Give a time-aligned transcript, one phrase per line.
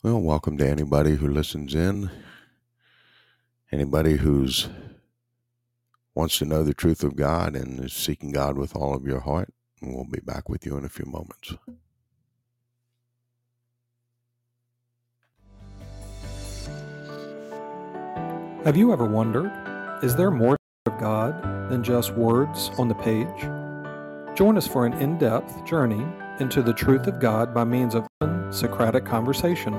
[0.00, 2.08] Well, welcome to anybody who listens in,
[3.72, 4.68] anybody who's
[6.14, 9.18] wants to know the truth of God and is seeking God with all of your
[9.18, 9.52] heart.
[9.82, 11.56] And we'll be back with you in a few moments.
[18.64, 19.50] Have you ever wondered,
[20.04, 20.56] is there more
[20.86, 21.42] of God
[21.72, 23.40] than just words on the page?
[24.36, 26.06] Join us for an in depth journey
[26.40, 28.06] into the truth of God by means of
[28.50, 29.74] Socratic conversation.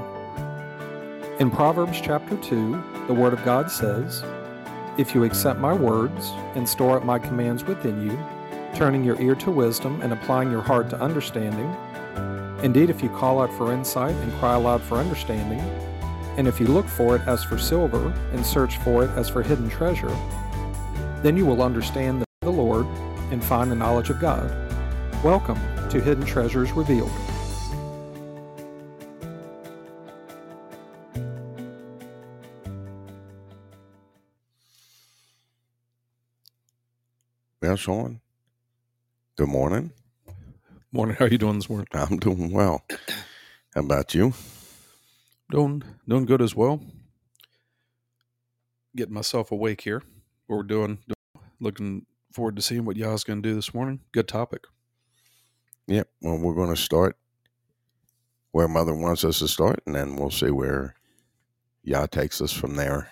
[1.39, 4.23] In Proverbs chapter 2, the Word of God says,
[4.97, 8.19] If you accept my words and store up my commands within you,
[8.75, 11.73] turning your ear to wisdom and applying your heart to understanding,
[12.61, 15.59] indeed, if you call out for insight and cry aloud for understanding,
[16.37, 19.41] and if you look for it as for silver and search for it as for
[19.41, 20.15] hidden treasure,
[21.23, 22.85] then you will understand the Lord
[23.31, 24.49] and find the knowledge of God.
[25.23, 27.09] Welcome to Hidden Treasures Revealed.
[37.59, 38.21] Well, Sean,
[39.35, 39.91] good morning.
[40.91, 41.15] Morning.
[41.17, 41.87] How are you doing this morning?
[41.91, 42.85] I'm doing well.
[43.73, 44.33] How about you?
[45.49, 46.81] Doing doing good as well.
[48.95, 50.03] Getting myself awake here.
[50.45, 50.99] What we're doing,
[51.59, 54.01] looking forward to seeing what y'all's going to do this morning.
[54.11, 54.65] Good topic.
[55.89, 56.07] Yep.
[56.21, 57.17] Well, we're going to start
[58.51, 60.93] where Mother wants us to start, and then we'll see where
[61.83, 63.09] Yah takes us from there.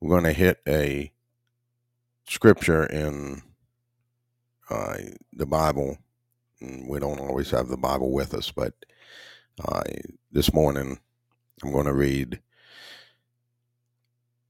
[0.00, 1.12] We're going to hit a
[2.26, 3.42] scripture in
[4.70, 4.96] uh,
[5.34, 5.98] the Bible.
[6.62, 8.72] We don't always have the Bible with us, but
[9.62, 9.82] uh,
[10.32, 10.98] this morning
[11.62, 12.40] I'm going to read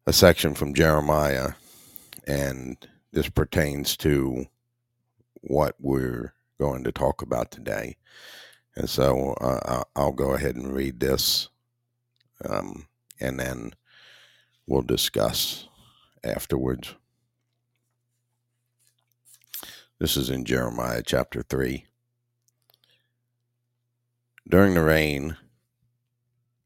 [0.07, 1.55] a section from Jeremiah,
[2.29, 2.77] and
[3.13, 4.47] this pertains to
[5.41, 7.97] what we're going to talk about today.
[8.77, 11.49] And so uh, I'll go ahead and read this,
[12.49, 12.87] um,
[13.19, 13.73] and then
[14.67, 15.69] we'll discuss
[16.23, 16.95] afterwards.
[19.99, 21.85] This is in Jeremiah chapter 3.
[24.49, 25.37] During the reign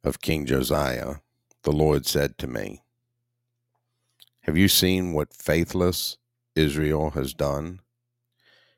[0.05, 1.17] of King Josiah,
[1.63, 2.83] the Lord said to me,
[4.43, 6.17] Have you seen what faithless
[6.55, 7.81] Israel has done?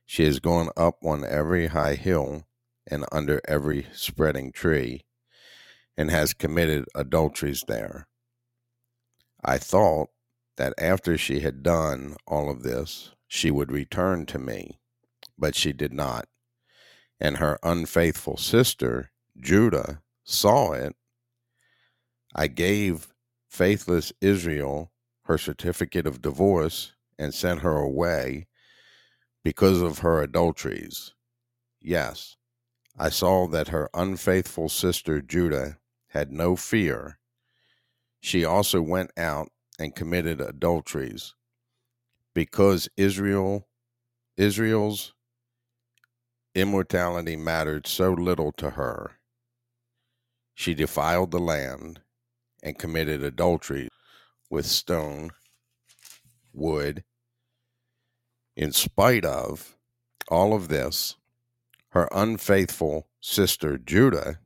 [0.06, 2.46] She has gone up on every high hill
[2.86, 5.04] and under every spreading tree,
[5.96, 8.08] and has committed adulteries there.
[9.44, 10.10] I thought
[10.56, 14.78] that after she had done all of this, she would return to me,
[15.36, 16.28] but she did not
[17.20, 20.94] and her unfaithful sister, Judah, saw it,
[22.34, 23.08] I gave
[23.48, 24.92] faithless Israel
[25.24, 28.46] her certificate of divorce and sent her away
[29.46, 31.14] because of her adulteries.
[31.80, 32.34] Yes,
[32.98, 37.20] I saw that her unfaithful sister Judah had no fear.
[38.18, 41.36] She also went out and committed adulteries
[42.34, 43.68] because Israel
[44.36, 45.14] Israel's
[46.56, 49.12] immortality mattered so little to her.
[50.54, 52.00] She defiled the land
[52.64, 53.90] and committed adultery
[54.50, 55.30] with stone,
[56.52, 57.04] wood.
[58.56, 59.76] In spite of
[60.28, 61.16] all of this,
[61.90, 64.40] her unfaithful sister Judah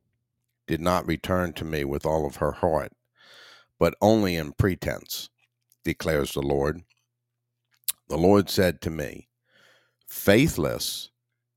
[0.67, 2.91] did not return to me with all of her heart,
[3.79, 5.29] but only in pretense,
[5.85, 6.81] declares the Lord.
[8.09, 9.29] The Lord said to me,
[10.09, 11.09] Faithless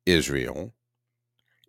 [0.06, 0.74] Israel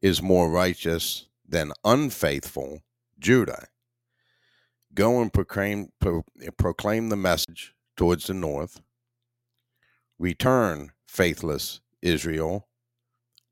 [0.03, 2.83] is more righteous than unfaithful
[3.17, 3.67] Judah.
[4.93, 6.23] Go and proclaim, pro,
[6.57, 8.81] proclaim the message towards the north.
[10.17, 12.67] Return, faithless Israel,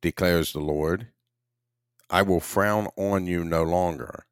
[0.02, 1.08] declares the Lord.
[2.10, 4.26] I will frown on you no longer,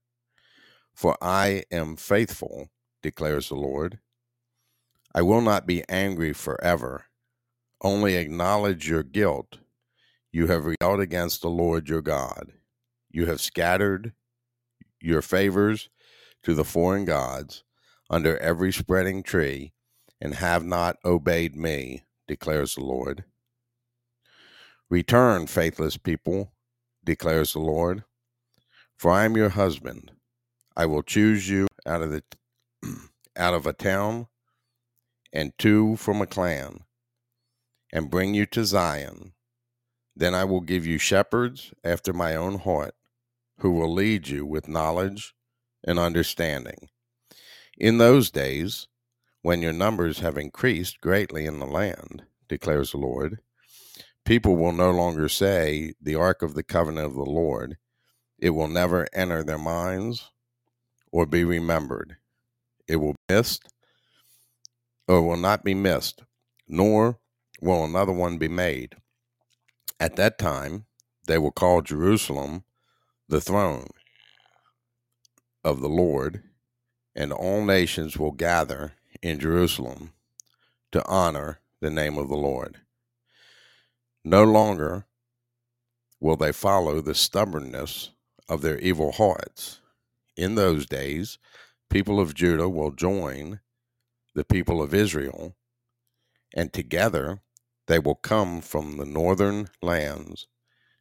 [0.94, 2.70] for I am faithful,
[3.02, 4.00] declares the Lord.
[5.14, 7.06] I will not be angry forever.
[7.82, 9.58] Only acknowledge your guilt
[10.32, 12.54] you have rebelled against the Lord your God.
[13.10, 14.14] You have scattered
[15.02, 15.90] your favors
[16.44, 17.64] to the foreign gods
[18.10, 19.74] under every spreading tree
[20.22, 23.26] and have not obeyed me, declares the Lord.
[24.90, 26.54] Return, faithless people,
[27.04, 28.04] declares the Lord,
[28.98, 30.12] for I am your husband.
[30.76, 32.24] I will choose you out of the
[33.38, 34.28] out of a town
[35.34, 36.82] and two from a clan
[37.92, 39.34] and bring you to Zion
[40.16, 42.96] then I will give you shepherds after my own heart,
[43.60, 45.34] who will lead you with knowledge
[45.84, 46.90] and understanding.
[47.78, 48.88] In those days,
[49.44, 53.40] when your numbers have increased greatly in the land, declares the Lord,
[54.26, 57.78] people will no longer say, The ark of the covenant of the Lord
[58.40, 60.30] It will never enter their minds
[61.12, 62.18] or be remembered.
[62.88, 63.68] It will be missed
[65.08, 66.24] or will not be missed,
[66.68, 67.20] nor
[67.62, 68.96] will another one be made.
[70.00, 70.86] At that time,
[71.28, 72.64] they will call Jerusalem
[73.30, 73.88] the throne
[75.64, 76.44] of the Lord,
[77.16, 80.14] and all nations will gather in Jerusalem
[80.92, 82.82] to honor the name of the Lord.
[84.24, 85.06] No longer
[86.20, 88.12] will they follow the stubbornness
[88.48, 89.80] of their evil hearts.
[90.38, 91.40] In those days,
[91.90, 93.60] people of Judah will join
[94.36, 95.56] the people of Israel,
[96.54, 97.42] and together
[97.88, 100.48] they will come from the northern lands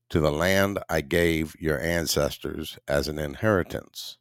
[0.08, 4.18] to the land I gave your ancestors as an inheritance.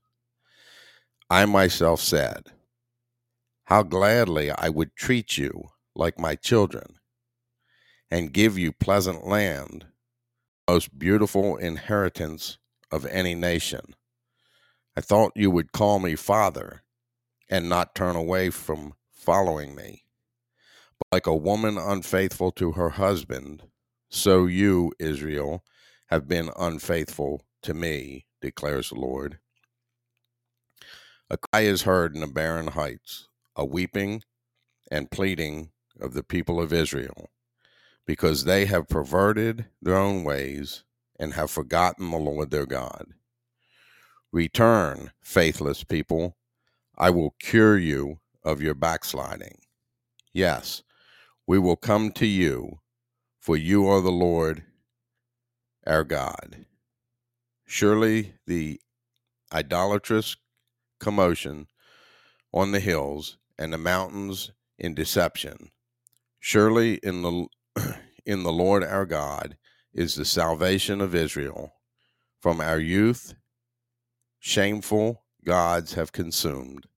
[1.30, 2.52] I myself said,
[3.70, 6.96] How gladly I would treat you like my children
[8.10, 9.86] and give you pleasant land,
[10.68, 12.58] most beautiful inheritance
[12.90, 13.94] of any nation.
[14.98, 16.82] I thought you would call me Father
[17.48, 20.04] and not turn away from following me
[20.98, 23.62] But like a woman unfaithful to her husband,
[24.10, 25.64] so you, Israel,
[26.08, 29.38] have been unfaithful to me, declares the Lord.
[31.30, 33.29] A cry is heard in the barren heights,
[33.60, 34.24] a weeping
[34.90, 35.70] and pleading
[36.00, 37.30] of the people of Israel,
[38.08, 40.86] because they have perverted their own ways
[41.20, 43.08] and have forgotten the Lord their God.
[44.32, 46.38] Return, faithless people,
[46.98, 49.58] I will cure you of your backsliding.
[50.32, 50.82] Yes,
[51.46, 52.80] we will come to you,
[53.40, 54.64] for you are the Lord
[55.86, 56.66] our God.
[57.66, 58.80] Surely the
[59.52, 60.38] idolatrous
[61.02, 61.68] commotion
[62.54, 65.70] on the hills and the mountains in deception.
[66.40, 67.48] Surely in the
[68.26, 69.58] in the Lord our God
[69.94, 71.74] is the salvation of Israel.
[72.42, 73.36] From our youth,
[74.40, 76.88] shameful gods have consumed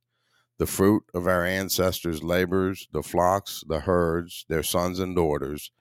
[0.58, 5.72] the fruit of our ancestors' labors, the flocks, the herds, their sons and daughters.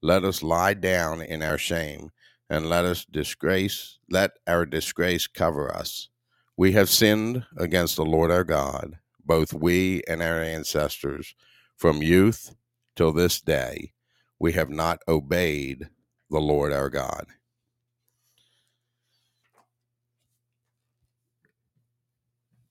[0.00, 2.10] Let us lie down in our shame,
[2.48, 6.08] and let us disgrace, let our disgrace cover us.
[6.56, 11.34] We have sinned against the Lord our God, both we and our ancestors,
[11.76, 12.54] from youth
[12.96, 13.92] till this day.
[14.38, 15.88] We have not obeyed
[16.30, 17.26] the Lord our God.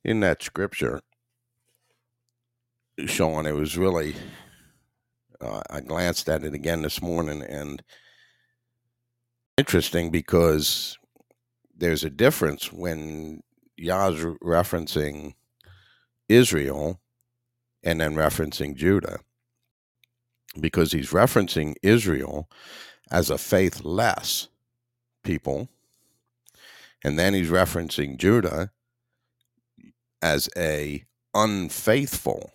[0.04, 1.02] In that scripture,
[3.06, 4.16] Sean, it was really,
[5.40, 7.84] uh, I glanced at it again this morning and
[9.58, 10.98] interesting because
[11.76, 13.42] there's a difference when
[13.78, 15.34] Yah's referencing
[16.32, 17.00] Israel
[17.84, 19.20] and then referencing Judah
[20.60, 22.50] because he's referencing Israel
[23.12, 24.48] as a faithless
[25.24, 25.70] people
[27.04, 28.72] and then he's referencing Judah
[30.22, 32.52] as a unfaithful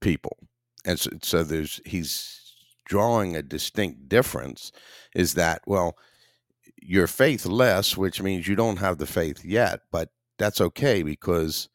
[0.00, 0.36] people.
[0.84, 2.42] And so, so there's he's
[2.86, 4.70] drawing a distinct difference
[5.14, 5.96] is that well
[6.80, 11.68] you're faithless which means you don't have the faith yet but that's okay because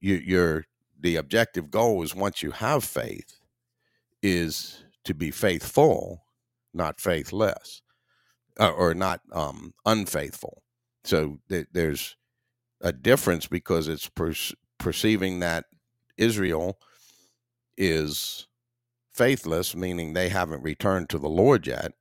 [0.00, 0.64] you, you're
[0.98, 3.40] the objective goal is once you have faith
[4.22, 6.24] is to be faithful
[6.74, 7.82] not faithless
[8.58, 10.62] uh, or not um, unfaithful
[11.04, 12.16] so th- there's
[12.80, 14.34] a difference because it's per-
[14.78, 15.64] perceiving that
[16.16, 16.78] israel
[17.76, 18.46] is
[19.12, 21.92] faithless, meaning they haven't returned to the Lord yet.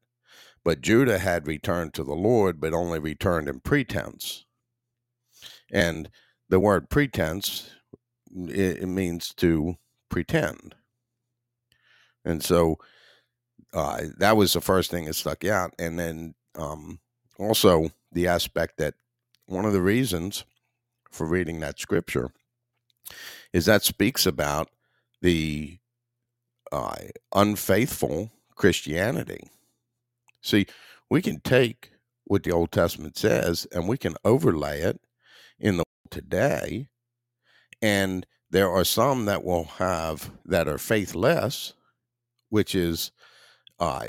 [0.63, 4.45] But Judah had returned to the Lord, but only returned in pretense.
[5.71, 6.09] And
[6.49, 7.71] the word pretense,
[8.35, 9.75] it, means to
[10.09, 10.75] pretend.
[12.25, 12.77] And so
[13.73, 15.73] uh, that was the first thing that stuck out.
[15.79, 16.99] And then um,
[17.37, 18.95] also the aspect that
[19.45, 20.43] one of the reasons
[21.11, 22.31] for reading that scripture
[23.53, 24.69] is that speaks about
[25.21, 25.79] the
[26.71, 26.95] uh,
[27.33, 29.49] unfaithful Christianity.
[30.41, 30.67] See,
[31.09, 31.91] we can take
[32.25, 35.01] what the Old Testament says and we can overlay it
[35.59, 36.88] in the today.
[37.81, 41.73] And there are some that will have that are faithless,
[42.49, 43.11] which is
[43.79, 44.07] uh,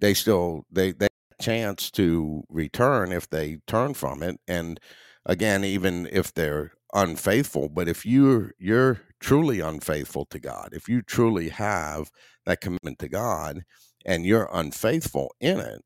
[0.00, 1.08] they still they they
[1.40, 4.38] chance to return if they turn from it.
[4.46, 4.78] And
[5.26, 11.02] again, even if they're unfaithful, but if you're you're truly unfaithful to God, if you
[11.02, 12.10] truly have
[12.46, 13.64] that commitment to God
[14.04, 15.82] and you're unfaithful in it,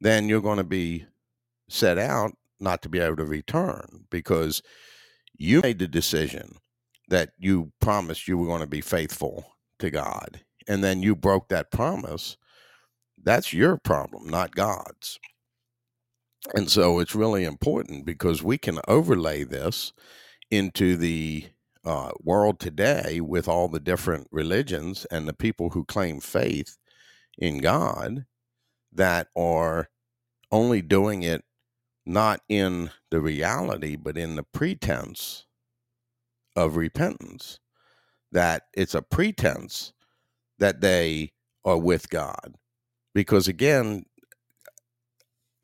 [0.00, 1.06] then you're going to be
[1.68, 4.62] set out not to be able to return because
[5.40, 6.56] you made the decision
[7.08, 11.48] that you promised you were going to be faithful to God and then you broke
[11.48, 12.36] that promise.
[13.22, 15.18] That's your problem, not God's.
[16.54, 19.92] And so it's really important because we can overlay this
[20.50, 21.46] into the
[21.86, 26.76] uh, world today with all the different religions and the people who claim faith
[27.38, 28.26] in God
[28.92, 29.88] that are
[30.52, 31.44] only doing it
[32.10, 35.46] not in the reality, but in the pretense
[36.56, 37.60] of repentance.
[38.32, 39.92] That it's a pretense
[40.58, 41.32] that they
[41.64, 42.56] are with God.
[43.14, 44.04] Because again,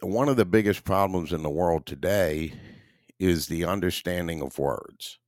[0.01, 2.53] one of the biggest problems in the world today
[3.19, 5.19] is the understanding of words.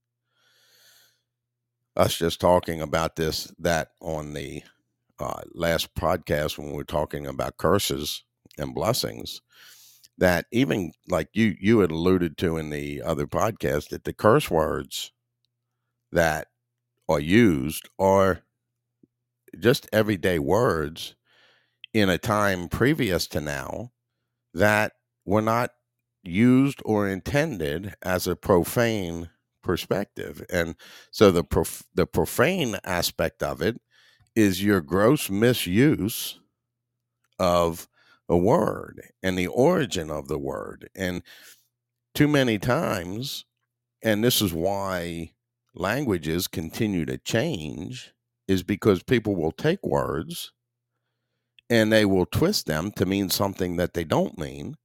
[1.95, 4.63] Us just talking about this, that on the
[5.19, 8.23] uh, last podcast when we were talking about curses
[8.57, 9.41] and blessings,
[10.19, 14.51] that even like you you had alluded to in the other podcast, that the curse
[14.51, 15.11] words
[16.11, 16.47] that
[17.09, 18.43] are used are
[19.59, 21.15] just everyday words
[21.93, 23.91] in a time previous to now
[24.53, 24.93] that
[25.25, 25.71] were not
[26.23, 29.29] used or intended as a profane
[29.63, 30.45] perspective.
[30.51, 30.75] And
[31.11, 33.79] so the prof- the profane aspect of it
[34.35, 36.39] is your gross misuse
[37.39, 37.87] of
[38.29, 40.89] a word and the origin of the word.
[40.95, 41.23] And
[42.13, 43.45] too many times,
[44.03, 45.31] and this is why
[45.75, 48.13] languages continue to change,
[48.47, 50.51] is because people will take words
[51.69, 54.75] and they will twist them to mean something that they don't mean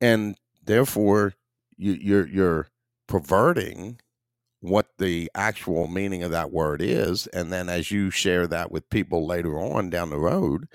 [0.00, 1.34] and therefore
[1.76, 2.68] you, you're you're
[3.06, 3.98] perverting
[4.60, 8.90] what the actual meaning of that word is and then as you share that with
[8.90, 10.68] people later on down the road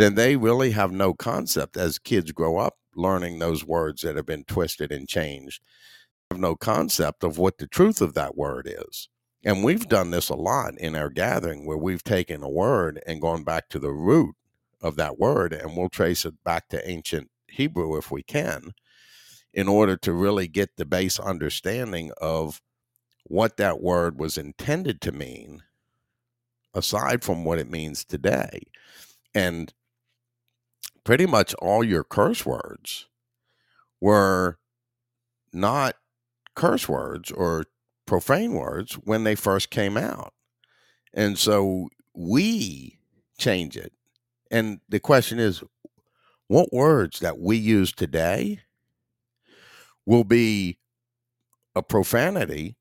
[0.00, 4.26] then they really have no concept as kids grow up learning those words that have
[4.26, 5.62] been twisted and changed
[6.30, 9.08] have no concept of what the truth of that word is
[9.44, 13.22] and we've done this a lot in our gathering where we've taken a word and
[13.22, 14.34] gone back to the root
[14.82, 18.72] of that word and we'll trace it back to ancient Hebrew if we can
[19.52, 22.60] in order to really get the base understanding of
[23.24, 25.62] what that word was intended to mean
[26.74, 28.62] aside from what it means today.
[29.34, 29.72] And
[31.04, 33.06] pretty much all your curse words
[34.00, 34.58] were
[35.52, 35.96] not
[36.54, 37.64] curse words or
[38.06, 40.32] profane words when they first came out.
[41.12, 42.98] And so we
[43.38, 43.92] change it.
[44.50, 45.62] And the question is
[46.48, 48.60] what words that we use today
[50.04, 50.78] will be
[51.74, 52.76] a profanity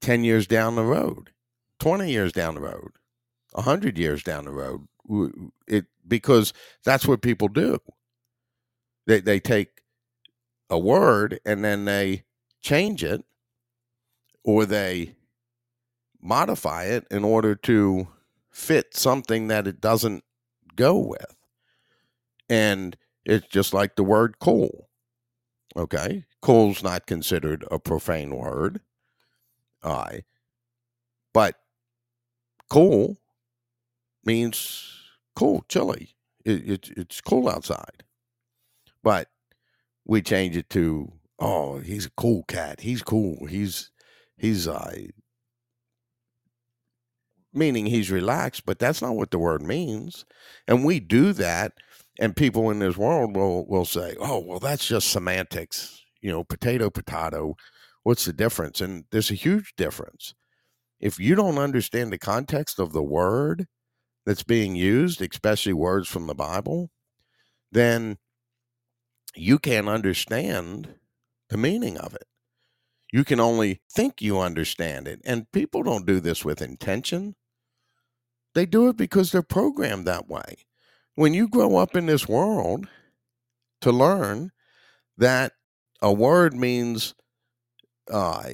[0.00, 1.30] 10 years down the road,
[1.80, 2.92] 20 years down the road,
[3.52, 4.86] 100 years down the road.
[5.66, 6.52] It because
[6.84, 7.78] that's what people do.
[9.06, 9.82] They they take
[10.70, 12.24] a word and then they
[12.62, 13.24] change it
[14.44, 15.14] or they
[16.20, 18.08] modify it in order to
[18.50, 20.24] fit something that it doesn't
[20.76, 21.36] go with.
[22.48, 24.88] And it's just like the word cool.
[25.76, 26.24] Okay.
[26.40, 28.80] Cool's not considered a profane word.
[29.82, 30.24] I.
[31.32, 31.56] But
[32.68, 33.18] cool
[34.24, 34.97] means
[35.38, 36.16] cool, chilly.
[36.44, 38.02] It, it, it's cool outside.
[39.04, 39.28] But
[40.04, 42.80] we change it to, oh, he's a cool cat.
[42.80, 43.46] He's cool.
[43.46, 43.92] He's
[44.36, 44.94] he's uh,
[47.54, 50.24] meaning he's relaxed, but that's not what the word means.
[50.66, 51.74] And we do that,
[52.18, 56.42] and people in this world will will say, "Oh, well, that's just semantics." You know,
[56.42, 57.54] potato, potato.
[58.02, 58.80] What's the difference?
[58.80, 60.34] And there's a huge difference.
[60.98, 63.68] If you don't understand the context of the word
[64.28, 66.90] that's being used, especially words from the Bible,
[67.72, 68.18] then
[69.34, 70.96] you can't understand
[71.48, 72.26] the meaning of it.
[73.10, 75.22] You can only think you understand it.
[75.24, 77.36] And people don't do this with intention.
[78.54, 80.66] They do it because they're programmed that way.
[81.14, 82.86] When you grow up in this world
[83.80, 84.50] to learn
[85.16, 85.52] that
[86.02, 87.14] a word means
[88.10, 88.44] uh,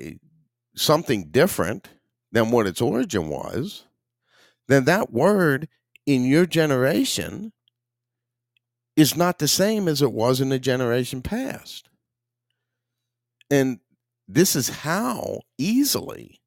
[0.76, 1.88] something different
[2.30, 3.86] than what its origin was,
[4.68, 5.68] then that word
[6.06, 7.52] in your generation
[8.96, 11.88] is not the same as it was in the generation past.
[13.50, 13.80] And
[14.28, 16.40] this is how easily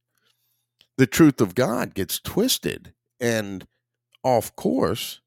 [0.98, 3.68] the truth of God gets twisted and
[4.24, 5.22] off course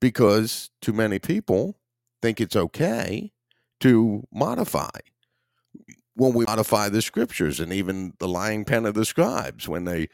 [0.00, 1.78] because too many people
[2.22, 3.32] think it's okay
[3.80, 4.90] to modify.
[6.14, 10.08] When we modify the scriptures and even the lying pen of the scribes, when they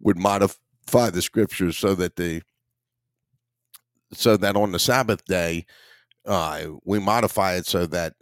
[0.00, 0.54] would modify
[0.90, 2.42] the scriptures so that the
[4.12, 5.66] so that on the Sabbath day,
[6.24, 8.14] uh, we modify it so that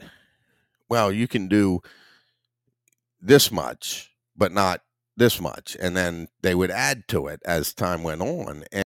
[0.88, 1.80] well, you can do
[3.20, 4.82] this much, but not
[5.16, 5.76] this much.
[5.80, 8.64] And then they would add to it as time went on.
[8.70, 8.84] And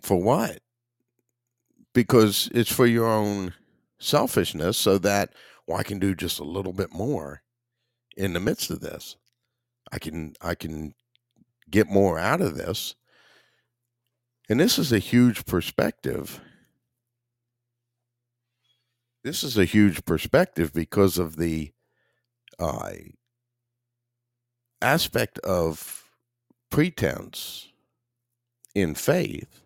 [0.00, 0.60] for what?
[1.92, 3.54] Because it's for your own
[3.98, 5.32] selfishness so that
[5.66, 7.42] well, I can do just a little bit more
[8.16, 9.16] in the midst of this.
[9.90, 10.94] I can I can
[11.74, 12.94] get more out of this.
[14.48, 16.40] And this is a huge perspective.
[19.24, 21.72] This is a huge perspective because of the
[22.60, 22.90] uh,
[24.80, 26.04] aspect of
[26.70, 27.68] pretense
[28.74, 29.62] in faith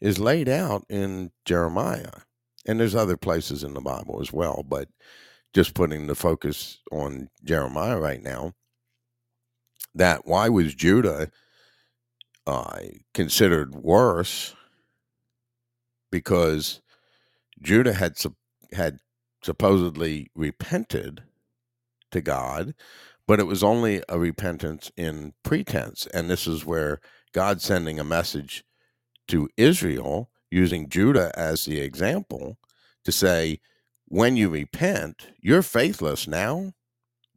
[0.00, 2.20] is laid out in Jeremiah.
[2.66, 4.88] And there's other places in the Bible as well, but
[5.54, 8.52] just putting the focus on Jeremiah right now,
[9.94, 11.30] that why was Judah
[12.46, 12.78] uh,
[13.14, 14.54] considered worse?
[16.10, 16.80] Because
[17.62, 18.16] Judah had
[18.72, 18.98] had
[19.42, 21.22] supposedly repented
[22.10, 22.74] to God,
[23.26, 27.00] but it was only a repentance in pretense, and this is where
[27.32, 28.64] God sending a message
[29.28, 32.58] to Israel using Judah as the example
[33.04, 33.60] to say,
[34.06, 36.72] when you repent, you're faithless now.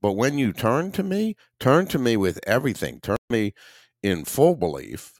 [0.03, 2.99] But when you turn to me, turn to me with everything.
[2.99, 3.53] Turn me
[4.03, 5.13] in full belief,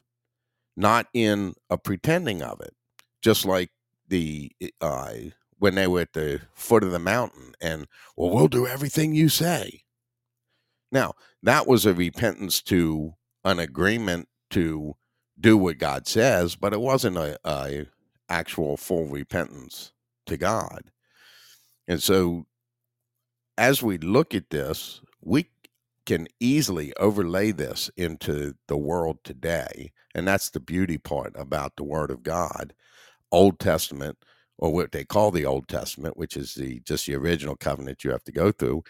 [0.76, 2.74] not in a pretending of it.
[3.22, 3.70] Just like
[4.06, 5.14] the uh,
[5.58, 9.30] when they were at the foot of the mountain and, well, we'll do everything you
[9.30, 9.84] say.
[10.92, 14.96] Now, that was a repentance to an agreement to
[15.40, 17.86] do what God says, but it wasn't a, a
[18.28, 19.92] actual full repentance
[20.26, 20.90] to God.
[21.88, 22.44] And so
[23.56, 25.48] as we look at this, we
[26.06, 29.92] can easily overlay this into the world today.
[30.14, 32.74] And that's the beauty part about the Word of God.
[33.32, 34.18] Old Testament,
[34.58, 38.10] or what they call the Old Testament, which is the just the original covenant you
[38.10, 38.84] have to go through,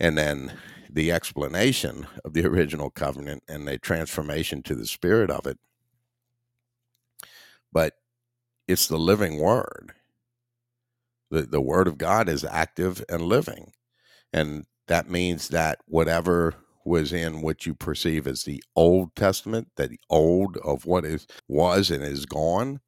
[0.00, 0.52] and then
[0.90, 5.58] the explanation of the original covenant and the transformation to the spirit of it.
[7.72, 7.94] But
[8.66, 9.92] it's the living word.
[11.32, 13.72] The, the word of God is active and living.
[14.34, 19.88] And that means that whatever was in what you perceive as the Old Testament, that
[19.88, 22.80] the old of what is was and is gone,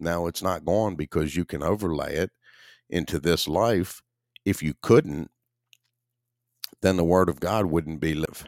[0.00, 2.30] now it's not gone because you can overlay it
[2.90, 4.02] into this life.
[4.44, 5.30] If you couldn't,
[6.80, 8.46] then the word of God wouldn't be live.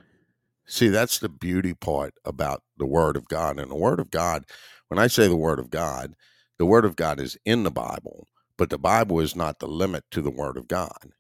[0.67, 3.61] See, that's the beauty part about the word of God.
[3.61, 4.47] And the word of God,
[4.89, 6.15] when I say the word of God,
[6.59, 10.05] the word of God is in the Bible, but the Bible is not the limit
[10.11, 11.13] to the word of God.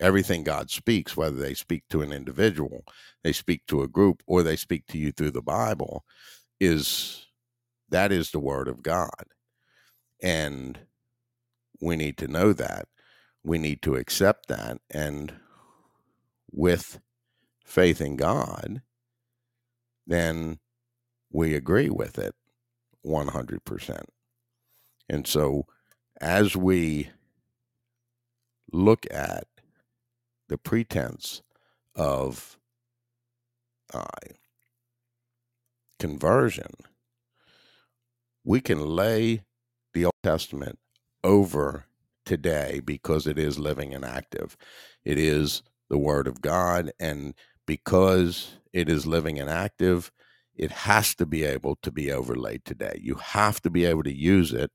[0.00, 2.84] Everything God speaks, whether they speak to an individual,
[3.24, 6.04] they speak to a group, or they speak to you through the Bible,
[6.60, 7.26] is
[7.90, 9.24] that is the word of God.
[10.22, 10.78] And
[11.80, 12.86] we need to know that.
[13.42, 14.78] We need to accept that.
[14.90, 15.32] And
[16.52, 17.00] with
[17.64, 18.82] faith in God,
[20.06, 20.58] then
[21.30, 22.34] we agree with it
[23.04, 24.02] 100%.
[25.08, 25.66] And so
[26.20, 27.10] as we
[28.72, 29.46] look at
[30.48, 31.42] the pretense
[31.94, 32.58] of
[33.92, 34.04] uh,
[35.98, 36.70] conversion,
[38.44, 39.42] we can lay
[39.94, 40.78] the Old Testament
[41.24, 41.86] over
[42.24, 44.56] today because it is living and active.
[45.04, 46.92] It is the Word of God.
[47.00, 47.34] And
[47.66, 50.12] because it is living and active,
[50.54, 52.98] it has to be able to be overlaid today.
[53.00, 54.70] You have to be able to use it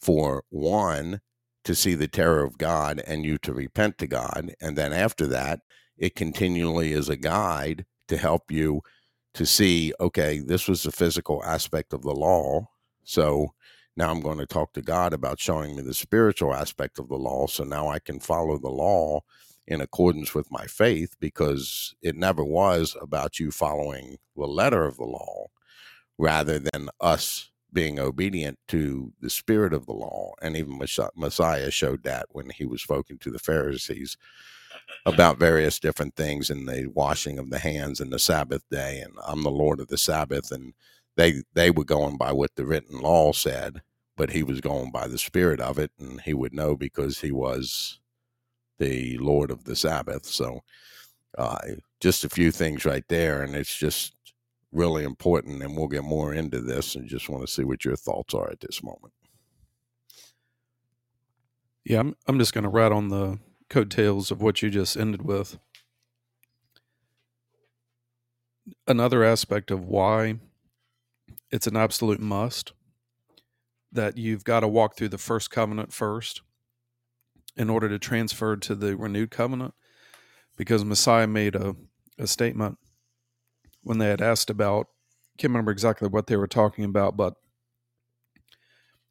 [0.00, 1.20] for one,
[1.64, 4.54] to see the terror of God and you to repent to God.
[4.60, 5.60] And then after that,
[5.98, 8.80] it continually is a guide to help you
[9.34, 12.66] to see, okay, this was the physical aspect of the law.
[13.04, 13.54] So
[13.96, 17.18] now I'm going to talk to God about showing me the spiritual aspect of the
[17.18, 17.46] law.
[17.46, 19.20] So now I can follow the law
[19.66, 24.96] in accordance with my faith because it never was about you following the letter of
[24.96, 25.46] the law
[26.18, 30.32] rather than us being obedient to the spirit of the law.
[30.42, 30.80] And even
[31.16, 34.16] Messiah showed that when he was spoken to the Pharisees
[35.06, 39.14] about various different things and the washing of the hands and the Sabbath day and
[39.26, 40.74] I'm the Lord of the Sabbath and
[41.16, 43.82] they they were going by what the written law said,
[44.16, 47.32] but he was going by the spirit of it and he would know because he
[47.32, 48.00] was
[48.78, 50.26] the Lord of the Sabbath.
[50.26, 50.62] So,
[51.38, 51.58] uh,
[52.00, 54.14] just a few things right there, and it's just
[54.72, 55.62] really important.
[55.62, 58.50] And we'll get more into this, and just want to see what your thoughts are
[58.50, 59.12] at this moment.
[61.84, 65.22] Yeah, I'm I'm just going to ride on the coattails of what you just ended
[65.22, 65.58] with.
[68.86, 70.36] Another aspect of why
[71.50, 72.72] it's an absolute must
[73.92, 76.42] that you've got to walk through the first covenant first
[77.56, 79.74] in order to transfer to the renewed covenant
[80.56, 81.74] because Messiah made a,
[82.18, 82.78] a statement
[83.82, 84.88] when they had asked about,
[85.38, 87.34] can't remember exactly what they were talking about, but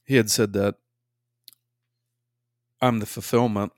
[0.04, 0.76] he had said that
[2.82, 3.72] I'm the fulfillment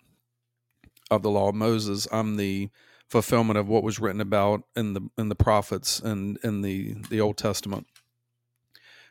[1.09, 2.07] of the law of Moses.
[2.11, 2.69] I'm the
[3.09, 7.19] fulfillment of what was written about in the in the prophets and in the the
[7.19, 7.87] Old Testament.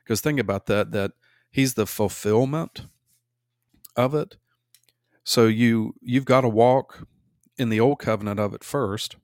[0.02, 1.12] Because think about that that
[1.50, 2.86] he's the fulfillment
[3.96, 4.36] of it.
[5.24, 7.06] So you you've got to walk
[7.58, 9.16] in the old covenant of it first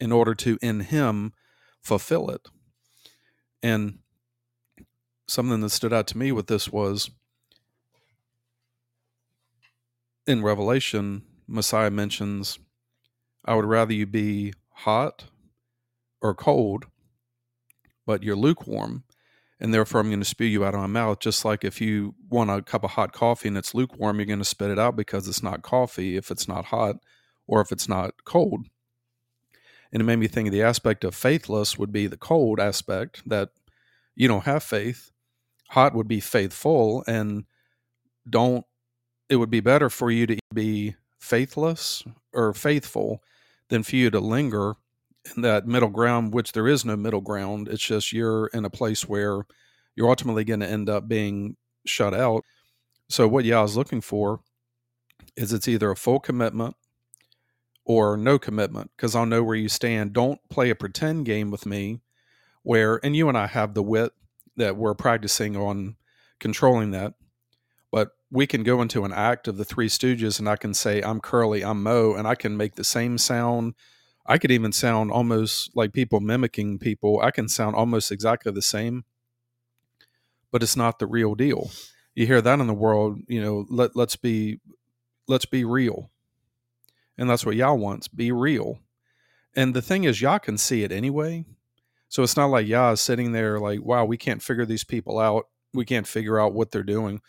[0.00, 1.32] in order to in him
[1.82, 2.48] fulfill it.
[3.62, 3.98] And
[5.28, 7.10] something that stood out to me with this was
[10.26, 12.58] in Revelation, Messiah mentions,
[13.44, 15.24] I would rather you be hot
[16.20, 16.86] or cold,
[18.06, 19.04] but you're lukewarm,
[19.58, 21.20] and therefore I'm going to spew you out of my mouth.
[21.20, 24.38] Just like if you want a cup of hot coffee and it's lukewarm, you're going
[24.38, 26.96] to spit it out because it's not coffee if it's not hot
[27.46, 28.66] or if it's not cold.
[29.92, 33.28] And it made me think of the aspect of faithless would be the cold aspect
[33.28, 33.50] that
[34.14, 35.10] you don't have faith.
[35.70, 37.44] Hot would be faithful, and
[38.28, 38.64] don't
[39.28, 43.22] it would be better for you to be faithless or faithful
[43.68, 44.74] than for you to linger
[45.36, 47.68] in that middle ground, which there is no middle ground.
[47.68, 49.42] It's just you're in a place where
[49.94, 52.44] you're ultimately going to end up being shut out.
[53.08, 54.40] So, what Yah is looking for
[55.36, 56.76] is it's either a full commitment
[57.90, 60.12] or no commitment because I'll know where you stand.
[60.12, 62.00] Don't play a pretend game with me
[62.62, 64.12] where, and you and I have the wit
[64.56, 65.96] that we're practicing on
[66.38, 67.14] controlling that
[67.90, 71.02] but we can go into an act of the Three Stooges, and I can say,
[71.02, 73.74] I'm Curly, I'm Moe, and I can make the same sound.
[74.26, 77.20] I could even sound almost like people mimicking people.
[77.20, 79.04] I can sound almost exactly the same,
[80.52, 81.70] but it's not the real deal.
[82.14, 84.60] You hear that in the world, you know, let, let's be
[85.26, 86.10] let's be real.
[87.20, 88.80] And that's what Yah wants, be real.
[89.54, 91.44] And the thing is, Yah can see it anyway.
[92.08, 95.20] So it's not like Yah is sitting there like, wow, we can't figure these people
[95.20, 95.46] out.
[95.72, 97.20] We can't figure out what they're doing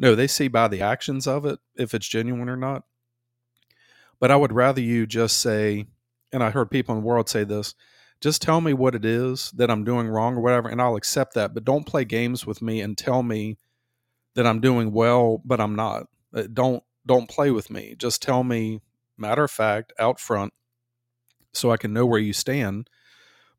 [0.00, 2.84] no, they see by the actions of it if it's genuine or not.
[4.18, 5.88] But I would rather you just say,
[6.32, 7.74] and I heard people in the world say this
[8.18, 11.34] just tell me what it is that I'm doing wrong or whatever, and I'll accept
[11.34, 11.52] that.
[11.52, 13.58] But don't play games with me and tell me
[14.34, 16.06] that I'm doing well, but I'm not.
[16.34, 17.94] Uh, don't don't play with me.
[17.98, 18.80] Just tell me
[19.20, 20.52] matter of fact out front
[21.52, 22.88] so I can know where you stand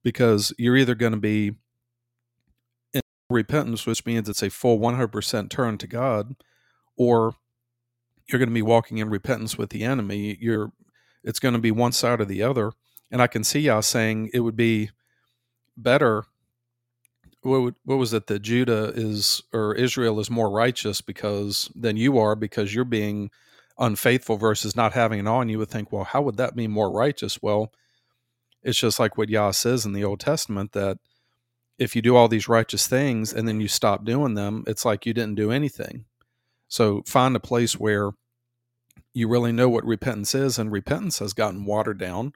[0.03, 1.51] because you're either going to be
[2.93, 6.35] in repentance, which means it's a full 100% turn to God,
[6.97, 7.35] or
[8.27, 10.37] you're going to be walking in repentance with the enemy.
[10.39, 10.71] You're,
[11.23, 12.71] it's going to be one side or the other.
[13.11, 14.89] And I can see y'all saying it would be
[15.75, 16.25] better.
[17.41, 21.97] What, would, what was it that Judah is or Israel is more righteous because than
[21.97, 23.31] you are because you're being
[23.81, 25.49] unfaithful versus not having it on?
[25.49, 27.41] You would think, well, how would that be more righteous?
[27.41, 27.73] Well,
[28.63, 30.99] it's just like what Yah says in the Old Testament that
[31.77, 35.05] if you do all these righteous things and then you stop doing them, it's like
[35.05, 36.05] you didn't do anything.
[36.67, 38.11] So find a place where
[39.13, 42.33] you really know what repentance is, and repentance has gotten watered down.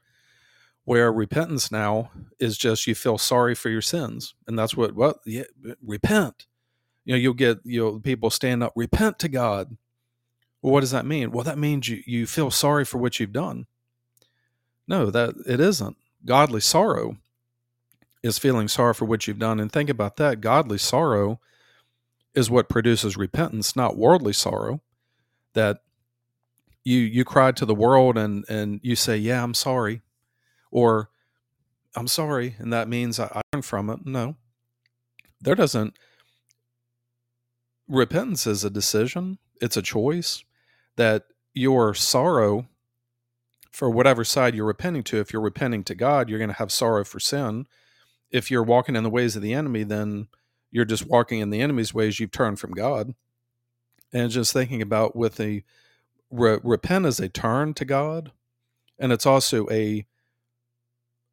[0.83, 5.17] Where repentance now is just you feel sorry for your sins, and that's what what
[5.25, 5.43] yeah,
[5.81, 6.47] repent.
[7.05, 9.77] You know, you'll get you know people stand up, repent to God.
[10.65, 11.29] Well, what does that mean?
[11.29, 13.67] Well, that means you you feel sorry for what you've done.
[14.87, 15.95] No, that it isn't.
[16.25, 17.17] Godly sorrow
[18.23, 19.59] is feeling sorry for what you've done.
[19.59, 21.39] And think about that godly sorrow
[22.33, 24.81] is what produces repentance, not worldly sorrow.
[25.53, 25.83] That
[26.83, 30.01] you you cry to the world and and you say, "Yeah, I'm sorry,"
[30.71, 31.11] or
[31.95, 34.03] "I'm sorry," and that means I, I learn from it.
[34.03, 34.35] No,
[35.39, 35.95] there doesn't.
[37.87, 39.37] Repentance is a decision.
[39.61, 40.43] It's a choice
[40.95, 42.67] that your sorrow
[43.71, 45.19] for whatever side you're repenting to.
[45.19, 47.65] If you're repenting to God, you're going to have sorrow for sin
[48.35, 50.27] if you're walking in the ways of the enemy, then
[50.69, 52.19] you're just walking in the enemy's ways.
[52.19, 53.15] You've turned from God.
[54.11, 55.63] And just thinking about with the
[56.29, 58.31] re- repent as a turn to God,
[58.99, 60.05] and it's also a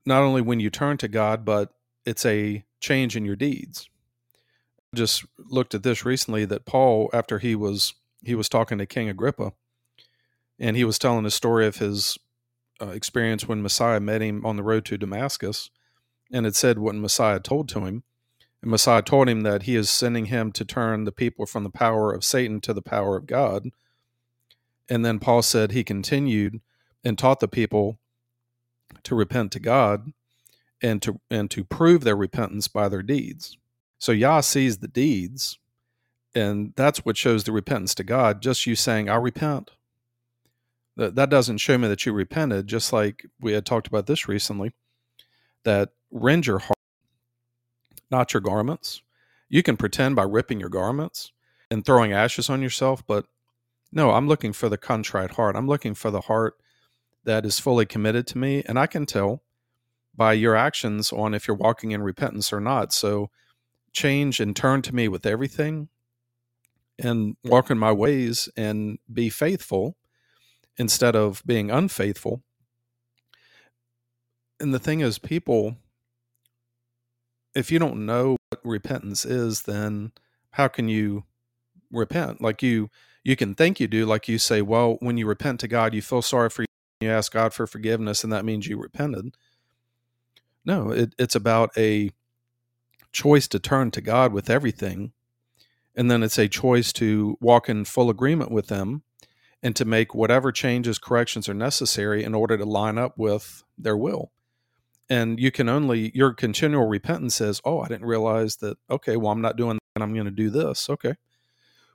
[0.06, 3.88] not only when you turn to God, but it's a change in your deeds.
[4.92, 8.86] I just looked at this recently that Paul, after he was he was talking to
[8.86, 9.52] King Agrippa,
[10.58, 12.18] and he was telling the story of his
[12.80, 15.70] uh, experience when Messiah met him on the road to Damascus
[16.32, 18.02] and it said what Messiah told to him.
[18.62, 21.70] And Messiah told him that he is sending him to turn the people from the
[21.70, 23.68] power of Satan to the power of God.
[24.88, 26.60] And then Paul said he continued
[27.04, 27.98] and taught the people
[29.02, 30.12] to repent to God
[30.80, 33.56] and to and to prove their repentance by their deeds.
[33.98, 35.58] So Yah sees the deeds,
[36.34, 38.42] and that's what shows the repentance to God.
[38.42, 39.70] Just you saying, I repent.
[40.96, 44.28] That that doesn't show me that you repented, just like we had talked about this
[44.28, 44.72] recently,
[45.64, 46.76] that rend your heart,
[48.10, 49.02] not your garments.
[49.48, 51.32] You can pretend by ripping your garments
[51.70, 53.26] and throwing ashes on yourself, but
[53.92, 55.54] no, I'm looking for the contrite heart.
[55.54, 56.54] I'm looking for the heart
[57.24, 58.62] that is fully committed to me.
[58.66, 59.42] And I can tell
[60.14, 62.92] by your actions on if you're walking in repentance or not.
[62.92, 63.30] So
[63.92, 65.88] change and turn to me with everything
[66.98, 69.96] and walk in my ways and be faithful
[70.76, 72.42] instead of being unfaithful.
[74.60, 75.76] And the thing is, people,
[77.54, 80.12] if you don't know what repentance is, then
[80.52, 81.24] how can you
[81.90, 82.40] repent?
[82.40, 82.88] Like you,
[83.24, 86.02] you can think you do, like you say, well, when you repent to God, you
[86.02, 86.66] feel sorry for you,
[87.00, 89.34] you ask God for forgiveness, and that means you repented.
[90.64, 92.10] No, it, it's about a
[93.10, 95.12] choice to turn to God with everything.
[95.94, 99.02] And then it's a choice to walk in full agreement with them
[99.62, 103.96] and to make whatever changes, corrections are necessary in order to line up with their
[103.96, 104.32] will.
[105.08, 109.32] And you can only, your continual repentance says, Oh, I didn't realize that, okay, well,
[109.32, 110.02] I'm not doing that.
[110.02, 110.88] I'm going to do this.
[110.88, 111.14] Okay.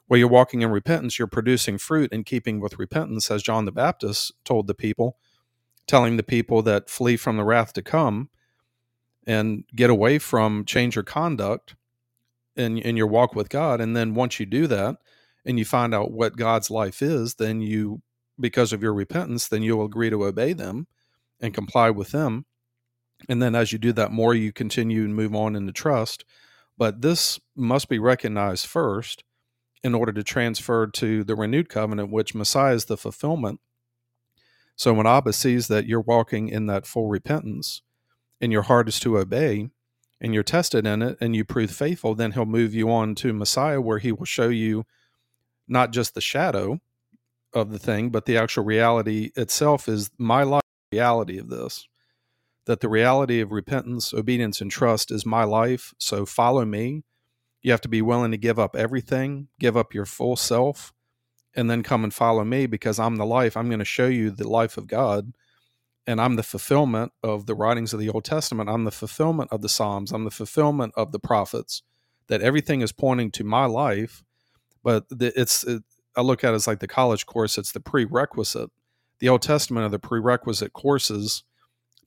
[0.07, 3.73] Well, you're walking in repentance, you're producing fruit in keeping with repentance, as John the
[3.73, 5.17] Baptist told the people,
[5.86, 8.29] telling the people that flee from the wrath to come
[9.25, 11.75] and get away from change your conduct
[12.57, 13.79] in, in your walk with God.
[13.79, 14.97] And then once you do that
[15.45, 18.01] and you find out what God's life is, then you,
[18.39, 20.87] because of your repentance, then you'll agree to obey them
[21.39, 22.45] and comply with them.
[23.29, 26.25] And then as you do that more, you continue and move on into trust.
[26.77, 29.23] But this must be recognized first
[29.83, 33.59] in order to transfer to the renewed covenant, which Messiah is the fulfillment.
[34.75, 37.81] So when Abba sees that you're walking in that full repentance,
[38.39, 39.69] and your heart is to obey
[40.19, 43.34] and you're tested in it and you prove faithful, then he'll move you on to
[43.34, 44.86] Messiah where he will show you
[45.67, 46.80] not just the shadow
[47.53, 51.88] of the thing, but the actual reality itself is my life reality of this.
[52.65, 55.93] That the reality of repentance, obedience, and trust is my life.
[55.97, 57.03] So follow me.
[57.62, 60.93] You have to be willing to give up everything, give up your full self,
[61.56, 63.58] and then come and follow me because I'm the life.
[63.58, 65.34] I'm going to show you the life of God
[66.07, 68.69] and I'm the fulfillment of the writings of the Old Testament.
[68.69, 70.13] I'm the fulfillment of the Psalms.
[70.13, 71.83] I'm the fulfillment of the prophets.
[72.27, 74.23] That everything is pointing to my life,
[74.83, 75.83] but it's it,
[76.15, 77.57] I look at it as like the college course.
[77.57, 78.69] It's the prerequisite.
[79.19, 81.43] The Old Testament are the prerequisite courses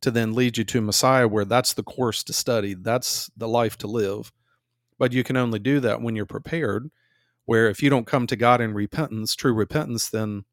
[0.01, 2.75] to then lead you to Messiah, where that's the course to study.
[2.75, 4.33] That's the life to live.
[4.99, 6.91] But you can only do that when you're prepared.
[7.47, 10.45] Where if you don't come to God in repentance, true repentance, then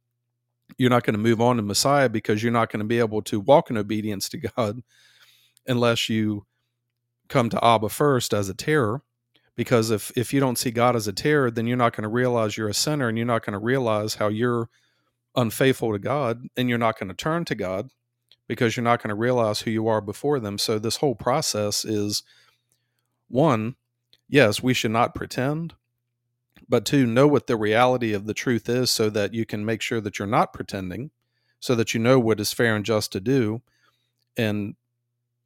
[0.77, 3.21] you're not going to move on to Messiah because you're not going to be able
[3.23, 4.81] to walk in obedience to God
[5.65, 6.45] unless you
[7.29, 9.01] come to Abba first as a terror.
[9.55, 12.09] Because if if you don't see God as a terror, then you're not going to
[12.09, 14.69] realize you're a sinner, and you're not going to realize how you're
[15.35, 17.89] unfaithful to God, and you're not going to turn to God
[18.47, 20.57] because you're not going to realize who you are before them.
[20.57, 22.23] So this whole process is
[23.29, 23.75] one,
[24.29, 25.73] yes, we should not pretend
[26.69, 29.81] but to know what the reality of the truth is so that you can make
[29.81, 31.11] sure that you're not pretending,
[31.59, 33.61] so that you know what is fair and just to do.
[34.35, 34.75] And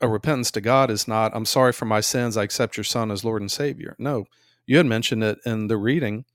[0.01, 3.11] a repentance to God is not, I'm sorry for my sins, I accept your son
[3.11, 3.95] as Lord and Savior.
[3.99, 4.25] No,
[4.65, 6.25] you had mentioned it in the reading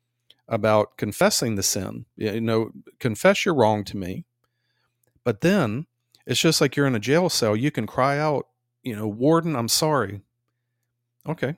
[0.48, 2.06] about confessing the sin.
[2.16, 2.70] You know,
[3.00, 4.24] confess your wrong to me.
[5.24, 5.86] But then
[6.24, 7.56] it's just like you're in a jail cell.
[7.56, 8.46] You can cry out,
[8.84, 10.20] you know, Warden, I'm sorry.
[11.28, 11.56] Okay.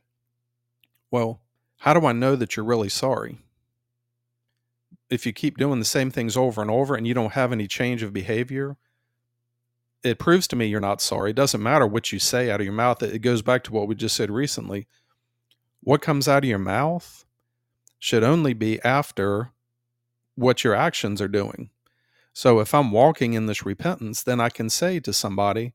[1.10, 1.42] Well,
[1.78, 3.38] how do I know that you're really sorry?
[5.10, 7.66] If you keep doing the same things over and over and you don't have any
[7.66, 8.76] change of behavior,
[10.02, 11.30] it proves to me you're not sorry.
[11.30, 13.02] It doesn't matter what you say out of your mouth.
[13.02, 14.86] It goes back to what we just said recently.
[15.80, 17.24] What comes out of your mouth
[17.98, 19.52] should only be after
[20.34, 21.70] what your actions are doing.
[22.32, 25.74] So if I'm walking in this repentance, then I can say to somebody,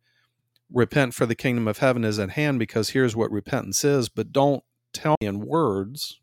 [0.72, 4.32] repent for the kingdom of heaven is at hand because here's what repentance is, but
[4.32, 4.64] don't
[4.94, 6.20] tell me in words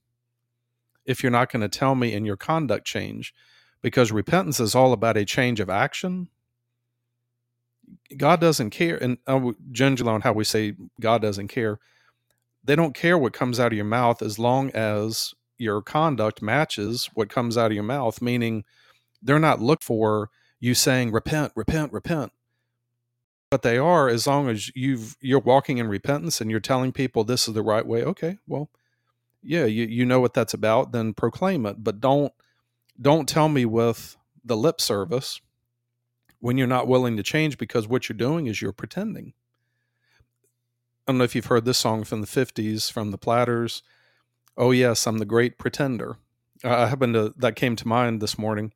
[1.04, 3.34] if you're not going to tell me in your conduct change
[3.82, 6.28] because repentance is all about a change of action.
[8.16, 11.80] God doesn't care and uh, generally on how we say god doesn't care
[12.62, 17.10] they don't care what comes out of your mouth as long as your conduct matches
[17.14, 18.64] what comes out of your mouth meaning
[19.22, 20.30] they're not look for
[20.60, 22.32] you saying repent repent repent
[23.50, 27.24] but they are as long as you've you're walking in repentance and you're telling people
[27.24, 28.70] this is the right way okay well
[29.42, 31.82] yeah you, you know what that's about then proclaim it.
[31.82, 32.32] But don't
[33.00, 35.40] don't tell me with the lip service
[36.38, 39.34] when you're not willing to change because what you're doing is you're pretending.
[41.06, 43.82] I don't know if you've heard this song from the 50s from the platters.
[44.56, 46.16] Oh yes i'm the great pretender.
[46.62, 48.72] I happened to that came to mind this morning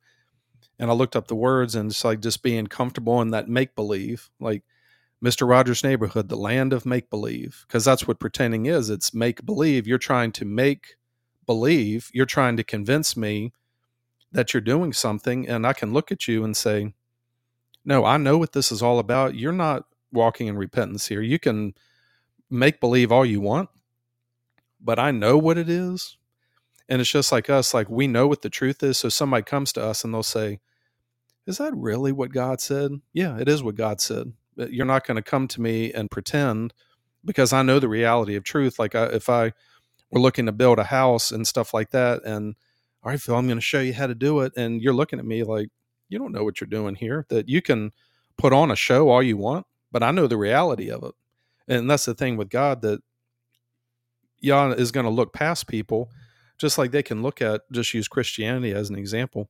[0.79, 3.75] and I looked up the words and it's like just being comfortable in that make
[3.75, 4.29] believe.
[4.39, 4.63] Like
[5.23, 5.47] Mr.
[5.47, 8.89] Rogers' neighborhood, the land of make believe, because that's what pretending is.
[8.89, 9.87] It's make believe.
[9.87, 10.95] You're trying to make
[11.45, 13.53] believe, you're trying to convince me
[14.31, 15.47] that you're doing something.
[15.47, 16.93] And I can look at you and say,
[17.85, 19.35] No, I know what this is all about.
[19.35, 21.21] You're not walking in repentance here.
[21.21, 21.73] You can
[22.49, 23.69] make believe all you want,
[24.81, 26.17] but I know what it is.
[26.87, 28.97] And it's just like us, like we know what the truth is.
[28.97, 30.59] So somebody comes to us and they'll say,
[31.47, 32.91] Is that really what God said?
[33.13, 34.33] Yeah, it is what God said.
[34.55, 36.73] You're not going to come to me and pretend
[37.23, 38.79] because I know the reality of truth.
[38.79, 39.53] Like I, if I
[40.11, 42.55] were looking to build a house and stuff like that, and
[43.03, 44.53] all right, Phil, I'm going to show you how to do it.
[44.55, 45.69] And you're looking at me like,
[46.09, 47.91] you don't know what you're doing here, that you can
[48.37, 51.13] put on a show all you want, but I know the reality of it.
[51.67, 53.01] And that's the thing with God that
[54.39, 56.09] Yah is going to look past people,
[56.57, 59.49] just like they can look at, just use Christianity as an example,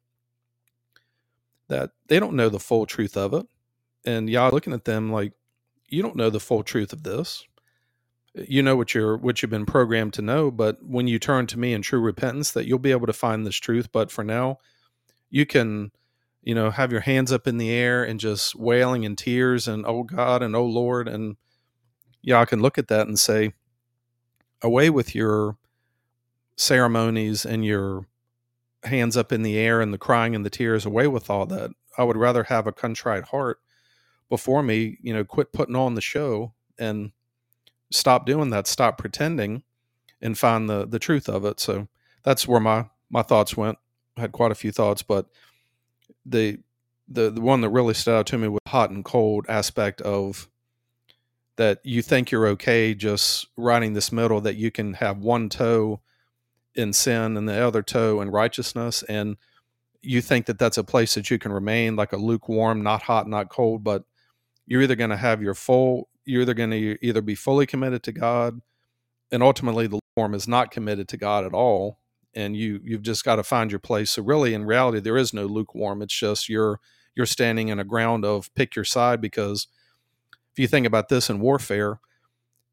[1.67, 3.45] that they don't know the full truth of it.
[4.05, 5.33] And Yah looking at them like,
[5.87, 7.45] you don't know the full truth of this.
[8.33, 11.59] You know what you're what you've been programmed to know, but when you turn to
[11.59, 13.91] me in true repentance, that you'll be able to find this truth.
[13.93, 14.57] But for now,
[15.29, 15.91] you can,
[16.41, 19.85] you know, have your hands up in the air and just wailing in tears and
[19.85, 21.37] oh God and oh Lord and
[22.21, 23.53] yeah, I can look at that and say,
[24.61, 25.57] away with your
[26.55, 28.05] ceremonies and your
[28.83, 31.71] hands up in the air and the crying and the tears, away with all that.
[31.97, 33.59] I would rather have a contrite heart
[34.29, 37.11] before me, you know, quit putting on the show and
[37.91, 39.63] stop doing that, stop pretending
[40.21, 41.59] and find the the truth of it.
[41.59, 41.87] So
[42.23, 43.77] that's where my my thoughts went.
[44.17, 45.27] I had quite a few thoughts, but
[46.25, 46.59] the
[47.07, 50.49] the the one that really stood out to me was hot and cold aspect of
[51.57, 56.01] that you think you're okay just riding this middle that you can have one toe
[56.75, 59.37] in sin and the other toe in righteousness and
[60.01, 63.27] you think that that's a place that you can remain like a lukewarm not hot
[63.27, 64.03] not cold but
[64.67, 68.03] you're either going to have your full you're either going to either be fully committed
[68.03, 68.59] to god
[69.31, 71.99] and ultimately the lukewarm is not committed to god at all
[72.35, 74.11] and you you've just got to find your place.
[74.11, 76.01] So really in reality there is no lukewarm.
[76.01, 76.79] It's just you're
[77.15, 79.67] you're standing in a ground of pick your side because
[80.51, 81.99] if you think about this in warfare,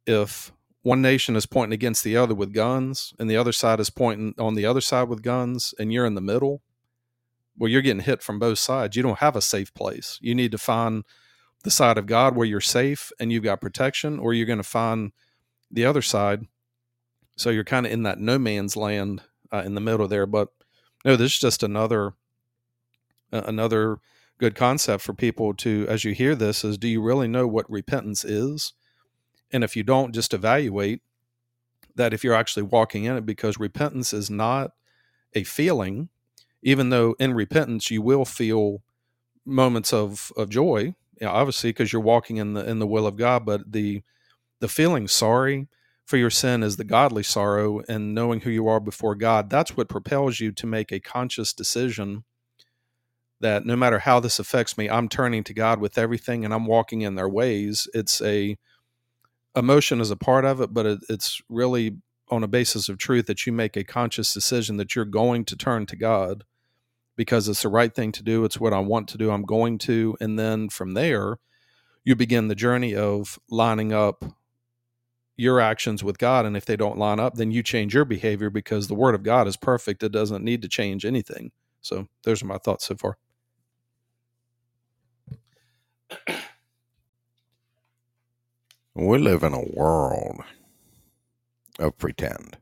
[0.06, 3.90] if one nation is pointing against the other with guns and the other side is
[3.90, 6.62] pointing on the other side with guns and you're in the middle,
[7.56, 8.96] well, you're getting hit from both sides.
[8.96, 10.18] You don't have a safe place.
[10.20, 11.04] You need to find
[11.62, 14.64] the side of God where you're safe and you've got protection, or you're going to
[14.64, 15.12] find
[15.70, 16.46] the other side.
[17.36, 20.26] So you're kind of in that no man's land uh, in the middle there.
[20.26, 20.48] But
[21.04, 22.14] no, this is just another
[23.32, 23.98] uh, another
[24.38, 27.70] good concept for people to, as you hear this, is do you really know what
[27.70, 28.72] repentance is?
[29.52, 31.02] And if you don't, just evaluate
[31.94, 34.72] that if you're actually walking in it, because repentance is not
[35.34, 36.08] a feeling,
[36.62, 38.82] even though in repentance you will feel
[39.44, 43.06] moments of, of joy, you know, obviously because you're walking in the in the will
[43.06, 44.02] of God, but the
[44.60, 45.68] the feeling sorry
[46.04, 49.50] for your sin is the godly sorrow and knowing who you are before God.
[49.50, 52.24] That's what propels you to make a conscious decision
[53.40, 56.66] that no matter how this affects me, I'm turning to God with everything and I'm
[56.66, 57.88] walking in their ways.
[57.92, 58.56] It's a
[59.56, 61.98] emotion is a part of it, but it, it's really
[62.30, 65.56] on a basis of truth that you make a conscious decision that you're going to
[65.56, 66.44] turn to God
[67.16, 68.44] because it's the right thing to do.
[68.44, 69.30] It's what I want to do.
[69.30, 70.16] I'm going to.
[70.20, 71.36] And then from there,
[72.04, 74.24] you begin the journey of lining up
[75.36, 76.46] your actions with God.
[76.46, 79.22] And if they don't line up, then you change your behavior because the word of
[79.22, 80.02] God is perfect.
[80.02, 81.52] It doesn't need to change anything.
[81.80, 83.18] So those are my thoughts so far.
[88.94, 90.42] We live in a world
[91.78, 92.58] of pretend.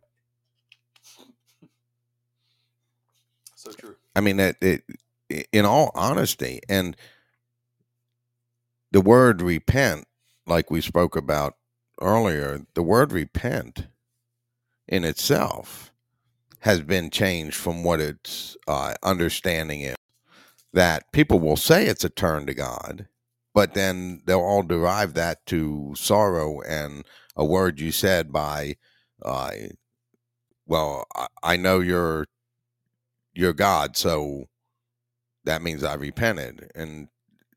[3.57, 3.97] So true.
[4.15, 6.97] I mean, it, it, in all honesty, and
[8.93, 10.07] the word repent,
[10.47, 11.57] like we spoke about
[12.01, 13.87] earlier, the word repent
[14.89, 15.93] in itself
[16.61, 19.97] has been changed from what its uh, understanding is.
[20.73, 23.09] That people will say it's a turn to God,
[23.55, 27.05] but then they'll all derive that to sorrow and
[27.37, 28.77] a word you said by
[29.23, 29.51] uh,
[30.67, 32.27] well I, I know you're
[33.35, 34.45] you're god so
[35.45, 36.71] that means i repented.
[36.75, 37.09] And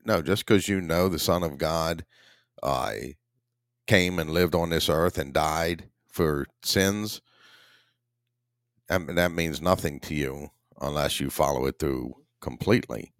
[0.04, 2.04] no just because you know the son of god
[2.62, 2.92] uh,
[3.86, 7.20] came and lived on this earth and died for sins
[8.88, 13.12] that, that means nothing to you unless you follow it through completely.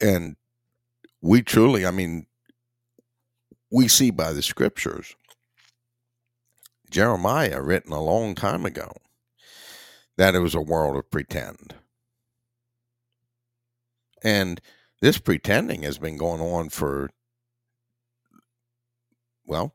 [0.00, 0.36] And
[1.24, 2.26] we truly, I mean,
[3.72, 5.16] we see by the scriptures,
[6.90, 8.92] Jeremiah written a long time ago,
[10.18, 11.76] that it was a world of pretend.
[14.22, 14.60] And
[15.00, 17.08] this pretending has been going on for
[19.46, 19.72] well,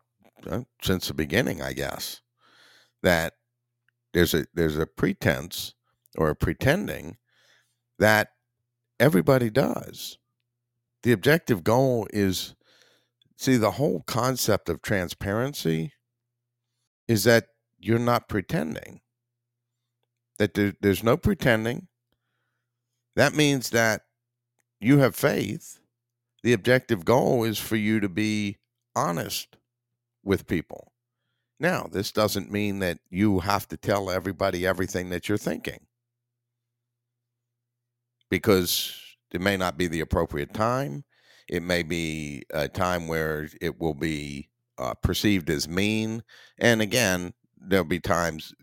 [0.48, 2.22] uh, since the beginning, I guess,
[3.02, 3.34] that
[4.14, 5.74] there's a there's a pretense
[6.16, 7.18] or a pretending
[7.98, 8.30] that
[9.00, 10.19] everybody does.
[11.04, 12.56] The objective goal is
[13.38, 15.94] see the whole concept of transparency
[17.08, 17.48] is that
[17.80, 19.02] you're not pretending.
[20.38, 21.88] That there, there's no pretending.
[23.16, 24.02] That means that
[24.80, 25.80] you have faith.
[26.44, 28.58] The objective goal is for you to be
[28.96, 29.58] honest
[30.24, 30.92] with people.
[31.60, 35.88] Now, this doesn't mean that you have to tell everybody everything that you're thinking
[38.30, 41.04] because it may not be the appropriate time.
[41.48, 46.24] It may be a time where it will be uh, perceived as mean.
[46.58, 48.54] And again, there'll be times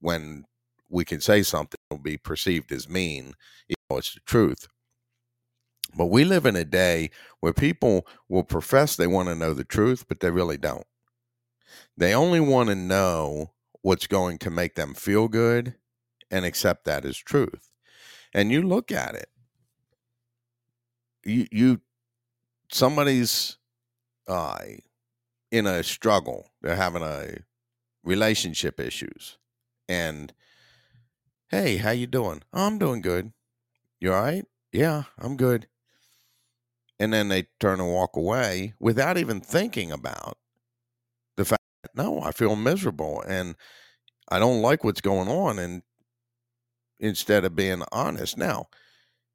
[0.00, 0.44] when
[0.88, 3.34] we can say something will be perceived as mean,
[3.68, 4.68] you know, it's the truth.
[5.96, 9.64] But we live in a day where people will profess they want to know the
[9.64, 10.86] truth, but they really don't.
[11.96, 13.52] They only want to know
[13.82, 15.74] what's going to make them feel good
[16.30, 17.70] and accept that as truth.
[18.34, 19.28] And you look at it.
[21.28, 21.80] You you
[22.72, 23.58] somebody's
[24.26, 24.56] uh
[25.50, 26.50] in a struggle.
[26.62, 27.38] They're having a
[28.02, 29.38] relationship issues.
[29.88, 30.32] And
[31.50, 32.42] hey, how you doing?
[32.52, 33.32] Oh, I'm doing good.
[34.00, 34.44] You all right?
[34.72, 35.68] Yeah, I'm good.
[36.98, 40.36] And then they turn and walk away without even thinking about
[41.36, 43.54] the fact that, no, I feel miserable and
[44.30, 45.58] I don't like what's going on.
[45.58, 45.82] And
[46.98, 48.66] instead of being honest, now,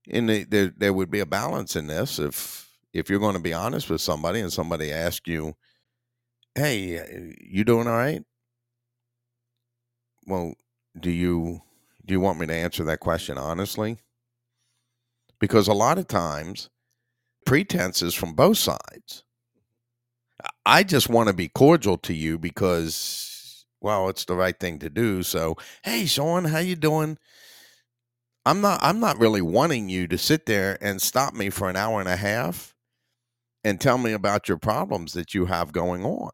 [0.08, 3.42] in the, there, there would be a balance in this if if you're going to
[3.42, 5.56] be honest with somebody and somebody asks you,
[6.56, 8.24] "Hey, uh, you doing all right?"
[10.28, 10.56] Well,
[11.00, 11.62] do you
[12.06, 14.00] do you want me to answer that question honestly?
[15.40, 16.72] Because a lot of times
[17.46, 19.24] pretenses from both sides.
[20.66, 24.90] I just want to be cordial to you because well, it's the right thing to
[24.90, 25.24] do.
[25.24, 27.18] So, hey Sean, how you doing?
[28.46, 31.76] I'm not I'm not really wanting you to sit there and stop me for an
[31.76, 32.76] hour and a half
[33.64, 36.32] and tell me about your problems that you have going on.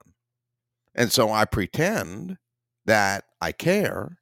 [0.95, 2.38] And so I pretend
[2.86, 4.18] that I care,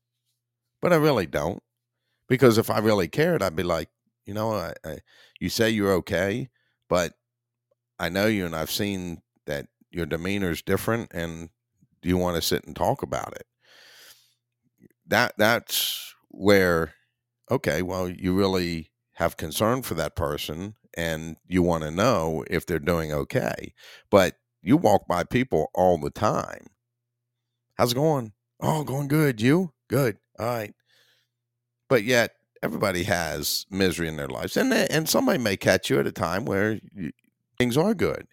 [0.82, 1.64] but I really don't.
[2.28, 3.90] Because if I really cared, I'd be like,
[4.26, 4.98] you know, I, I,
[5.40, 6.50] you say you're okay,
[6.90, 7.14] but
[8.00, 11.50] I know you and I've seen that your demeanor is different and
[12.02, 13.48] do you want to sit and talk about it?
[15.08, 16.94] That that's where
[17.50, 22.66] okay, well, you really have concern for that person and you want to know if
[22.66, 23.74] they're doing okay.
[24.10, 26.68] But you walk by people all the time.
[27.76, 28.34] How's it going?
[28.60, 29.42] Oh, going good.
[29.42, 29.74] You?
[29.90, 30.18] Good.
[30.40, 30.74] All right.
[31.90, 32.34] But yet,
[32.64, 34.58] everybody has misery in their lives.
[34.58, 37.12] And, and somebody may catch you at a time where you,
[37.58, 38.28] things are good.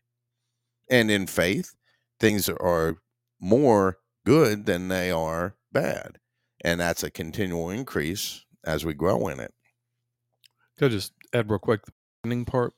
[0.90, 1.74] And in faith,
[2.18, 2.96] things are
[3.40, 6.18] more good than they are bad.
[6.62, 9.52] And that's a continual increase as we grow in it.
[10.78, 11.92] Could I just add real quick the
[12.22, 12.72] beginning part?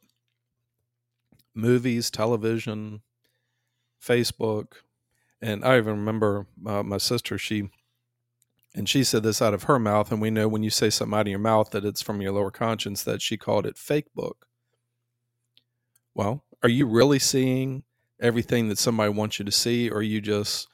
[1.55, 3.01] Movies, television,
[4.03, 4.75] Facebook,
[5.41, 7.39] and I even remember uh, my sister.
[7.39, 7.71] She
[8.75, 11.17] and she said this out of her mouth, and we know when you say something
[11.17, 13.03] out of your mouth that it's from your lower conscience.
[13.03, 14.47] That she called it fake book.
[16.15, 17.85] Well, are you really seeing
[18.21, 20.69] everything that somebody wants you to see, or are you just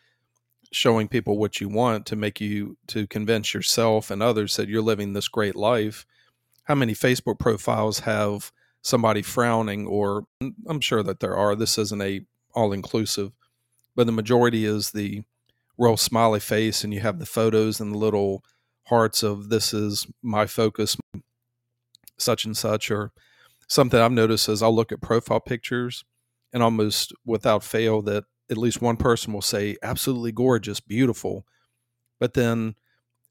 [0.73, 4.83] showing people what you want to make you to convince yourself and others that you're
[4.83, 6.07] living this great life.
[6.65, 8.53] How many facebook profiles have
[8.83, 10.25] somebody frowning or
[10.69, 12.21] i'm sure that there are this isn't a
[12.55, 13.31] all inclusive
[13.95, 15.23] but the majority is the
[15.79, 18.43] real smiley face and you have the photos and the little
[18.89, 20.97] hearts of this is my focus
[22.19, 23.13] such and such or
[23.69, 26.05] something i've noticed is i'll look at profile pictures
[26.53, 31.45] and almost without fail that at least one person will say absolutely gorgeous, beautiful.
[32.21, 32.77] But then,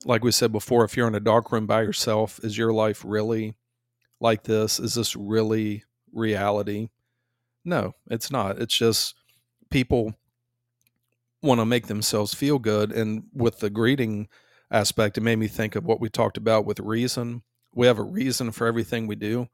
[0.03, 3.03] like we said before, if you're in a dark room by yourself, is your life
[3.05, 3.55] really
[4.19, 4.79] like this?
[4.79, 6.89] Is this really reality?
[7.63, 8.59] No, it's not.
[8.59, 9.15] It's just
[9.69, 10.15] people
[11.41, 12.91] want to make themselves feel good.
[12.91, 14.27] And with the greeting
[14.69, 17.43] aspect, it made me think of what we talked about with reason.
[17.73, 19.47] We have a reason for everything we do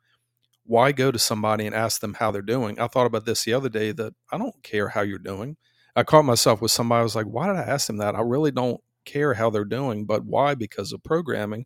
[0.68, 2.80] why go to somebody and ask them how they're doing?
[2.80, 5.58] I thought about this the other day that I don't care how you're doing.
[5.96, 8.16] I caught myself with somebody, I was like, why did I ask them that?
[8.16, 10.54] I really don't care how they're doing, but why?
[10.54, 11.66] Because of programming.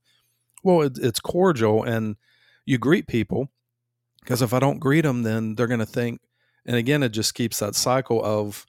[0.64, 2.16] Well, it, it's cordial and
[2.66, 3.50] you greet people
[4.22, 6.22] because if I don't greet them, then they're going to think,
[6.66, 8.66] and again, it just keeps that cycle of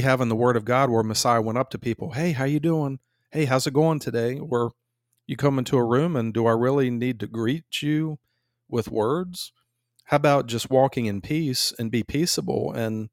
[0.00, 2.98] having the word of God where Messiah went up to people, hey, how you doing?
[3.30, 4.38] Hey, how's it going today?
[4.38, 4.72] Or
[5.26, 8.18] you come into a room and do I really need to greet you
[8.68, 9.52] with words?
[10.08, 13.10] How about just walking in peace and be peaceable and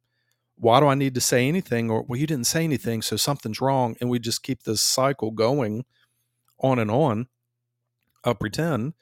[0.57, 1.89] why do I need to say anything?
[1.89, 3.97] Or, well, you didn't say anything, so something's wrong.
[3.99, 5.83] And we just keep this cycle going
[6.59, 7.27] on and on.
[8.23, 8.93] I'll pretend.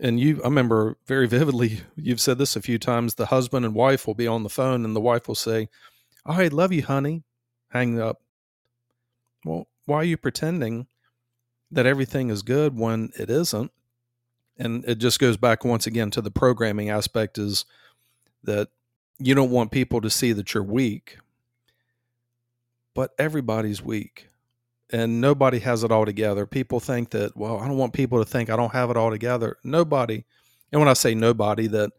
[0.00, 3.14] And you, I remember very vividly, you've said this a few times.
[3.14, 5.68] The husband and wife will be on the phone, and the wife will say,
[6.26, 7.22] I love you, honey.
[7.68, 8.20] Hang up.
[9.44, 10.88] Well, why are you pretending
[11.70, 13.70] that everything is good when it isn't?
[14.60, 17.64] And it just goes back once again to the programming aspect is
[18.44, 18.68] that
[19.18, 21.16] you don't want people to see that you're weak,
[22.94, 24.28] but everybody's weak
[24.92, 26.44] and nobody has it all together.
[26.44, 29.10] People think that, well, I don't want people to think I don't have it all
[29.10, 29.56] together.
[29.64, 30.24] Nobody,
[30.70, 31.92] and when I say nobody, that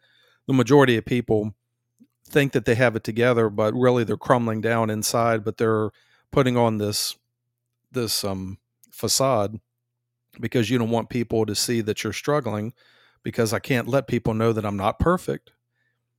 [0.46, 1.56] the majority of people
[2.26, 5.90] think that they have it together, but really they're crumbling down inside, but they're
[6.32, 7.16] putting on this
[7.92, 8.58] this um
[8.90, 9.60] facade
[10.40, 12.74] because you don't want people to see that you're struggling
[13.24, 15.52] because I can't let people know that I'm not perfect,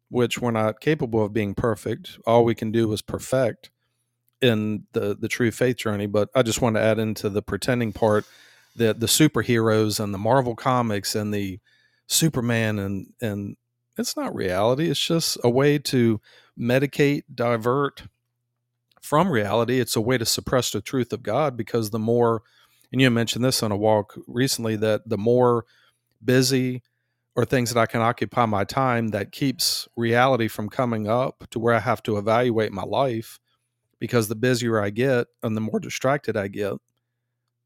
[0.09, 2.19] which we're not capable of being perfect.
[2.27, 3.71] All we can do is perfect
[4.41, 6.07] in the the true faith journey.
[6.07, 8.25] But I just want to add into the pretending part
[8.77, 11.61] that the superheroes and the Marvel comics and the
[12.07, 13.57] Superman and and
[13.99, 14.89] it's not reality.
[14.91, 16.21] It's just a way to
[16.59, 18.05] medicate, divert
[19.01, 19.81] from reality.
[19.81, 22.43] It's a way to suppress the truth of God because the more,
[22.93, 25.65] and you mentioned this on a walk recently, that the more
[26.23, 26.83] busy
[27.35, 31.59] or things that I can occupy my time that keeps reality from coming up to
[31.59, 33.39] where I have to evaluate my life
[33.99, 36.75] because the busier I get and the more distracted I get,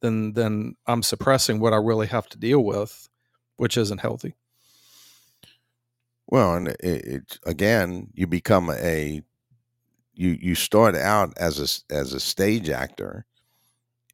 [0.03, 3.09] then then I'm suppressing what I really have to deal with,
[3.57, 4.35] which isn't healthy.
[6.29, 9.23] Well, and it, it again, you become a
[10.15, 11.59] you you start out as
[11.91, 13.27] a as a stage actor,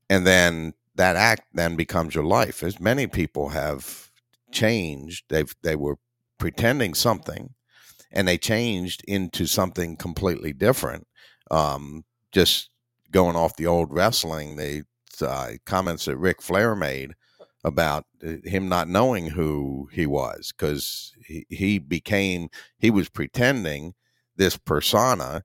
[0.08, 2.62] and then that act then becomes your life.
[2.62, 4.10] As many people have
[4.50, 5.96] changed, they've they were
[6.38, 7.54] pretending something,
[8.10, 11.06] and they changed into something completely different.
[11.50, 12.70] Um, just
[13.10, 14.84] going off the old wrestling, the
[15.20, 17.12] uh, comments that Ric Flair made
[17.64, 23.94] about uh, him not knowing who he was because he, he became he was pretending
[24.36, 25.44] this persona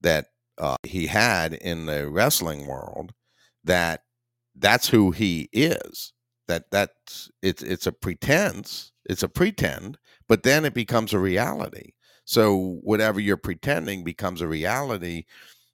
[0.00, 0.26] that
[0.58, 3.12] uh, he had in the wrestling world
[3.64, 4.02] that
[4.58, 6.12] that's who he is
[6.48, 9.98] that that's it's it's a pretense it's a pretend
[10.28, 11.92] but then it becomes a reality
[12.24, 15.24] so whatever you're pretending becomes a reality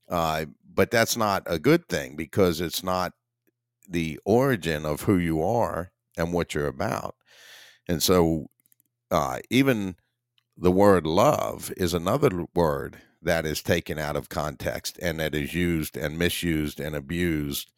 [0.08, 3.12] uh, but that's not a good thing because it's not
[3.88, 7.16] the origin of who you are and what you're about.
[7.88, 8.48] And so,
[9.10, 9.96] uh, even
[10.56, 15.54] the word love is another word that is taken out of context and that is
[15.54, 17.72] used and misused and abused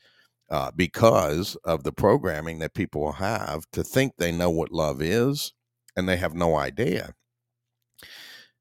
[0.51, 5.53] uh, because of the programming that people have to think they know what love is
[5.97, 7.15] and they have no idea.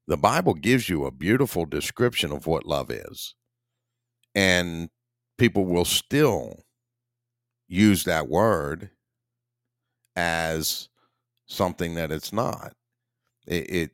[0.06, 3.34] The Bible gives you a beautiful description of what love is
[4.34, 4.88] and
[5.38, 6.64] people will still
[7.68, 8.90] use that word
[10.16, 10.88] as
[11.46, 12.74] something that it's not.
[13.46, 13.90] It, it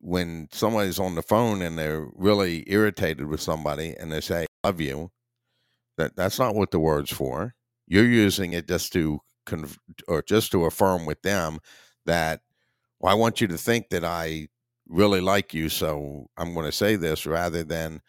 [0.00, 4.80] when somebody's on the phone and they're really irritated with somebody and they say "love
[4.80, 5.10] you,"
[5.96, 7.54] that that's not what the word's for.
[7.86, 9.78] You're using it just to conv-
[10.08, 11.58] or just to affirm with them
[12.06, 12.40] that
[13.00, 14.48] well, I want you to think that I
[14.88, 18.00] really like you, so I'm going to say this rather than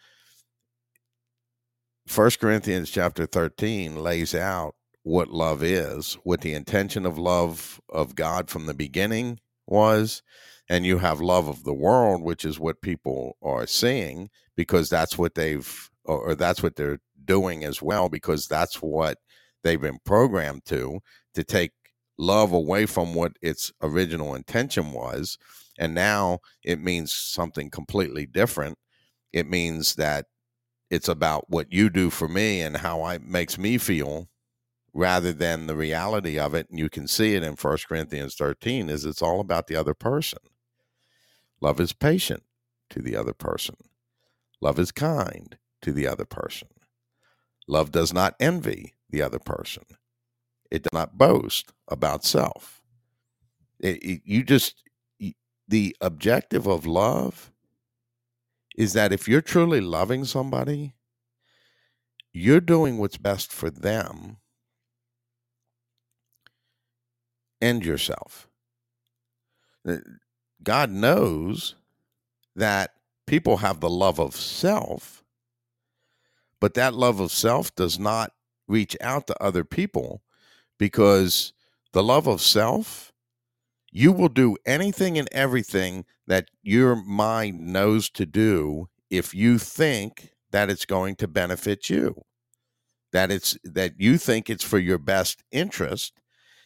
[2.07, 8.15] First Corinthians chapter 13 lays out what love is, what the intention of love of
[8.15, 10.21] God from the beginning was,
[10.69, 15.17] and you have love of the world, which is what people are seeing because that's
[15.17, 19.19] what they've or that's what they're doing as well because that's what
[19.63, 20.99] they've been programmed to
[21.35, 21.71] to take
[22.17, 25.37] love away from what its original intention was.
[25.77, 28.77] And now it means something completely different.
[29.31, 30.25] It means that
[30.89, 34.29] it's about what you do for me and how it makes me feel
[34.93, 36.67] rather than the reality of it.
[36.69, 39.93] And you can see it in First corinthians 13 is it's all about the other
[39.93, 40.39] person.
[41.61, 42.43] Love is patient
[42.89, 43.75] to the other person.
[44.61, 46.69] Love is kind to the other person
[47.67, 49.83] love does not envy the other person
[50.71, 52.81] it does not boast about self
[53.79, 54.83] it, it, you just
[55.67, 57.51] the objective of love
[58.77, 60.93] is that if you're truly loving somebody,
[62.31, 64.37] you're doing what's best for them
[67.59, 68.47] and yourself.
[69.87, 69.97] Uh,
[70.63, 71.75] God knows
[72.55, 72.91] that
[73.25, 75.16] people have the love of self,
[76.59, 78.31] but that love of self does not
[78.67, 80.21] reach out to other people
[80.77, 81.53] because
[81.93, 83.11] the love of self
[83.91, 90.31] you will do anything and everything that your mind knows to do if you think
[90.51, 92.21] that it's going to benefit you,
[93.11, 96.13] that it's that you think it's for your best interest,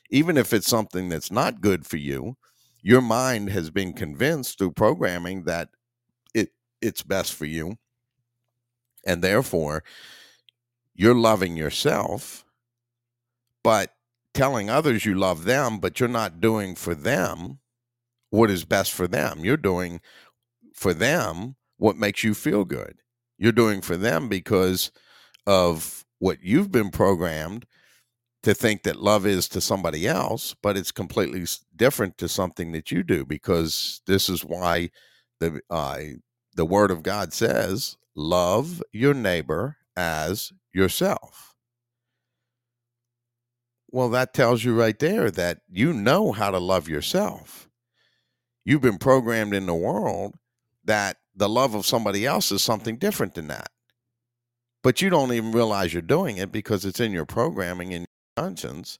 [0.09, 2.35] even if it's something that's not good for you,
[2.81, 5.69] your mind has been convinced through programming that
[6.33, 6.49] it
[6.81, 7.77] it's best for you.
[9.05, 9.83] And therefore,
[10.93, 12.45] you're loving yourself,
[13.63, 13.93] but
[14.33, 17.59] telling others you love them, but you're not doing for them
[18.29, 19.43] what is best for them.
[19.43, 20.01] You're doing
[20.73, 22.99] for them what makes you feel good.
[23.37, 24.91] You're doing for them because
[25.47, 27.65] of what you've been programmed
[28.43, 31.45] to think that love is to somebody else, but it's completely
[31.75, 34.89] different to something that you do because this is why
[35.39, 35.99] the uh,
[36.55, 41.55] the word of God says, "Love your neighbor as yourself."
[43.91, 47.69] Well, that tells you right there that you know how to love yourself.
[48.63, 50.35] You've been programmed in the world
[50.85, 53.69] that the love of somebody else is something different than that.
[54.83, 58.43] But you don't even realize you're doing it because it's in your programming and your
[58.45, 58.97] conscience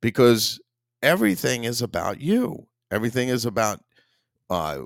[0.00, 0.60] because
[1.02, 2.66] everything is about you.
[2.90, 3.80] Everything is about
[4.50, 4.82] uh,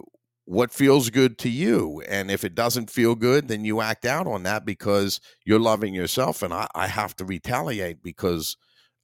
[0.51, 2.03] what feels good to you.
[2.09, 5.95] And if it doesn't feel good, then you act out on that because you're loving
[5.95, 6.43] yourself.
[6.43, 8.57] And I, I have to retaliate because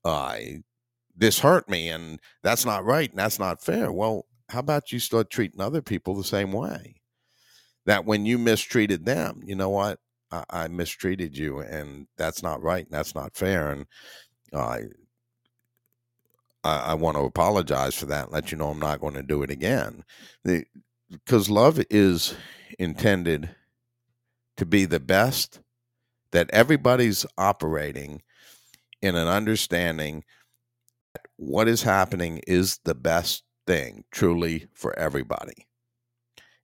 [0.05, 0.38] uh,
[1.16, 3.92] this hurt me and that's not right and that's not fair.
[3.92, 6.97] Well, how about you start treating other people the same way?
[7.84, 10.01] That when you mistreated them, you know what?
[10.32, 13.70] I, I mistreated you and that's not right and that's not fair.
[13.70, 13.86] And
[14.53, 14.80] I,
[16.64, 19.22] I, I want to apologize for that and let you know I'm not going to
[19.22, 20.03] do it again.
[21.11, 22.35] Because love is
[22.79, 23.55] intended
[24.57, 25.61] to be the best
[26.33, 28.23] that everybody's operating
[29.03, 30.25] in an understanding
[31.15, 35.67] that what is happening is the best thing truly for everybody.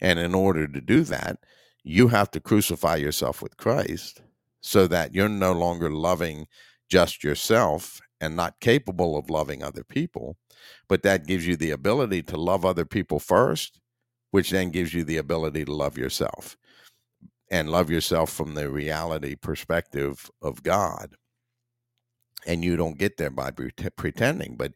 [0.00, 1.38] And in order to do that,
[1.84, 4.22] you have to crucify yourself with Christ
[4.60, 6.46] so that you're no longer loving
[6.88, 10.36] just yourself and not capable of loving other people.
[10.88, 13.80] But that gives you the ability to love other people first,
[14.32, 16.56] which then gives you the ability to love yourself
[17.50, 21.14] and love yourself from the reality perspective of God.
[22.46, 24.72] And you don't get there by pretending but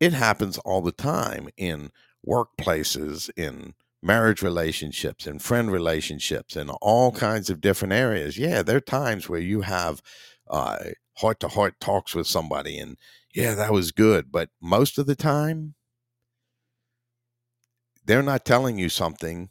[0.00, 1.90] it happens all the time in
[2.28, 8.36] workplaces in marriage relationships and friend relationships and all kinds of different areas.
[8.38, 10.02] Yeah there are times where you have
[10.48, 12.96] heart to heart talks with somebody and
[13.34, 15.74] yeah that was good but most of the time
[18.10, 19.50] they're not telling you something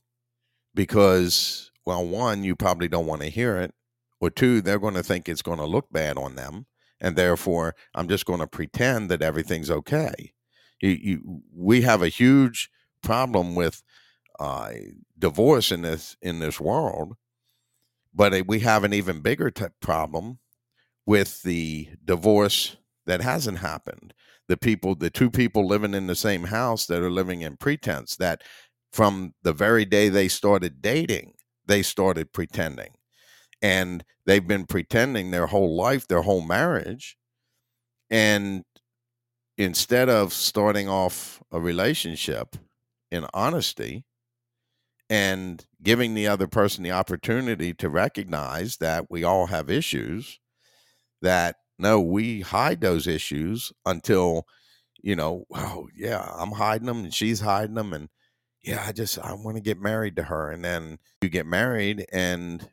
[0.76, 3.74] because well one you probably don't want to hear it
[4.20, 6.66] or two they're going to think it's going to look bad on them
[7.01, 10.34] and therefore I'm just going to pretend that everything's okay.
[10.82, 12.70] You, you, we have a huge
[13.01, 13.84] problem with
[14.39, 14.72] uh,
[15.18, 17.16] divorce in this in this world,
[18.14, 20.39] but we have an even bigger t- problem
[21.05, 24.14] with the divorce that hasn't happened.
[24.50, 28.18] The people, the two people living in the same house that are living in pretense.
[28.18, 28.41] That
[28.91, 31.36] from the very day they started dating,
[31.66, 32.89] they started pretending
[33.62, 37.18] and they've been pretending their whole life, their whole marriage.
[38.10, 38.64] And
[39.58, 42.56] instead of starting off a relationship
[43.12, 44.06] in honesty
[45.10, 50.39] and giving the other person the opportunity to recognize that we all have issues,
[51.22, 54.45] that no, we hide those issues until,
[55.01, 57.93] you know, oh, yeah, I'm hiding them and she's hiding them.
[57.93, 58.09] And
[58.61, 60.51] yeah, I just, I want to get married to her.
[60.51, 62.69] And then you get married and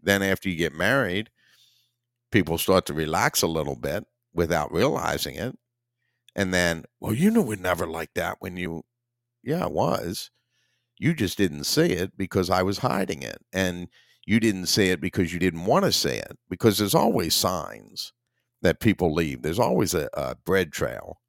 [0.00, 1.30] then after you get married,
[2.30, 5.58] people start to relax a little bit without realizing it.
[6.34, 8.84] And then, well, you know, we're never like that when you,
[9.42, 10.30] yeah, it was.
[10.98, 13.38] You just didn't see it because I was hiding it.
[13.52, 13.88] And
[14.26, 18.12] you didn't say it because you didn't want to say it because there's always signs
[18.62, 19.42] that people leave.
[19.42, 21.20] There's always a, a bread trail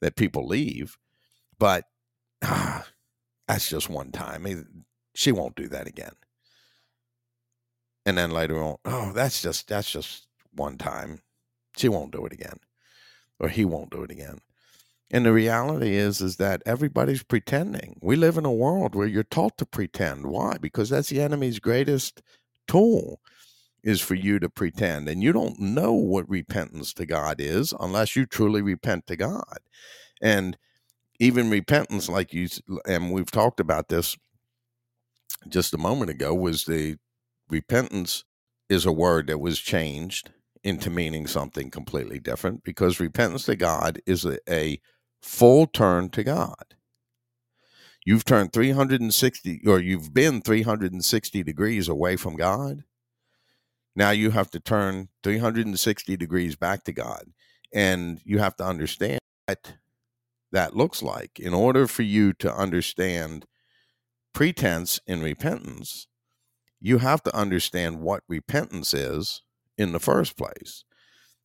[0.00, 0.96] that people leave.
[1.58, 1.84] But
[2.42, 2.86] ah,
[3.46, 4.84] that's just one time.
[5.14, 6.12] She won't do that again
[8.06, 11.20] and then later on, oh, that's just that's just one time.
[11.76, 12.58] She won't do it again,
[13.38, 14.38] or he won't do it again.
[15.12, 17.98] And the reality is, is that everybody's pretending.
[18.00, 20.26] We live in a world where you're taught to pretend.
[20.26, 20.56] Why?
[20.60, 22.22] Because that's the enemy's greatest
[22.70, 23.20] tool
[23.82, 25.08] is for you to pretend.
[25.08, 29.58] And you don't know what repentance to God is unless you truly repent to God.
[30.22, 30.56] And
[31.18, 32.48] even repentance, like you,
[32.86, 34.16] and we've talked about this
[35.48, 36.96] just a moment ago, was the
[37.48, 38.24] repentance
[38.68, 40.30] is a word that was changed
[40.62, 44.78] into meaning something completely different because repentance to God is a, a
[45.22, 46.76] full turn to God.
[48.04, 52.84] You've turned 360 or you've been 360 degrees away from God.
[53.94, 57.24] Now you have to turn 360 degrees back to God.
[57.72, 59.74] And you have to understand what
[60.52, 61.38] that looks like.
[61.38, 63.46] In order for you to understand
[64.32, 66.06] pretense in repentance,
[66.80, 69.42] you have to understand what repentance is
[69.76, 70.84] in the first place.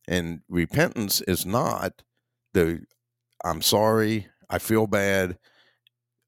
[0.08, 2.02] And repentance is not
[2.54, 2.84] the
[3.44, 5.38] I'm sorry, I feel bad,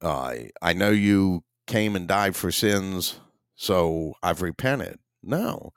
[0.03, 3.21] uh, I know you came and died for sins,
[3.55, 4.99] so I've repented.
[5.23, 5.73] No,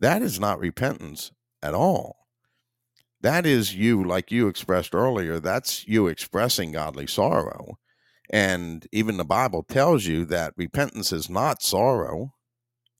[0.00, 2.16] that is not repentance at all.
[3.20, 7.78] That is you, like you expressed earlier, that's you expressing godly sorrow.
[8.30, 12.34] And even the Bible tells you that repentance is not sorrow,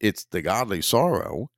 [0.00, 1.50] it's the godly sorrow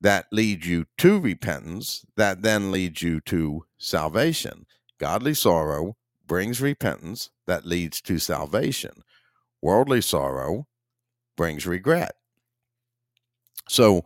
[0.00, 4.66] that leads you to repentance, that then leads you to salvation.
[4.98, 5.96] Godly sorrow
[6.30, 9.02] brings repentance that leads to salvation.
[9.60, 10.68] Worldly sorrow
[11.36, 12.12] brings regret.
[13.68, 14.04] So,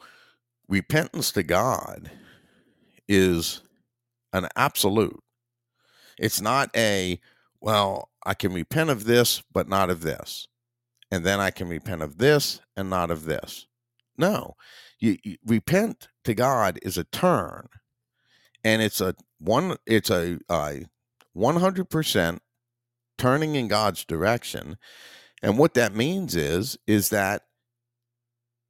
[0.66, 2.10] repentance to God
[3.06, 3.60] is
[4.32, 5.20] an absolute.
[6.18, 7.20] It's not a,
[7.60, 10.48] well, I can repent of this, but not of this.
[11.10, 13.66] And then I can repent of this and not of this.
[14.16, 14.54] No,
[14.98, 17.68] you, you repent to God is a turn,
[18.64, 19.76] and it's a one.
[19.86, 20.86] It's a, a
[21.36, 22.38] 100%
[23.18, 24.76] turning in God's direction.
[25.42, 27.42] And what that means is is that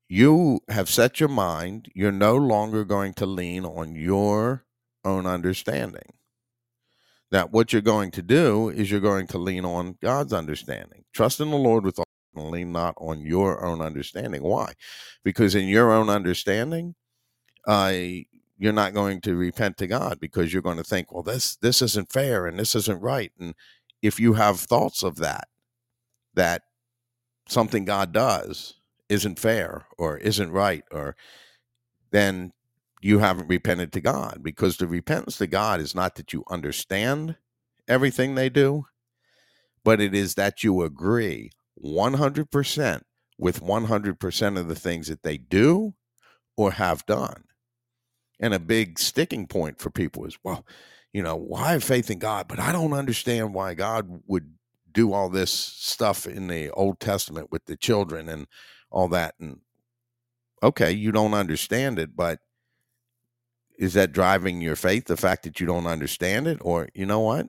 [0.09, 4.65] you have set your mind, you're no longer going to lean on your
[5.05, 6.13] own understanding.
[7.31, 11.05] That what you're going to do is you're going to lean on God's understanding.
[11.13, 12.05] Trust in the Lord with all
[12.37, 14.43] and lean not on your own understanding.
[14.43, 14.73] Why?
[15.25, 16.95] Because in your own understanding,
[17.67, 17.93] uh,
[18.59, 21.83] you're not going to repent to God because you're going to think, well, this this
[21.83, 23.33] isn't fair and this isn't right.
[23.39, 23.55] And
[24.03, 25.49] if you have thoughts of that,
[26.35, 26.63] that
[27.49, 28.75] something God does
[29.09, 31.17] isn't fair or isn't right, or
[32.11, 32.53] then
[33.03, 37.37] you haven't repented to God because the repentance to God is not that you understand
[37.87, 38.87] everything they do,
[39.85, 41.51] but it is that you agree
[41.85, 43.03] 100%
[43.37, 45.95] with 100% of the things that they do
[46.57, 47.45] or have done.
[48.41, 50.67] And a big sticking point for people is, well,
[51.13, 54.55] you know, I have faith in God, but I don't understand why God would
[54.93, 58.47] do all this stuff in the Old Testament with the children and
[58.91, 59.35] all that.
[59.41, 59.61] And
[60.63, 62.41] okay, you don't understand it, but
[63.79, 65.07] is that driving your faith?
[65.07, 66.59] The fact that you don't understand it?
[66.61, 67.49] Or, you know what?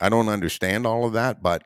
[0.00, 1.64] I don't understand all of that, but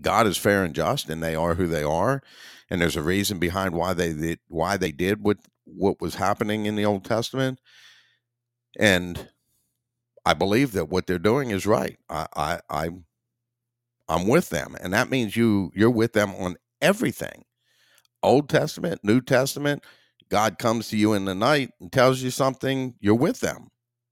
[0.00, 2.22] God is fair and just, and they are who they are,
[2.70, 6.66] and there's a reason behind why they did why they did what what was happening
[6.66, 7.60] in the Old Testament,
[8.78, 9.28] and
[10.24, 11.98] I believe that what they're doing is right.
[12.08, 12.90] I, I, I
[14.08, 17.44] I'm with them, and that means you you're with them on everything.
[18.22, 19.84] Old Testament, New Testament.
[20.30, 22.94] God comes to you in the night and tells you something.
[23.00, 23.68] You're with them.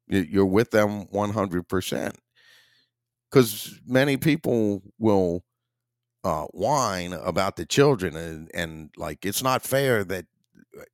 [0.08, 2.18] You're with them 100 percent.
[3.30, 5.44] Because many people will
[6.24, 10.26] uh, whine about the children and and like it's not fair that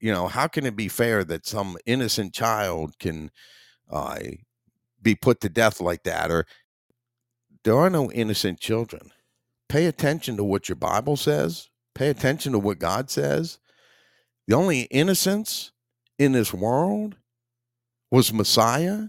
[0.00, 3.30] you know how can it be fair that some innocent child can
[3.90, 4.18] uh,
[5.02, 6.46] be put to death like that or
[7.64, 9.10] there are no innocent children.
[9.68, 11.68] Pay attention to what your bible says.
[11.94, 13.58] Pay attention to what god says.
[14.46, 15.72] The only innocence
[16.18, 17.16] in this world
[18.10, 19.08] was messiah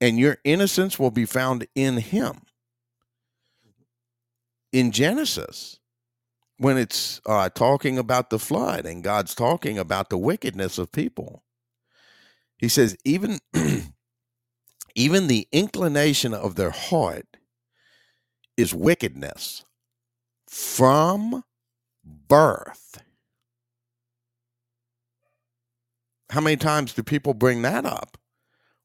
[0.00, 2.42] and your innocence will be found in him.
[4.72, 5.79] In genesis
[6.60, 11.44] when it's uh, talking about the flood and god's talking about the wickedness of people
[12.58, 13.40] he says even
[14.94, 17.26] even the inclination of their heart
[18.56, 19.64] is wickedness
[20.48, 21.44] from
[22.04, 23.02] birth.
[26.30, 28.18] How many times do people bring that up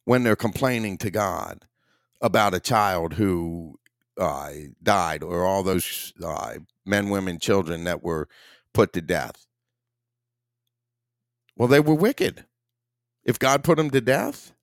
[0.05, 1.65] when they're complaining to God
[2.21, 3.79] about a child who
[4.17, 4.51] uh,
[4.81, 6.55] died or all those uh,
[6.85, 8.27] men, women, children that were
[8.73, 9.45] put to death?
[11.55, 12.45] Well, they were wicked.
[13.23, 14.53] If God put them to death,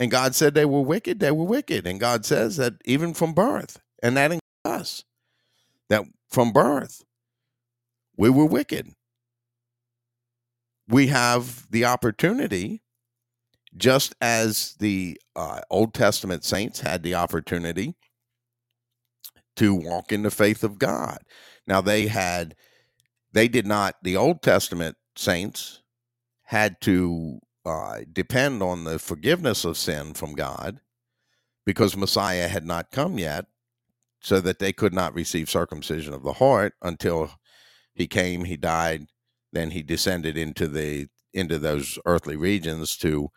[0.00, 1.86] and God said they were wicked, they were wicked.
[1.86, 5.04] And God says that even from birth, and that includes us,
[5.88, 7.04] that from birth,
[8.16, 8.92] we were wicked.
[10.88, 12.82] We have the opportunity,
[13.76, 17.96] just as the uh, Old Testament saints had the opportunity
[19.58, 21.18] to walk in the faith of God.
[21.66, 22.56] Now, they had,
[23.32, 25.82] they did not, the Old Testament saints
[26.44, 30.80] had to uh, depend on the forgiveness of sin from God
[31.66, 33.46] because Messiah had not come yet.
[34.20, 37.30] so that they could not receive circumcision of the heart until
[37.94, 39.06] he came, he died,
[39.52, 43.28] then he descended into the into those earthly regions to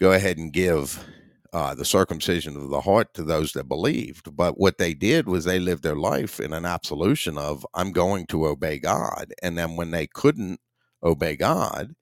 [0.00, 1.04] go ahead and give
[1.52, 4.36] uh, the circumcision of the heart to those that believed.
[4.36, 8.26] But what they did was they lived their life in an absolution of, I'm going
[8.26, 9.32] to obey God.
[9.42, 10.60] And then when they couldn't
[11.02, 11.94] obey God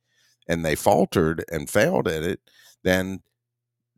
[0.49, 2.41] and they faltered and failed at it,
[2.83, 3.21] then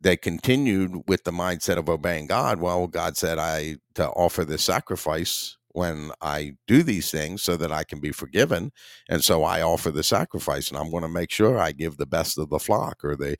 [0.01, 2.59] they continued with the mindset of obeying God.
[2.59, 7.71] Well, God said, I to offer this sacrifice when I do these things so that
[7.71, 8.71] I can be forgiven.
[9.07, 12.05] And so I offer the sacrifice and I'm going to make sure I give the
[12.05, 13.37] best of the flock or the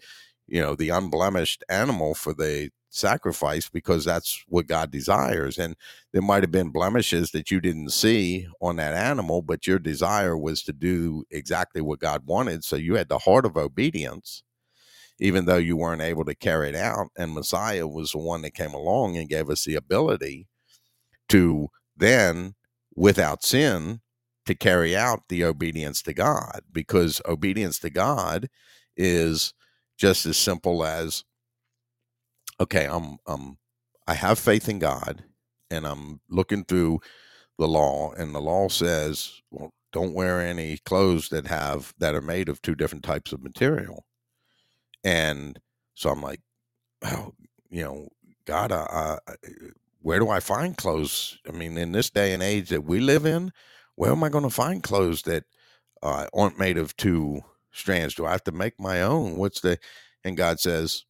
[0.51, 5.57] you know the unblemished animal for the sacrifice because that's what God desires.
[5.57, 5.75] And
[6.11, 10.37] there might have been blemishes that you didn't see on that animal, but your desire
[10.37, 12.63] was to do exactly what God wanted.
[12.63, 14.43] So you had the heart of obedience,
[15.19, 17.07] even though you weren't able to carry it out.
[17.17, 20.47] And Messiah was the one that came along and gave us the ability
[21.29, 22.55] to then,
[22.95, 24.01] without sin,
[24.45, 28.49] to carry out the obedience to God because obedience to God
[28.97, 29.53] is
[29.99, 31.23] just as simple as
[32.59, 33.57] okay i'm um
[34.07, 35.23] i have faith in god
[35.69, 36.99] and i'm looking through
[37.59, 42.21] the law and the law says well don't wear any clothes that have that are
[42.21, 44.05] made of two different types of material.
[45.03, 45.59] And
[45.93, 46.41] so i'm like
[47.03, 47.33] oh
[47.69, 48.09] you know
[48.45, 48.71] god
[50.01, 51.37] where do i find clothes?
[51.47, 53.51] I mean in this day and age that we live in
[53.95, 55.43] where am i going to find clothes that
[56.01, 57.41] uh, aren't made of two
[57.71, 58.15] strands?
[58.15, 59.37] Do I have to make my own?
[59.37, 59.77] What's the
[60.23, 61.05] and God says,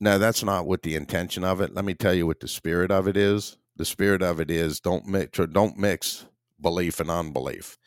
[0.00, 1.74] No, that's not what the intention of it.
[1.74, 3.56] Let me tell you what the spirit of it is.
[3.76, 6.26] The spirit of it is don't mix don't mix
[6.60, 7.78] belief and unbelief.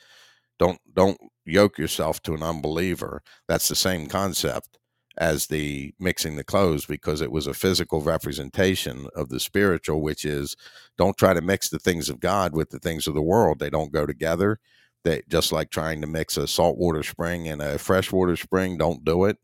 [0.59, 3.21] Don't don't yoke yourself to an unbeliever.
[3.47, 4.77] That's the same concept
[5.17, 10.23] as the mixing the clothes because it was a physical representation of the spiritual, which
[10.23, 10.55] is
[10.97, 13.59] don't try to mix the things of God with the things of the world.
[13.59, 14.59] They don't go together
[15.03, 19.25] that just like trying to mix a saltwater spring and a freshwater spring don't do
[19.25, 19.37] it.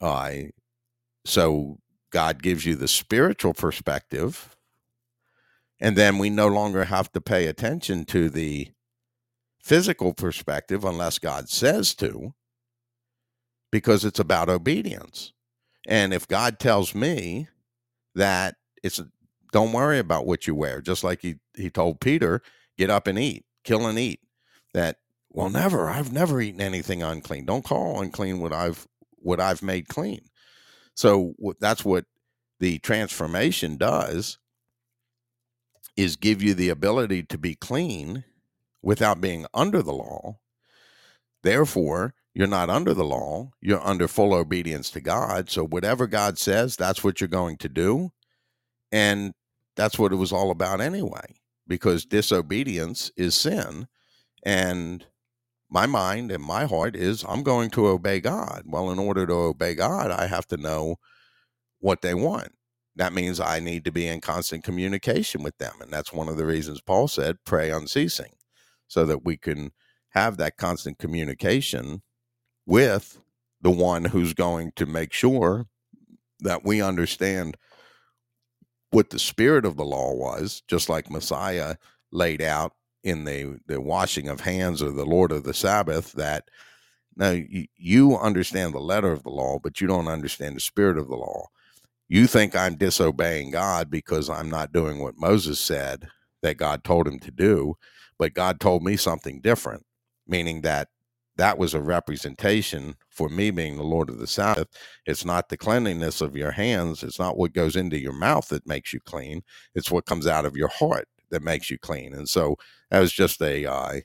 [0.00, 0.32] Uh,
[1.24, 1.78] so
[2.10, 4.56] god gives you the spiritual perspective
[5.80, 8.68] and then we no longer have to pay attention to the
[9.62, 12.32] physical perspective unless god says to
[13.72, 15.32] because it's about obedience.
[15.86, 17.48] And if god tells me
[18.14, 19.00] that it's
[19.52, 22.40] don't worry about what you wear just like he, he told peter
[22.78, 23.44] get up and eat.
[23.64, 24.20] Kill and eat
[24.76, 24.98] that
[25.30, 25.88] well never.
[25.88, 27.46] I've never eaten anything unclean.
[27.46, 30.20] Don't call unclean what i've what i've made clean.
[30.94, 32.04] So that's what
[32.60, 34.38] the transformation does
[35.96, 38.24] is give you the ability to be clean
[38.82, 40.38] without being under the law.
[41.42, 43.50] Therefore you're not under the law.
[43.62, 45.48] You're under full obedience to god.
[45.48, 48.10] So whatever god says that's what you're going to do.
[48.92, 49.32] And
[49.74, 53.88] that's what it was all about anyway because disobedience is sin
[54.46, 55.04] and
[55.68, 58.62] my mind and my heart is I'm going to obey God.
[58.64, 60.96] Well, in order to obey God, I have to know
[61.80, 62.52] what they want.
[62.94, 65.74] That means I need to be in constant communication with them.
[65.80, 68.34] And that's one of the reasons Paul said, pray unceasing,
[68.86, 69.72] so that we can
[70.10, 72.02] have that constant communication
[72.64, 73.20] with
[73.60, 75.66] the one who's going to make sure
[76.38, 77.56] that we understand
[78.92, 81.74] what the spirit of the law was, just like Messiah
[82.12, 82.72] laid out
[83.06, 86.48] in the the washing of hands or the Lord of the Sabbath that
[87.16, 87.36] now
[87.76, 91.16] you understand the letter of the law, but you don't understand the spirit of the
[91.16, 91.46] law.
[92.08, 96.08] You think I'm disobeying God because I'm not doing what Moses said
[96.42, 97.76] that God told him to do,
[98.18, 99.84] but God told me something different,
[100.28, 100.88] meaning that
[101.36, 104.68] that was a representation for me being the Lord of the Sabbath.
[105.06, 107.02] It's not the cleanliness of your hands.
[107.04, 109.42] It's not what goes into your mouth that makes you clean.
[109.74, 112.14] It's what comes out of your heart that makes you clean.
[112.14, 112.56] And so
[112.90, 114.00] that was just a uh,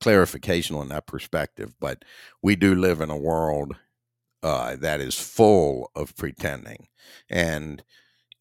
[0.00, 1.74] clarification on that perspective.
[1.80, 2.04] But
[2.42, 3.76] we do live in a world
[4.42, 6.88] uh, that is full of pretending.
[7.28, 7.82] And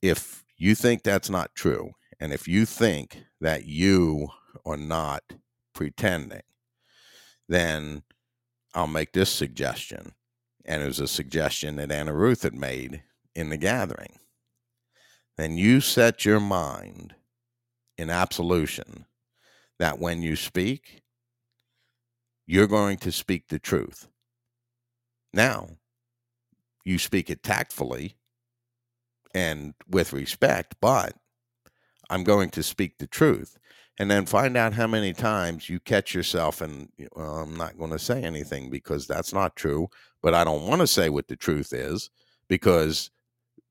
[0.02, 4.28] if you think that's not true, and if you think that you
[4.66, 5.24] are not
[5.74, 6.42] pretending,
[7.48, 8.04] then
[8.74, 10.14] I'll make this suggestion.
[10.66, 14.20] And it was a suggestion that Anna Ruth had made in the gathering.
[15.38, 17.16] Then you set your mind
[18.00, 19.06] in absolution
[19.78, 21.04] that when you speak,
[22.48, 24.08] you're going to speak the truth.
[25.34, 25.68] Now,
[26.86, 28.16] you speak it tactfully
[29.36, 31.14] and with respect, but
[32.10, 33.58] I'm going to speak the truth.
[34.00, 36.88] And then find out how many times you catch yourself and
[37.18, 39.90] well, I'm not going to say anything because that's not true,
[40.24, 42.10] but I don't want to say what the truth is
[42.48, 43.12] because,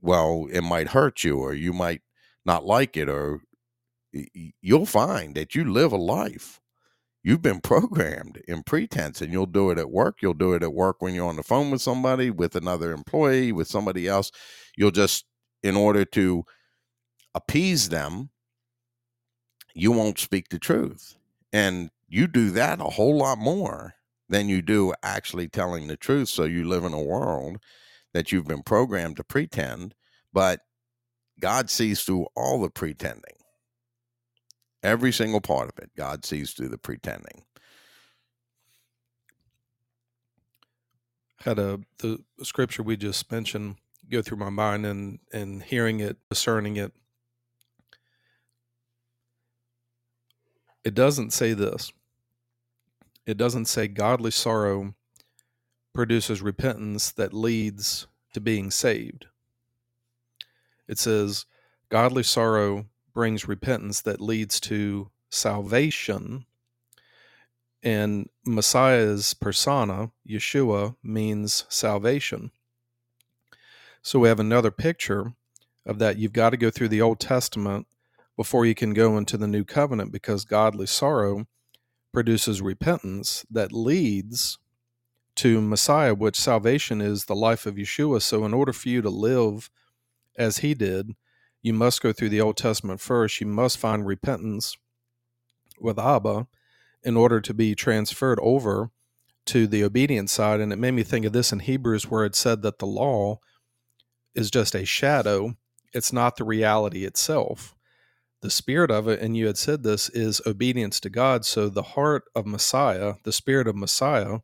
[0.03, 2.03] well, it might hurt you or you might
[2.45, 3.41] not like it or
[4.13, 6.61] you'll find that you live a life.
[7.23, 10.19] You've been programmed in pretense and you'll do it at work.
[10.23, 13.53] You'll do it at work when you're on the phone with somebody with another employee
[13.53, 14.31] with somebody else.
[14.77, 15.25] You'll just
[15.63, 16.45] in order to
[17.35, 18.31] appease them
[19.75, 21.15] you won't speak the truth.
[21.53, 23.95] And you do that a whole lot more
[24.29, 27.59] than you do actually telling the truth so you live in a world
[28.13, 29.95] that you've been programmed to pretend
[30.33, 30.61] but
[31.41, 33.38] god sees through all the pretending
[34.83, 37.43] Every single part of it, God sees through the pretending.
[41.41, 43.77] Had a the scripture we just mentioned
[44.11, 46.93] go through my mind and and hearing it, discerning it.
[50.85, 51.93] It doesn't say this.
[53.27, 54.95] It doesn't say godly sorrow
[55.93, 59.27] produces repentance that leads to being saved.
[60.87, 61.45] It says
[61.91, 62.87] godly sorrow
[63.19, 66.47] brings repentance that leads to salvation.
[67.83, 72.53] And Messiah's persona, Yeshua, means salvation.
[74.03, 75.33] So we have another picture
[75.85, 76.17] of that.
[76.17, 77.89] You've got to go through the Old Testament
[78.37, 81.49] before you can go into the New Covenant because godly sorrow
[82.13, 84.59] produces repentance that leads
[85.35, 88.23] to Messiah, which salvation is the life of Yeshua.
[88.23, 89.71] So, in order for you to live
[90.37, 91.17] as he did,
[91.63, 93.41] you must go through the Old Testament first.
[93.41, 94.77] You must find repentance
[95.81, 96.47] with Abba
[97.03, 98.91] in order to be transferred over
[99.47, 100.61] to the obedience side.
[100.61, 103.41] And it made me think of this in Hebrews, where it said that the law
[104.35, 105.57] is just a shadow,
[105.93, 107.75] it's not the reality itself.
[108.41, 111.45] The spirit of it, and you had said this, is obedience to God.
[111.45, 114.41] So the heart of Messiah, the spirit of Messiah,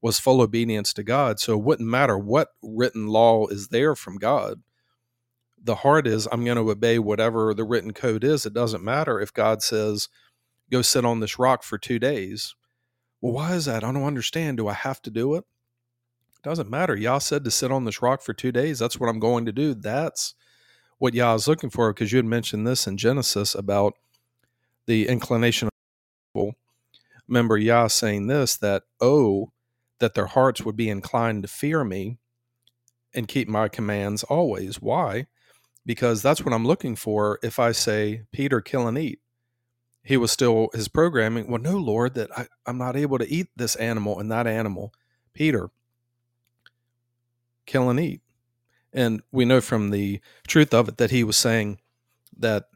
[0.00, 1.38] was full obedience to God.
[1.38, 4.62] So it wouldn't matter what written law is there from God
[5.62, 8.44] the heart is I'm going to obey whatever the written code is.
[8.46, 10.08] It doesn't matter if God says,
[10.70, 12.54] go sit on this rock for two days.
[13.20, 13.84] Well, why is that?
[13.84, 14.56] I don't understand.
[14.56, 15.44] Do I have to do it?
[16.36, 16.96] It doesn't matter.
[16.96, 18.80] Yah said to sit on this rock for two days.
[18.80, 19.74] That's what I'm going to do.
[19.74, 20.34] That's
[20.98, 23.94] what Yah is looking for because you had mentioned this in Genesis about
[24.86, 25.72] the inclination of
[26.34, 26.54] people.
[27.28, 29.52] Remember Yah saying this that, oh,
[30.00, 32.18] that their hearts would be inclined to fear me
[33.14, 34.82] and keep my commands always.
[34.82, 35.26] Why?
[35.84, 37.38] Because that's what I'm looking for.
[37.42, 39.20] If I say, Peter, kill and eat,
[40.04, 41.48] he was still his programming.
[41.48, 44.92] Well, no, Lord, that I, I'm not able to eat this animal and that animal.
[45.32, 45.70] Peter,
[47.66, 48.20] kill and eat.
[48.92, 51.80] And we know from the truth of it that he was saying
[52.38, 52.68] that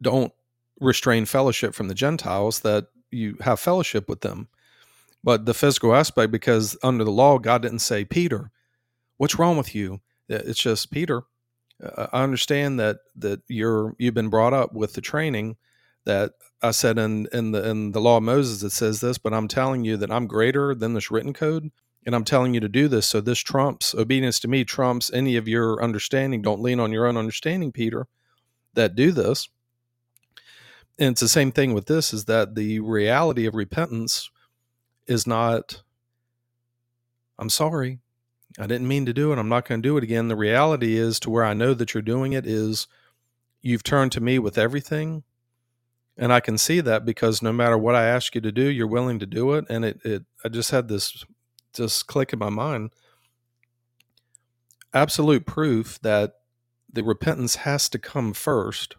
[0.00, 0.32] don't
[0.80, 4.48] restrain fellowship from the Gentiles, that you have fellowship with them.
[5.24, 8.52] But the physical aspect, because under the law, God didn't say, Peter,
[9.16, 10.00] what's wrong with you?
[10.28, 11.22] It's just, Peter,
[11.82, 15.56] I understand that that you're you've been brought up with the training
[16.04, 19.32] that I said in in the in the law of Moses it says this, but
[19.32, 21.70] I'm telling you that I'm greater than this written code,
[22.04, 23.06] and I'm telling you to do this.
[23.06, 26.42] So this trumps obedience to me trumps any of your understanding.
[26.42, 28.08] Don't lean on your own understanding, Peter.
[28.74, 29.48] That do this.
[30.98, 34.30] And it's the same thing with this: is that the reality of repentance
[35.06, 35.82] is not.
[37.38, 38.00] I'm sorry.
[38.58, 39.38] I didn't mean to do it.
[39.38, 40.28] I'm not going to do it again.
[40.28, 42.88] The reality is, to where I know that you're doing it, is
[43.62, 45.22] you've turned to me with everything.
[46.16, 48.88] And I can see that because no matter what I ask you to do, you're
[48.88, 49.66] willing to do it.
[49.70, 51.24] And it, it I just had this
[51.72, 52.90] just click in my mind.
[54.92, 56.34] Absolute proof that
[56.92, 58.96] the repentance has to come first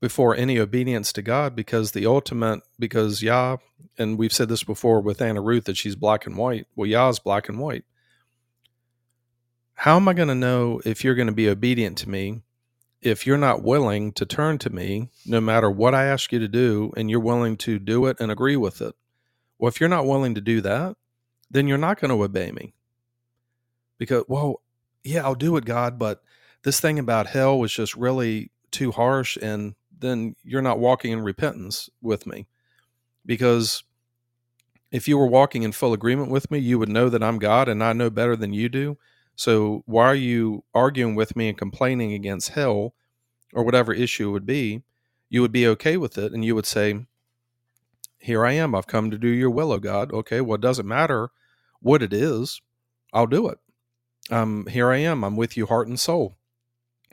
[0.00, 3.58] before any obedience to God because the ultimate, because Yah,
[3.98, 6.66] and we've said this before with Anna Ruth that she's black and white.
[6.74, 7.84] Well, Yah is black and white
[9.78, 12.42] how am I going to know if you're going to be obedient to me
[13.00, 16.48] if you're not willing to turn to me no matter what I ask you to
[16.48, 18.96] do and you're willing to do it and agree with it?
[19.56, 20.96] Well, if you're not willing to do that,
[21.48, 22.74] then you're not going to obey me.
[23.98, 24.62] Because, well,
[25.04, 26.24] yeah, I'll do it, God, but
[26.64, 29.38] this thing about hell was just really too harsh.
[29.40, 32.48] And then you're not walking in repentance with me.
[33.24, 33.84] Because
[34.90, 37.68] if you were walking in full agreement with me, you would know that I'm God
[37.68, 38.98] and I know better than you do.
[39.38, 42.94] So why are you arguing with me and complaining against hell
[43.52, 44.82] or whatever issue it would be?
[45.30, 47.06] You would be okay with it and you would say,
[48.18, 48.74] Here I am.
[48.74, 50.12] I've come to do your will, O God.
[50.12, 51.30] Okay, well, it doesn't matter
[51.78, 52.60] what it is.
[53.12, 53.58] I'll do it.
[54.28, 55.22] Um, here I am.
[55.22, 56.36] I'm with you, heart and soul.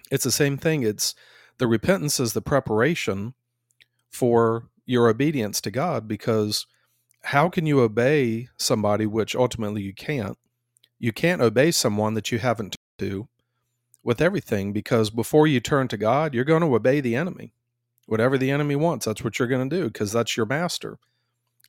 [0.09, 0.81] It's the same thing.
[0.81, 1.13] It's
[1.59, 3.35] the repentance is the preparation
[4.09, 6.65] for your obedience to God because
[7.25, 10.39] how can you obey somebody which ultimately you can't
[10.99, 13.27] you can't obey someone that you haven't to
[14.03, 17.53] with everything because before you turn to God, you're going to obey the enemy.
[18.05, 20.99] Whatever the enemy wants, that's what you're going to do because that's your master.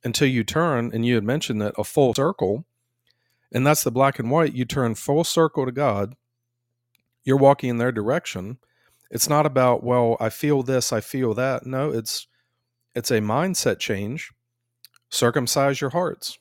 [0.03, 2.65] Until you turn, and you had mentioned that a full circle,
[3.51, 6.15] and that's the black and white, you turn full circle to God,
[7.23, 8.57] you're walking in their direction.
[9.09, 11.65] It's not about, well, I feel this, I feel that.
[11.65, 12.27] No, it's
[12.93, 14.31] it's a mindset change.
[15.09, 16.39] Circumcise your hearts.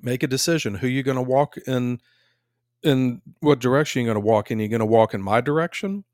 [0.00, 2.00] Make a decision who you're going to walk in
[2.82, 4.58] in what direction you're going to walk in.
[4.58, 6.04] You're going to walk in my direction.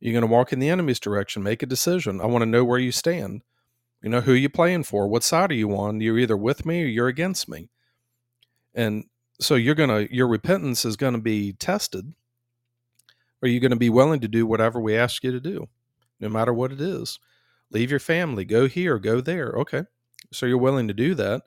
[0.00, 1.42] You're going to walk in the enemy's direction.
[1.42, 2.20] Make a decision.
[2.20, 3.42] I want to know where you stand.
[4.02, 5.08] You know who you playing for.
[5.08, 6.00] What side are you on?
[6.00, 7.68] You're either with me or you're against me.
[8.74, 9.04] And
[9.40, 12.14] so you're gonna your repentance is going to be tested.
[13.42, 15.68] Are you going to be willing to do whatever we ask you to do,
[16.18, 17.18] no matter what it is?
[17.70, 19.50] Leave your family, go here, go there.
[19.50, 19.84] Okay,
[20.32, 21.42] so you're willing to do that.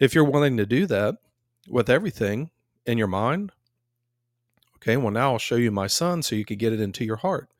[0.00, 1.16] If you're willing to do that
[1.68, 2.50] with everything
[2.86, 3.52] in your mind,
[4.80, 7.16] Okay, well, now I'll show you my son so you can get it into your
[7.16, 7.50] heart.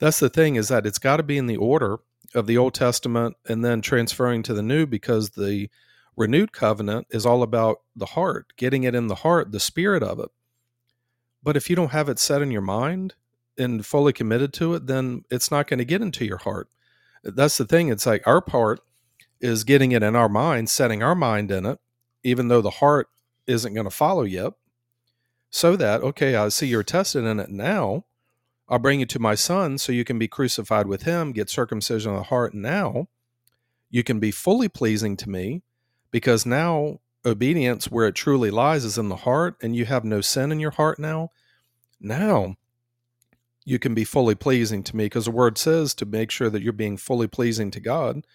[0.00, 1.98] That's the thing is that it's got to be in the order
[2.34, 5.70] of the Old Testament and then transferring to the New because the
[6.16, 10.18] renewed covenant is all about the heart, getting it in the heart, the spirit of
[10.18, 10.30] it.
[11.44, 13.14] But if you don't have it set in your mind
[13.56, 16.68] and fully committed to it, then it's not going to get into your heart.
[17.22, 17.88] That's the thing.
[17.88, 18.80] It's like our part
[19.40, 21.78] is getting it in our mind, setting our mind in it,
[22.22, 23.08] even though the heart
[23.46, 24.52] isn't going to follow yet
[25.50, 28.04] so that, okay, I see you're tested in it now.
[28.68, 32.12] I'll bring you to my son so you can be crucified with him, get circumcision
[32.12, 33.08] of the heart now.
[33.90, 35.62] You can be fully pleasing to me
[36.10, 40.20] because now obedience, where it truly lies, is in the heart, and you have no
[40.20, 41.30] sin in your heart now.
[42.00, 42.56] Now
[43.64, 46.62] you can be fully pleasing to me because the word says to make sure that
[46.62, 48.26] you're being fully pleasing to God.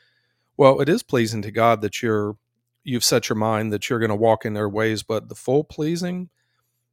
[0.58, 2.38] Well, it is pleasing to God that you're
[2.84, 5.64] you've set your mind that you're going to walk in their ways, but the full
[5.64, 6.30] pleasing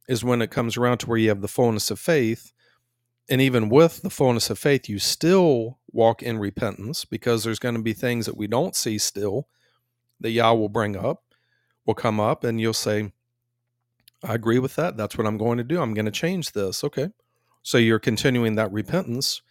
[0.07, 2.53] is when it comes around to where you have the fullness of faith.
[3.29, 7.75] And even with the fullness of faith, you still walk in repentance because there's going
[7.75, 9.47] to be things that we don't see still
[10.19, 11.23] that Yah will bring up,
[11.85, 13.11] will come up, and you'll say,
[14.23, 14.97] I agree with that.
[14.97, 15.81] That's what I'm going to do.
[15.81, 16.83] I'm going to change this.
[16.83, 17.09] Okay.
[17.63, 19.41] So you're continuing that repentance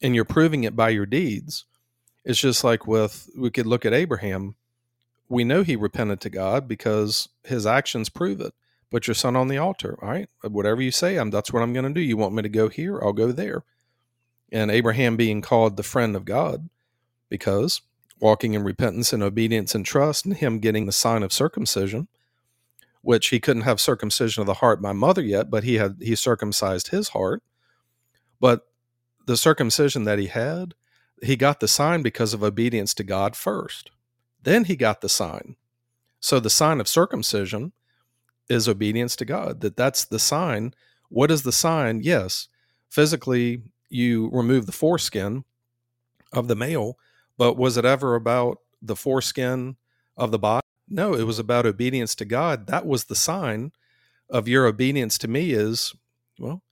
[0.00, 1.64] and you're proving it by your deeds.
[2.24, 4.54] It's just like with, we could look at Abraham.
[5.28, 8.52] We know he repented to God because his actions prove it
[8.92, 9.98] put your son on the altar.
[10.02, 12.00] All right, whatever you say, I'm, that's what I'm going to do.
[12.00, 13.00] You want me to go here?
[13.02, 13.64] I'll go there.
[14.52, 16.68] And Abraham being called the friend of God
[17.30, 17.80] because
[18.20, 22.06] walking in repentance and obedience and trust, and him getting the sign of circumcision,
[23.00, 26.14] which he couldn't have circumcision of the heart by mother yet, but he had he
[26.14, 27.42] circumcised his heart.
[28.38, 28.66] But
[29.26, 30.74] the circumcision that he had,
[31.22, 33.90] he got the sign because of obedience to God first.
[34.42, 35.56] Then he got the sign.
[36.20, 37.72] So the sign of circumcision
[38.48, 39.60] is obedience to God.
[39.60, 40.74] That that's the sign.
[41.08, 42.00] What is the sign?
[42.02, 42.48] Yes,
[42.90, 45.44] physically you remove the foreskin
[46.32, 46.98] of the male,
[47.36, 49.76] but was it ever about the foreskin
[50.16, 50.62] of the body?
[50.88, 52.66] No, it was about obedience to God.
[52.66, 53.72] That was the sign
[54.28, 55.94] of your obedience to me is
[56.38, 56.62] well,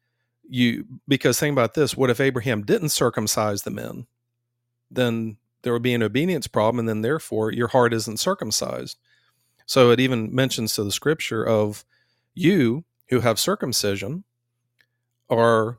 [0.48, 4.06] you because think about this, what if Abraham didn't circumcise the men?
[4.90, 8.98] Then there would be an obedience problem, and then therefore your heart isn't circumcised.
[9.66, 11.84] So it even mentions to the scripture of
[12.34, 14.24] you who have circumcision
[15.28, 15.78] are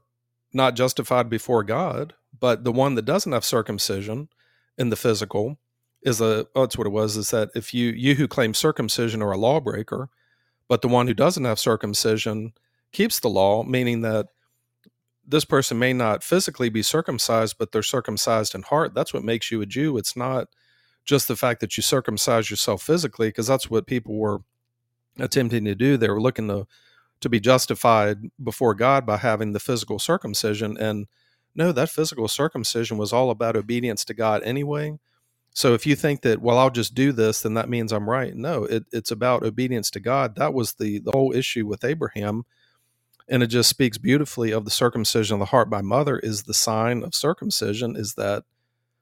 [0.53, 4.29] not justified before God, but the one that doesn't have circumcision
[4.77, 5.57] in the physical
[6.01, 9.21] is a oh, that's what it was is that if you you who claim circumcision
[9.21, 10.09] are a lawbreaker,
[10.67, 12.53] but the one who doesn't have circumcision
[12.91, 14.27] keeps the law, meaning that
[15.31, 18.93] this person may not physically be circumcised, but they're circumcised in heart.
[18.93, 19.97] That's what makes you a Jew.
[19.97, 20.47] It's not
[21.05, 24.41] just the fact that you circumcise yourself physically, because that's what people were
[25.17, 25.97] attempting to do.
[25.97, 26.67] They were looking to
[27.21, 30.77] to be justified before God by having the physical circumcision.
[30.77, 31.07] And
[31.55, 34.97] no, that physical circumcision was all about obedience to God anyway.
[35.53, 38.35] So if you think that, well, I'll just do this, then that means I'm right.
[38.35, 40.35] No, it, it's about obedience to God.
[40.35, 42.43] That was the, the whole issue with Abraham.
[43.31, 46.53] And it just speaks beautifully of the circumcision of the heart by mother is the
[46.53, 48.43] sign of circumcision is that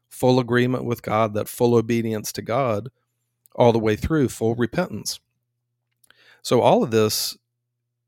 [0.07, 2.89] full agreement with God, that full obedience to God
[3.55, 5.19] all the way through, full repentance.
[6.43, 7.37] So all of this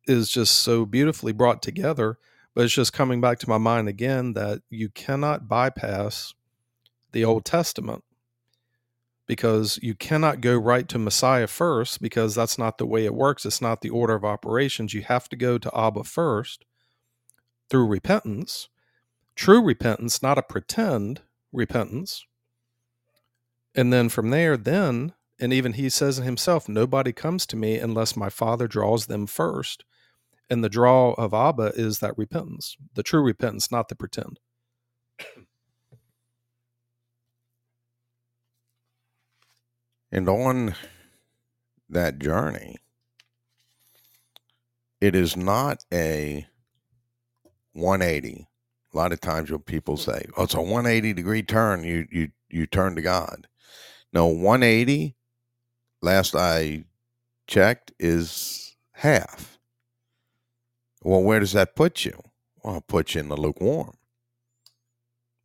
[0.05, 2.19] is just so beautifully brought together,
[2.53, 6.35] but it's just coming back to my mind again that you cannot bypass
[7.13, 8.03] the Old Testament
[9.31, 13.45] because you cannot go right to Messiah first because that's not the way it works.
[13.45, 14.93] It's not the order of operations.
[14.93, 16.65] You have to go to Abba first
[17.69, 18.67] through repentance,
[19.33, 21.21] true repentance, not a pretend
[21.53, 22.25] repentance.
[23.73, 27.77] And then from there, then, and even he says in himself, nobody comes to me
[27.77, 29.85] unless my father draws them first.
[30.49, 34.41] And the draw of Abba is that repentance, the true repentance, not the pretend.
[40.11, 40.75] And on
[41.89, 42.77] that journey,
[44.99, 46.45] it is not a
[47.73, 48.47] 180.
[48.93, 50.11] A lot of times when people mm-hmm.
[50.11, 53.47] say, "Oh, it's a 180 degree turn," you you you turn to God.
[54.11, 55.15] No, 180.
[56.01, 56.85] Last I
[57.47, 59.59] checked, is half.
[61.03, 62.19] Well, where does that put you?
[62.63, 63.95] Well, it puts you in the lukewarm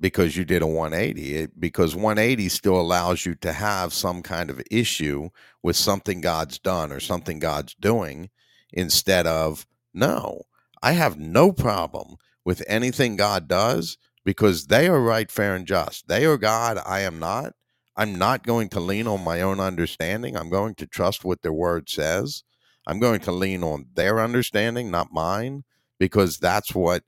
[0.00, 4.50] because you did a 180 it, because 180 still allows you to have some kind
[4.50, 5.30] of issue
[5.62, 8.28] with something god's done or something god's doing
[8.72, 10.42] instead of no
[10.82, 13.96] i have no problem with anything god does
[14.26, 16.08] because they are right fair and just.
[16.08, 17.54] They are god i am not.
[17.96, 20.36] I'm not going to lean on my own understanding.
[20.36, 22.42] I'm going to trust what their word says.
[22.86, 25.64] I'm going to lean on their understanding not mine
[25.98, 27.04] because that's what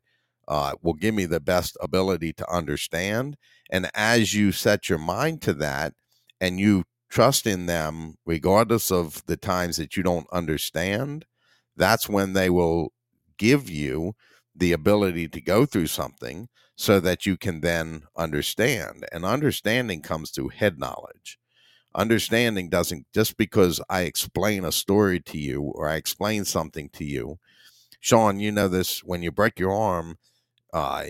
[0.48, 3.36] uh, will give me the best ability to understand.
[3.70, 5.94] And as you set your mind to that
[6.40, 11.26] and you trust in them, regardless of the times that you don't understand,
[11.76, 12.92] that's when they will
[13.36, 14.14] give you
[14.56, 19.04] the ability to go through something so that you can then understand.
[19.12, 21.38] And understanding comes through head knowledge.
[21.94, 27.04] Understanding doesn't just because I explain a story to you or I explain something to
[27.04, 27.38] you.
[28.00, 30.18] Sean, you know this when you break your arm,
[30.72, 31.04] uh,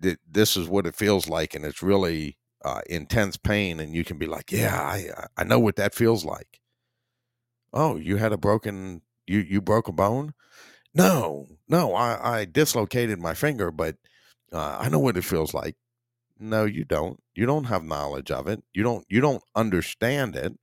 [0.00, 4.04] th- this is what it feels like, and it's really uh, intense pain, and you
[4.04, 6.60] can be like, "Yeah, I I know what that feels like."
[7.72, 10.34] Oh, you had a broken you you broke a bone?
[10.94, 13.96] No, no, I I dislocated my finger, but
[14.52, 15.76] uh, I know what it feels like.
[16.38, 17.20] No, you don't.
[17.34, 18.62] You don't have knowledge of it.
[18.74, 20.54] You don't you don't understand it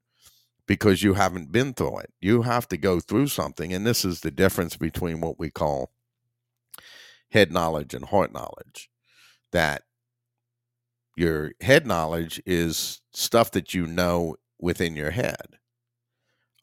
[0.67, 2.13] because you haven't been through it.
[2.21, 5.91] You have to go through something, and this is the difference between what we call
[7.35, 8.89] head knowledge and heart knowledge.
[9.51, 9.83] That
[11.17, 15.57] your head knowledge is stuff that you know within your head.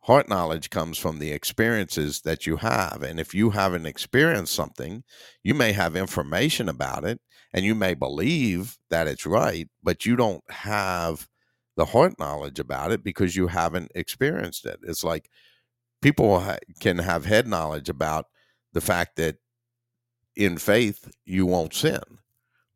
[0.04, 3.02] Heart knowledge comes from the experiences that you have.
[3.06, 5.04] And if you haven't experienced something,
[5.44, 7.20] you may have information about it
[7.52, 11.28] and you may believe that it's right, but you don't have
[11.76, 14.80] the heart knowledge about it because you haven't experienced it.
[14.82, 15.28] It's like
[16.00, 16.44] people
[16.80, 18.26] can have head knowledge about
[18.72, 19.36] the fact that
[20.36, 22.00] in faith, you won't sin.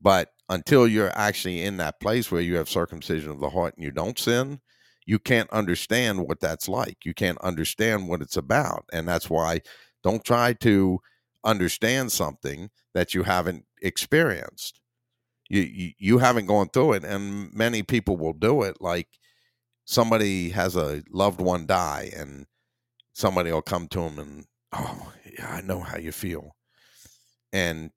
[0.00, 3.84] But until you're actually in that place where you have circumcision of the heart and
[3.84, 4.60] you don't sin,
[5.06, 7.04] you can't understand what that's like.
[7.04, 8.84] You can't understand what it's about.
[8.92, 9.60] And that's why
[10.02, 11.00] don't try to
[11.44, 14.80] understand something that you haven't experienced.
[15.48, 17.04] You, you, you haven't gone through it.
[17.04, 19.08] And many people will do it like
[19.84, 22.46] somebody has a loved one die and
[23.12, 26.55] somebody will come to them and, oh, yeah, I know how you feel
[27.52, 27.90] and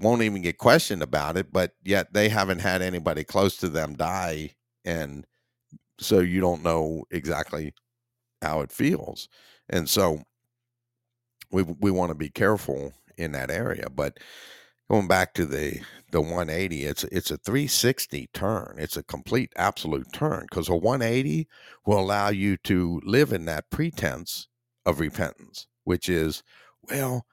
[0.00, 3.94] won't even get questioned about it, but yet they haven't had anybody close to them
[3.96, 4.54] die.
[4.84, 5.26] And
[6.00, 7.74] so you don't know exactly
[8.42, 9.28] how it feels.
[9.70, 10.22] And so
[11.50, 13.88] we we want to be careful in that area.
[13.90, 14.18] But
[14.90, 15.80] going back to the
[16.12, 18.76] the 180, it's it's a 360 turn.
[18.78, 21.48] It's a complete absolute turn because a 180
[21.86, 24.48] will allow you to live in that pretense
[24.86, 26.42] of repentance, which is,
[26.90, 27.26] well,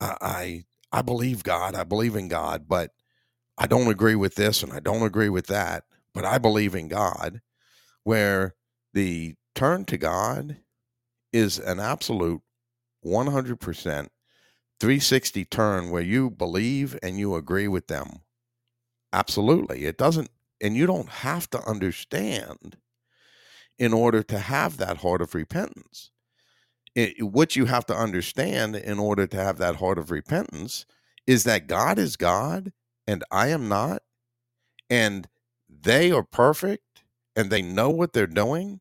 [0.00, 0.64] I I
[1.02, 2.92] believe God, I believe in God, but
[3.58, 6.88] I don't agree with this and I don't agree with that, but I believe in
[6.88, 7.40] God,
[8.04, 8.54] where
[8.92, 10.58] the turn to God
[11.32, 12.42] is an absolute
[13.04, 14.08] 100%
[14.78, 18.20] 360 turn where you believe and you agree with them.
[19.12, 19.86] Absolutely.
[19.86, 22.76] It doesn't, and you don't have to understand
[23.78, 26.10] in order to have that heart of repentance
[26.96, 30.86] it, what you have to understand in order to have that heart of repentance
[31.26, 32.72] is that God is God
[33.06, 34.02] and I am not,
[34.90, 35.28] and
[35.68, 37.04] they are perfect
[37.36, 38.80] and they know what they're doing.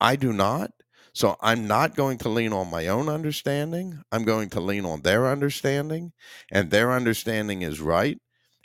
[0.00, 0.70] I do not.
[1.12, 4.02] So I'm not going to lean on my own understanding.
[4.12, 6.12] I'm going to lean on their understanding,
[6.52, 8.18] and their understanding is right.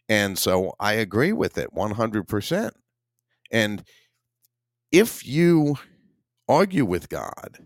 [0.10, 2.72] And so I agree with it 100%.
[3.52, 3.84] And
[4.92, 5.78] if you
[6.50, 7.60] argue with God,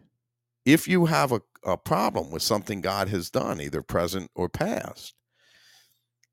[0.66, 5.14] if you have a, a problem with something God has done, either present or past,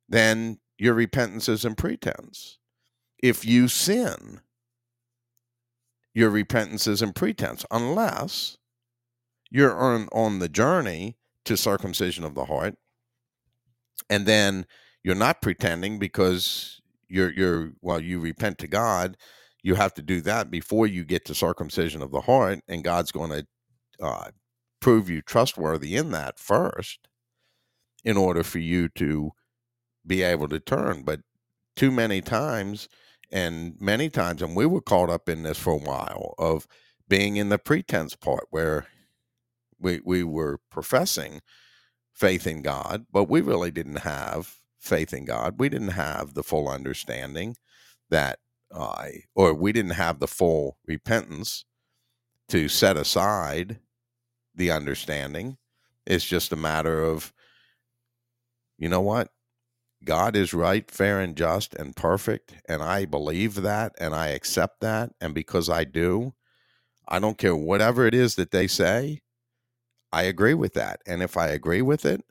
[0.08, 2.58] then your repentance is in pretense.
[3.22, 4.40] If you sin,
[6.14, 8.56] your repentance is in pretense, unless
[9.50, 12.74] you're on, on the journey to circumcision of the heart,
[14.10, 14.66] and then
[15.04, 19.16] you're not pretending because you're you're while you repent to God,
[19.62, 23.12] you have to do that before you get to circumcision of the heart, and God's
[23.12, 23.46] going to
[24.02, 24.30] uh,
[24.80, 27.08] prove you trustworthy in that first
[28.04, 29.30] in order for you to
[30.06, 31.02] be able to turn.
[31.02, 31.20] But
[31.76, 32.88] too many times,
[33.30, 36.66] and many times, and we were caught up in this for a while of
[37.08, 38.86] being in the pretense part where
[39.78, 41.40] we, we were professing
[42.12, 45.54] faith in God, but we really didn't have faith in God.
[45.58, 47.56] We didn't have the full understanding
[48.10, 48.38] that,
[48.74, 51.64] uh, or we didn't have the full repentance
[52.48, 53.78] to set aside
[54.54, 55.56] the understanding.
[56.06, 57.32] It's just a matter of,
[58.78, 59.28] you know what?
[60.04, 62.54] God is right, fair, and just and perfect.
[62.68, 65.12] And I believe that and I accept that.
[65.20, 66.34] And because I do,
[67.08, 69.20] I don't care whatever it is that they say,
[70.12, 71.00] I agree with that.
[71.06, 72.24] And if I agree with it,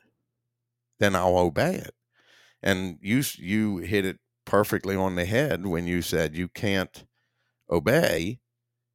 [1.00, 1.94] then I'll obey it.
[2.62, 7.04] And you you hit it perfectly on the head when you said you can't
[7.70, 8.40] obey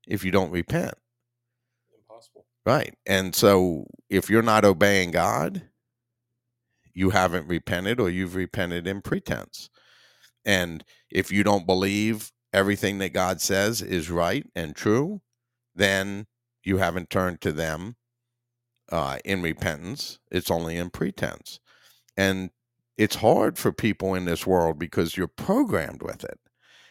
[0.07, 0.95] if you don't repent.
[2.67, 2.95] Right.
[3.05, 5.61] And so if you're not obeying God,
[6.93, 9.69] you haven't repented or you've repented in pretense.
[10.43, 15.21] And if you don't believe everything that God says is right and true,
[15.75, 16.27] then
[16.61, 17.95] you haven't turned to them
[18.91, 20.19] uh, in repentance.
[20.29, 21.61] It's only in pretense.
[22.17, 22.49] And
[22.97, 26.37] it's hard for people in this world because you're programmed with it.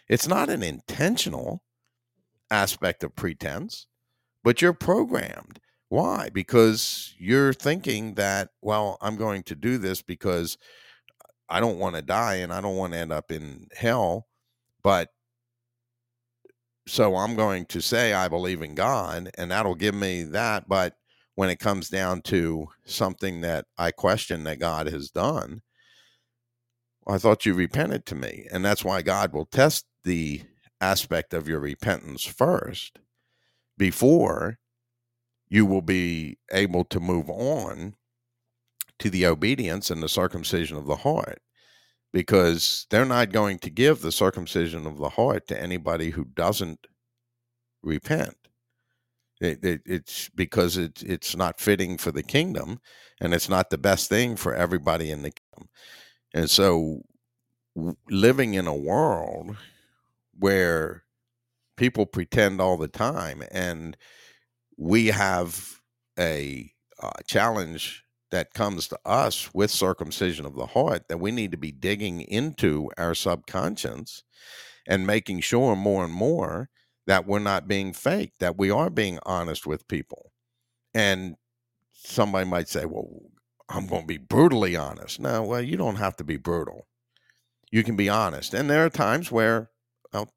[0.08, 1.62] It's not an intentional
[2.50, 3.86] aspect of pretense,
[4.42, 5.60] but you're programmed.
[5.96, 6.28] Why?
[6.28, 10.58] Because you're thinking that, well, I'm going to do this because
[11.48, 14.26] I don't want to die and I don't want to end up in hell.
[14.82, 15.08] But
[16.86, 20.68] so I'm going to say I believe in God and that'll give me that.
[20.68, 20.96] But
[21.34, 25.62] when it comes down to something that I question that God has done,
[27.08, 28.46] I thought you repented to me.
[28.52, 30.42] And that's why God will test the
[30.78, 32.98] aspect of your repentance first
[33.78, 34.58] before
[35.48, 37.94] you will be able to move on
[38.98, 41.40] to the obedience and the circumcision of the heart
[42.12, 46.86] because they're not going to give the circumcision of the heart to anybody who doesn't
[47.82, 48.36] repent.
[49.40, 52.80] It, it, it's because it, it's not fitting for the kingdom
[53.20, 55.68] and it's not the best thing for everybody in the kingdom.
[56.32, 57.02] And so,
[58.08, 59.56] living in a world
[60.38, 61.04] where
[61.76, 63.96] people pretend all the time and
[64.76, 65.80] we have
[66.18, 66.70] a
[67.02, 71.56] uh, challenge that comes to us with circumcision of the heart that we need to
[71.56, 74.24] be digging into our subconscious
[74.86, 76.68] and making sure more and more
[77.06, 80.32] that we're not being fake, that we are being honest with people.
[80.92, 81.36] And
[81.92, 83.08] somebody might say, well,
[83.68, 85.20] I'm going to be brutally honest.
[85.20, 86.86] No, well, you don't have to be brutal.
[87.70, 88.54] You can be honest.
[88.54, 89.70] And there are times where,
[90.12, 90.28] well,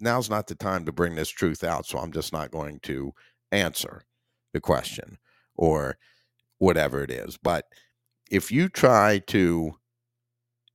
[0.00, 1.86] now's not the time to bring this truth out.
[1.86, 3.12] So I'm just not going to
[3.54, 4.02] answer
[4.52, 5.18] the question
[5.56, 5.98] or
[6.58, 7.36] whatever it is.
[7.36, 7.66] But
[8.30, 9.74] if you try to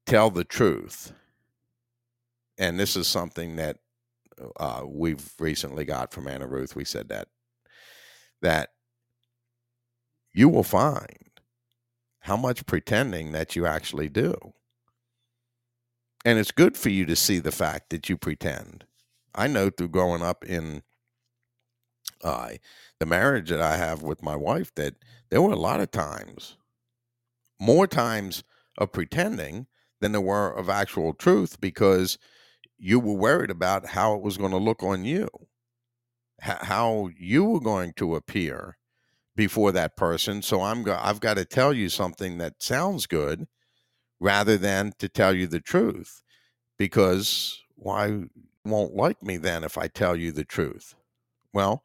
[0.05, 1.13] tell the truth,
[2.57, 3.77] and this is something that
[4.57, 7.27] uh, we've recently got from Anna Ruth, we said that
[8.41, 8.69] that
[10.33, 11.29] you will find
[12.21, 14.33] how much pretending that you actually do.
[16.23, 18.85] And it's good for you to see the fact that you pretend.
[19.33, 20.83] I know through growing up in
[22.23, 22.51] uh,
[22.99, 24.95] the marriage that I have with my wife that
[25.29, 26.57] there were a lot of times,
[27.59, 28.43] more times
[28.77, 29.67] of pretending
[30.01, 32.17] than there were of actual truth because
[32.77, 35.29] you were worried about how it was going to look on you,
[36.41, 38.77] how you were going to appear
[39.35, 40.41] before that person.
[40.41, 43.47] So I'm go- I've got to tell you something that sounds good
[44.19, 46.23] rather than to tell you the truth
[46.77, 48.23] because why
[48.65, 50.95] won't like me then if I tell you the truth?
[51.53, 51.83] Well,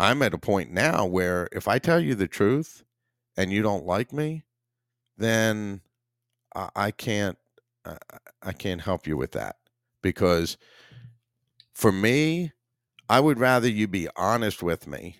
[0.00, 2.84] I'm at a point now where if I tell you the truth
[3.36, 4.44] and you don't like me,
[5.18, 5.82] then
[6.54, 7.38] I, I can't
[7.84, 7.98] I,
[8.42, 9.56] I can't help you with that
[10.02, 10.56] because
[11.74, 12.52] for me,
[13.08, 15.16] I would rather you be honest with me,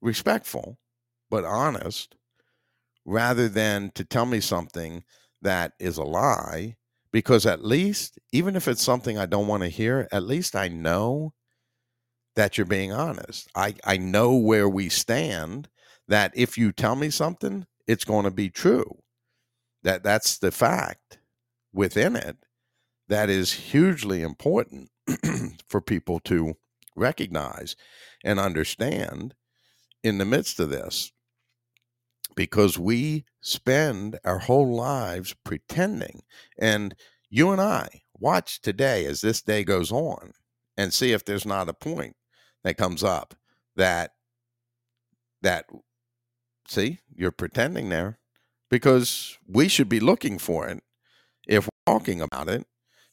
[0.00, 0.78] respectful,
[1.30, 2.16] but honest,
[3.04, 5.04] rather than to tell me something
[5.42, 6.76] that is a lie.
[7.12, 10.68] Because at least, even if it's something I don't want to hear, at least I
[10.68, 11.32] know
[12.38, 13.48] that you're being honest.
[13.56, 15.68] I, I know where we stand,
[16.06, 19.00] that if you tell me something, it's going to be true.
[19.82, 21.18] That that's the fact
[21.72, 22.36] within it
[23.08, 24.88] that is hugely important
[25.68, 26.54] for people to
[26.94, 27.74] recognize
[28.22, 29.34] and understand
[30.04, 31.10] in the midst of this
[32.36, 36.20] because we spend our whole lives pretending
[36.56, 36.94] and
[37.30, 37.88] you and I
[38.20, 40.32] watch today as this day goes on
[40.76, 42.14] and see if there's not a point
[42.68, 43.34] that comes up
[43.76, 44.12] that
[45.40, 45.64] that
[46.66, 48.18] see you're pretending there
[48.70, 50.82] because we should be looking for it.
[51.46, 52.66] If we're talking about it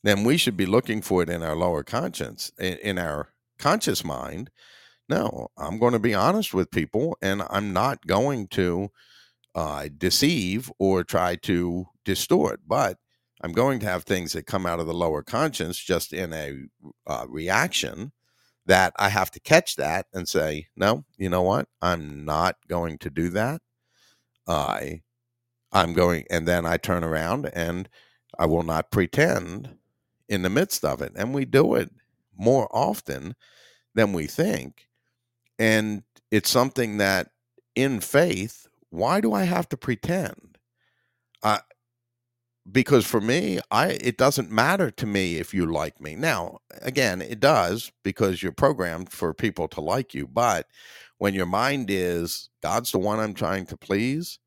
[0.04, 4.04] then we should be looking for it in our lower conscience in, in our conscious
[4.04, 4.52] mind.
[5.08, 8.90] No i'm going to be honest with people and i'm not going to
[9.56, 12.98] uh, deceive or try to distort but
[13.42, 16.58] i'm going to have things that come out of the lower conscience just in a
[17.08, 18.12] uh, reaction
[18.66, 21.68] that I have to catch that and say, no, you know what?
[21.82, 23.62] I'm not going to do that.
[24.48, 25.02] I
[25.72, 27.90] I'm going and then I turn around and
[28.40, 29.78] I will not pretend
[30.30, 31.14] in the midst of it.
[31.16, 31.92] And we do it
[32.38, 33.36] more often
[33.96, 34.88] than we think.
[35.60, 37.30] And it's something that
[37.76, 40.58] in faith, why do I have to pretend?
[41.44, 41.60] Uh,
[42.72, 46.16] because for me i it doesn't matter to me if you like me.
[46.16, 50.68] Now again it does because you're programmed for people to like you but
[51.18, 54.40] when your mind is god's the one i'm trying to please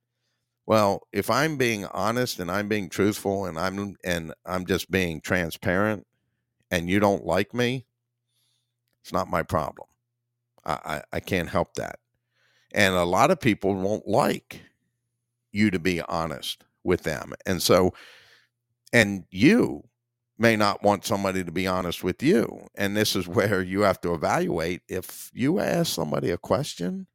[0.66, 5.20] well if i'm being honest and i'm being truthful and i'm and i'm just being
[5.20, 6.06] transparent
[6.70, 7.86] and you don't like me
[9.02, 9.88] it's not my problem.
[10.64, 11.98] I i, I can't help that.
[12.72, 14.62] And a lot of people won't like
[15.52, 17.32] you to be honest with them.
[17.46, 17.94] And so,
[18.92, 19.84] and you
[20.38, 22.66] may not want somebody to be honest with you.
[22.76, 27.06] And this is where you have to evaluate if you ask somebody a question,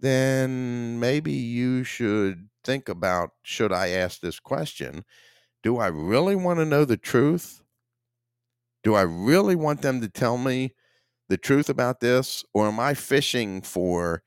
[0.00, 5.04] then maybe you should think about should I ask this question?
[5.62, 7.62] Do I really want to know the truth?
[8.82, 10.74] Do I really want them to tell me
[11.30, 12.44] the truth about this?
[12.52, 14.22] Or am I fishing for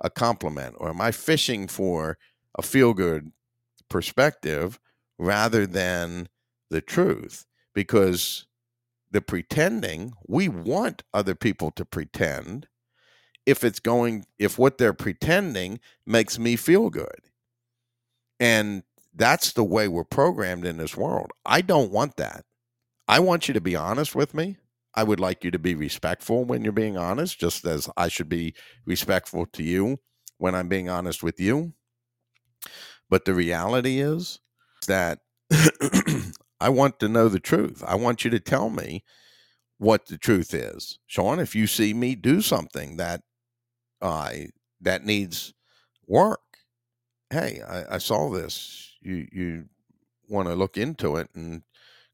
[0.00, 0.76] a compliment?
[0.78, 2.18] Or am I fishing for
[2.56, 3.32] a feel good
[3.88, 4.78] perspective
[5.18, 6.28] rather than
[6.70, 8.46] the truth because
[9.10, 12.66] the pretending we want other people to pretend
[13.44, 17.20] if it's going if what they're pretending makes me feel good.
[18.40, 18.82] And
[19.14, 21.30] that's the way we're programmed in this world.
[21.44, 22.44] I don't want that.
[23.06, 24.56] I want you to be honest with me.
[24.94, 28.28] I would like you to be respectful when you're being honest just as i should
[28.28, 28.54] be
[28.84, 29.98] respectful to you
[30.38, 31.72] when i'm being honest with you
[33.08, 34.40] but the reality is
[34.86, 35.20] that
[36.60, 37.82] I want to know the truth.
[37.86, 39.04] I want you to tell me
[39.78, 40.98] what the truth is.
[41.06, 43.22] Sean, if you see me do something that
[44.00, 45.54] I uh, that needs
[46.06, 46.40] work,
[47.30, 48.92] hey, I, I saw this.
[49.00, 49.64] You you
[50.28, 51.62] want to look into it and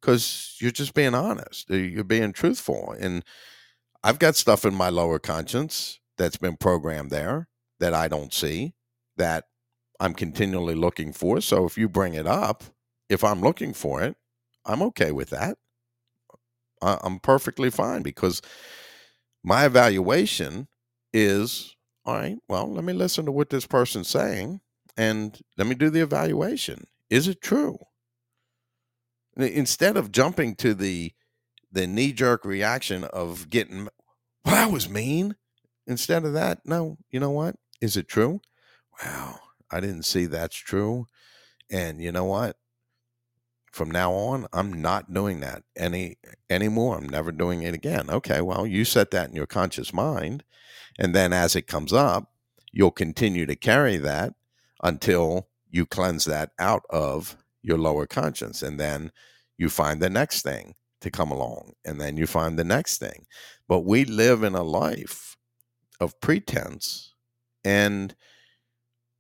[0.01, 1.69] because you're just being honest.
[1.71, 2.95] You're being truthful.
[2.99, 3.25] And
[4.03, 7.49] I've got stuff in my lower conscience that's been programmed there
[7.81, 8.75] that I don't see
[9.17, 9.45] that
[10.01, 11.41] I'm continually looking for.
[11.41, 12.65] So if you bring it up,
[13.09, 14.17] if I'm looking for it,
[14.65, 15.59] I'm okay with that.
[16.81, 18.41] I'm perfectly fine because
[19.43, 20.69] my evaluation
[21.13, 21.75] is
[22.09, 24.61] all right, well, let me listen to what this person's saying
[24.97, 26.85] and let me do the evaluation.
[27.11, 27.79] Is it true?
[29.37, 31.13] Instead of jumping to the
[31.71, 33.89] the knee jerk reaction of getting,
[34.43, 35.37] well, that was mean.
[35.87, 37.57] Instead of that, no, you know what?
[37.83, 38.41] Is it true?
[39.03, 39.39] Wow,
[39.71, 41.07] I didn't see that's true.
[41.71, 42.57] And you know what?
[43.71, 46.17] From now on, I'm not doing that any
[46.49, 46.97] anymore.
[46.97, 48.09] I'm never doing it again.
[48.11, 50.43] Okay, well, you set that in your conscious mind,
[50.99, 52.33] and then as it comes up,
[52.73, 54.35] you'll continue to carry that
[54.83, 59.13] until you cleanse that out of your lower conscience, and then
[59.59, 63.27] you find the next thing to come along, and then you find the next thing.
[63.69, 65.37] But we live in a life
[66.01, 67.15] of pretense,
[67.63, 68.15] and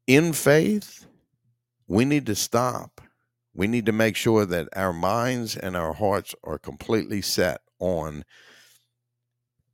[0.08, 1.06] in faith,
[1.86, 3.00] we need to stop.
[3.54, 8.24] We need to make sure that our minds and our hearts are completely set on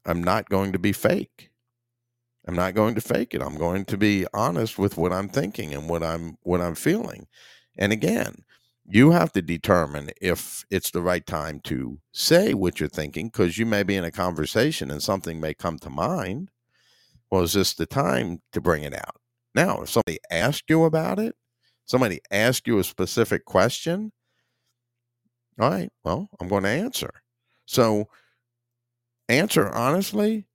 [0.06, 1.50] I'm not going to be fake.
[2.46, 3.42] I'm not going to fake it.
[3.42, 7.26] I'm going to be honest with what I'm thinking and what I'm what I'm feeling.
[7.78, 8.44] And again,
[8.86, 13.56] you have to determine if it's the right time to say what you're thinking because
[13.56, 16.50] you may be in a conversation and something may come to mind.
[17.30, 19.16] Well, is this the time to bring it out?
[19.54, 21.36] Now, if somebody asks you about it,
[21.86, 24.12] somebody asks you a specific question,
[25.60, 27.10] all right, well, I'm going to answer.
[27.66, 28.08] So
[29.28, 30.46] answer honestly,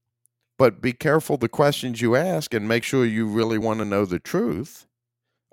[0.58, 4.06] but be careful the questions you ask and make sure you really want to know
[4.06, 4.86] the truth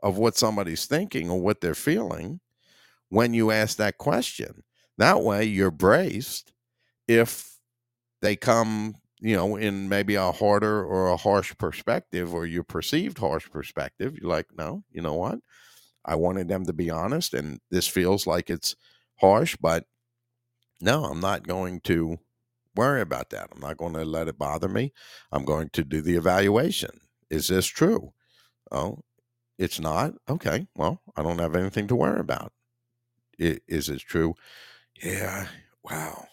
[0.03, 2.41] of what somebody's thinking or what they're feeling
[3.09, 4.65] when you ask that question.
[4.99, 6.53] That way you're braced
[7.07, 7.59] if
[8.21, 13.19] they come you know, in maybe a harder or a harsh perspective or your perceived
[13.19, 15.41] harsh perspective, you're like, no, you know what?
[16.05, 18.77] I wanted them to be honest, and this feels like it's
[19.21, 19.85] harsh, but
[20.81, 22.19] no, I'm not going to
[22.77, 23.49] worry about that.
[23.55, 24.93] I'm not going to let it bother me.
[25.33, 26.91] I'm going to do the evaluation.
[27.31, 28.13] is this true?
[28.73, 29.01] Oh,
[29.59, 30.15] it's not.
[30.29, 32.53] Okay, well, I don't have anything to worry about.
[33.39, 34.35] Is it true?
[35.03, 35.49] Yeah.
[35.85, 36.27] Wow.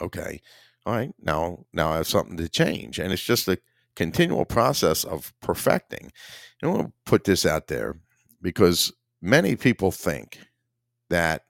[0.00, 0.42] Okay.
[0.84, 1.14] All right.
[1.20, 3.58] Now, now I have something to change, and it's just a
[3.94, 6.10] continual process of perfecting.
[6.60, 7.96] And I want to put this out there
[8.40, 10.38] because many people think
[11.10, 11.44] that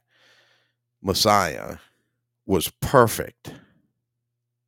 [1.03, 1.77] Messiah
[2.47, 3.55] was perfect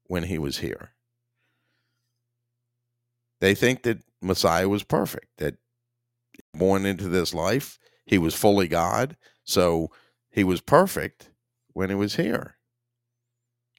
[0.06, 0.90] when he was here.
[3.40, 5.56] They think that Messiah was perfect, that
[6.54, 9.90] born into this life, he was fully God, so
[10.30, 11.30] he was perfect
[11.72, 12.56] when he was here.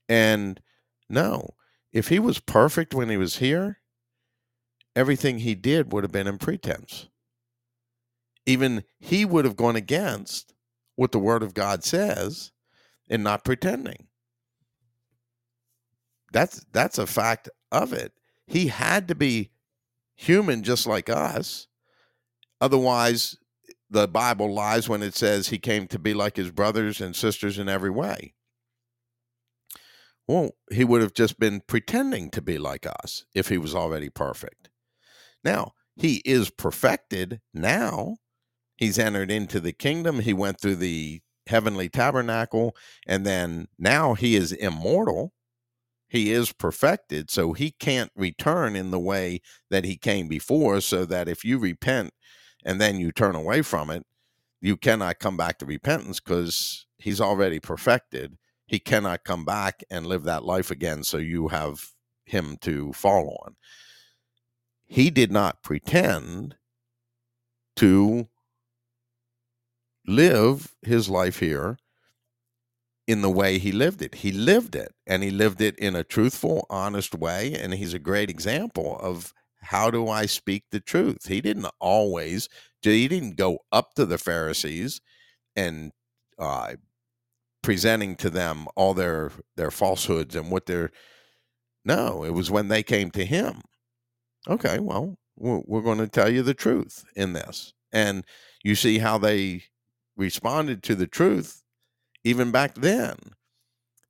[0.07, 0.61] And
[1.09, 1.55] no,
[1.91, 3.79] if he was perfect when he was here,
[4.95, 7.07] everything he did would have been in pretense.
[8.45, 10.53] Even he would have gone against
[10.95, 12.51] what the word of God says
[13.09, 14.07] and not pretending.
[16.31, 18.13] That's that's a fact of it.
[18.45, 19.51] He had to be
[20.15, 21.67] human just like us.
[22.61, 23.37] Otherwise,
[23.89, 27.57] the Bible lies when it says he came to be like his brothers and sisters
[27.57, 28.34] in every way.
[30.27, 34.09] Well, he would have just been pretending to be like us if he was already
[34.09, 34.69] perfect.
[35.43, 38.17] Now, he is perfected now.
[38.77, 40.19] He's entered into the kingdom.
[40.19, 42.75] He went through the heavenly tabernacle,
[43.07, 45.33] and then now he is immortal.
[46.09, 50.81] He is perfected, so he can't return in the way that he came before.
[50.81, 52.13] So that if you repent
[52.65, 54.05] and then you turn away from it,
[54.61, 58.37] you cannot come back to repentance because he's already perfected.
[58.65, 61.03] He cannot come back and live that life again.
[61.03, 61.91] So you have
[62.25, 63.55] him to fall on.
[64.85, 66.55] He did not pretend
[67.77, 68.27] to
[70.07, 71.77] live his life here
[73.07, 74.15] in the way he lived it.
[74.15, 77.53] He lived it and he lived it in a truthful, honest way.
[77.53, 81.27] And he's a great example of how do I speak the truth?
[81.27, 82.49] He didn't always,
[82.81, 85.01] he didn't go up to the Pharisees
[85.55, 85.91] and
[86.37, 86.73] uh,
[87.65, 90.91] presenting to them all their their falsehoods and what they're
[91.83, 93.61] no it was when they came to him.
[94.47, 97.73] Okay well we're, going to tell you the truth in this.
[97.91, 98.23] And
[98.63, 99.63] you see how they
[100.15, 101.63] responded to the truth
[102.23, 103.17] even back then.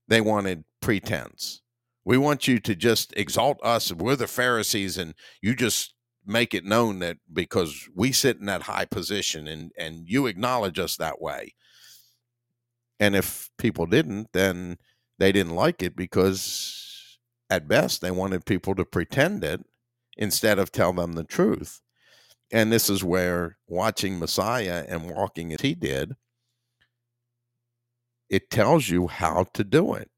[0.08, 1.62] They wanted pretense.
[2.04, 3.92] We want you to just exalt us.
[3.92, 5.94] We're the pharisees and you just
[6.28, 10.78] make it known that because we sit in that high position and and you acknowledge
[10.78, 11.54] us that way
[13.00, 14.78] and if people didn't, then
[15.20, 17.18] they didn't like it because
[17.50, 19.64] at best they wanted people to pretend it
[20.18, 21.82] instead of tell them the truth.
[22.52, 26.16] And this is where watching Messiah and walking as he did,
[28.30, 30.10] it tells you how to do it.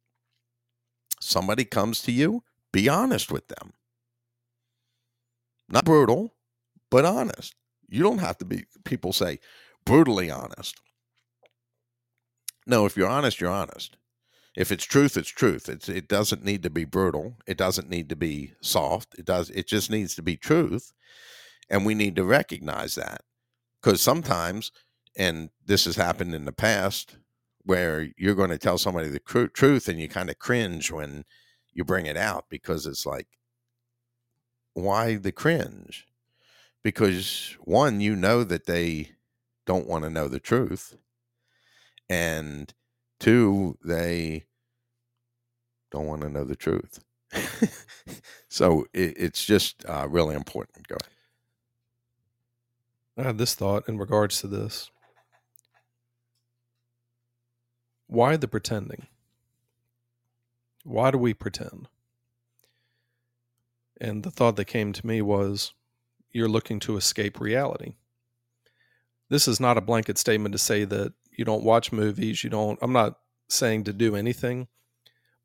[1.20, 3.74] Somebody comes to you, be honest with them.
[5.70, 6.36] Not brutal,
[6.90, 7.56] but honest.
[7.90, 9.40] You don't have to be, people say,
[9.86, 10.80] brutally honest.
[12.68, 13.96] No, if you're honest, you're honest.
[14.56, 15.70] If it's truth, it's truth.
[15.70, 17.38] It's it doesn't need to be brutal.
[17.48, 19.16] It doesn't need to be soft.
[19.18, 20.92] It does it just needs to be truth.
[21.70, 23.22] And we need to recognize that.
[23.82, 24.72] Because sometimes,
[25.18, 27.18] and this has happened in the past,
[27.64, 31.24] where you're going to tell somebody the cr- truth and you kind of cringe when
[31.74, 33.28] you bring it out because it's like,
[34.74, 36.08] why the cringe?
[36.84, 39.12] Because one, you know that they
[39.66, 40.96] don't want to know the truth
[42.10, 42.74] and
[43.20, 44.46] two, they
[45.92, 47.00] don't want to know the truth.
[48.50, 50.88] so it, it's just uh, really important.
[50.88, 51.14] Go ahead.
[53.18, 54.92] I had this thought in regards to this.
[58.08, 59.08] Why the pretending?
[60.84, 61.90] Why do we pretend?
[64.00, 65.74] And the thought that came to me was
[66.32, 67.96] you're looking to escape reality.
[69.30, 72.80] This is not a blanket statement to say that you don't watch movies, you don't
[72.82, 74.68] I'm not saying to do anything,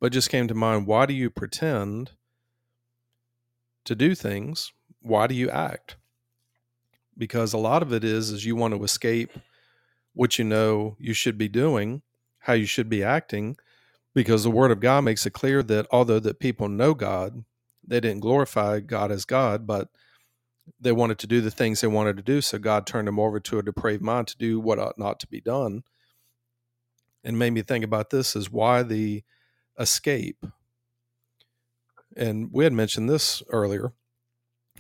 [0.01, 2.13] but just came to mind why do you pretend
[3.85, 4.73] to do things?
[5.01, 5.97] Why do you act?
[7.19, 9.31] Because a lot of it is is you want to escape
[10.15, 12.03] what you know you should be doing,
[12.41, 13.57] how you should be acting,
[14.15, 17.45] because the word of God makes it clear that although that people know God,
[17.87, 19.89] they didn't glorify God as God, but
[20.81, 22.41] they wanted to do the things they wanted to do.
[22.41, 25.27] So God turned them over to a depraved mind to do what ought not to
[25.27, 25.85] be done.
[27.25, 29.23] And made me think about this is why the
[29.79, 30.45] escape.
[32.17, 33.93] And we had mentioned this earlier,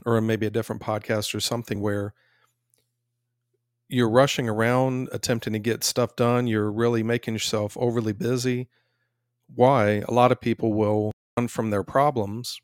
[0.05, 2.14] or maybe a different podcast or something where
[3.89, 6.47] you're rushing around attempting to get stuff done.
[6.47, 8.69] You're really making yourself overly busy.
[9.55, 10.02] Why?
[10.09, 12.60] A lot of people will run from their problems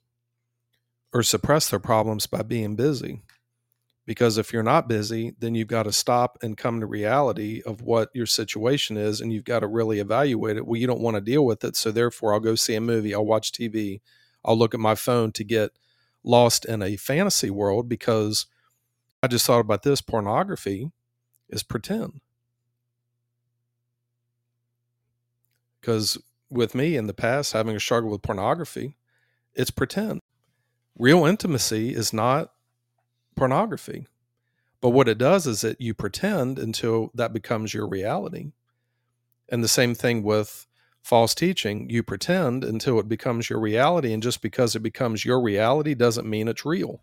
[1.13, 3.23] or suppress their problems by being busy.
[4.07, 7.83] Because if you're not busy, then you've got to stop and come to reality of
[7.83, 10.67] what your situation is, and you've got to really evaluate it.
[10.67, 13.15] Well, you don't want to deal with it, so therefore, I'll go see a movie,
[13.15, 14.01] I'll watch TV,
[14.45, 15.73] I'll look at my phone to get
[16.25, 18.47] lost in a fantasy world because
[19.23, 20.91] I just thought about this pornography
[21.49, 22.21] is pretend.
[25.81, 26.19] Because
[26.51, 28.95] with me in the past, having a struggle with pornography,
[29.55, 30.21] it's pretend.
[30.99, 32.53] Real intimacy is not
[33.37, 34.07] pornography.
[34.81, 38.53] But what it does is that you pretend until that becomes your reality.
[39.49, 40.67] And the same thing with
[41.03, 41.89] false teaching.
[41.89, 44.13] You pretend until it becomes your reality.
[44.13, 47.01] And just because it becomes your reality doesn't mean it's real.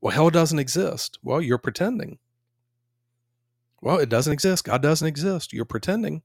[0.00, 1.18] Well, hell doesn't exist.
[1.22, 2.18] Well, you're pretending.
[3.80, 4.64] Well, it doesn't exist.
[4.64, 5.52] God doesn't exist.
[5.52, 6.22] You're pretending.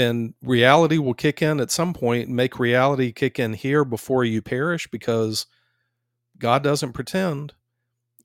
[0.00, 4.40] And reality will kick in at some point, make reality kick in here before you
[4.40, 5.44] perish because
[6.38, 7.52] God doesn't pretend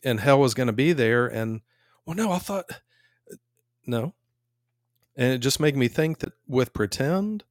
[0.02, 1.28] and hell is going to be there.
[1.28, 1.60] And
[2.06, 3.36] well, no, I thought uh,
[3.86, 4.14] no.
[5.18, 7.44] And it just made me think that with pretend,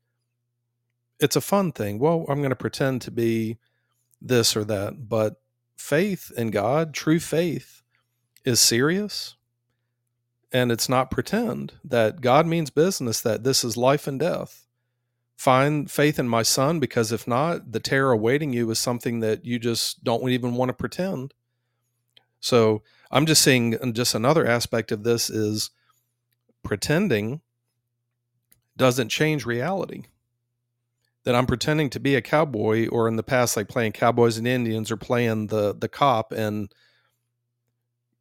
[1.21, 1.99] it's a fun thing.
[1.99, 3.59] Well, I'm going to pretend to be
[4.23, 5.07] this or that.
[5.07, 5.35] But
[5.77, 7.83] faith in God, true faith,
[8.43, 9.37] is serious.
[10.55, 14.69] And it's not pretend that God means business, that this is life and death.
[15.37, 19.45] Find faith in my son, because if not, the terror awaiting you is something that
[19.45, 21.35] you just don't even want to pretend.
[22.39, 25.71] So I'm just saying, just another aspect of this is
[26.63, 27.41] pretending
[28.77, 30.05] doesn't change reality.
[31.25, 34.47] That I'm pretending to be a cowboy, or in the past, like playing cowboys and
[34.47, 36.73] Indians, or playing the the cop, and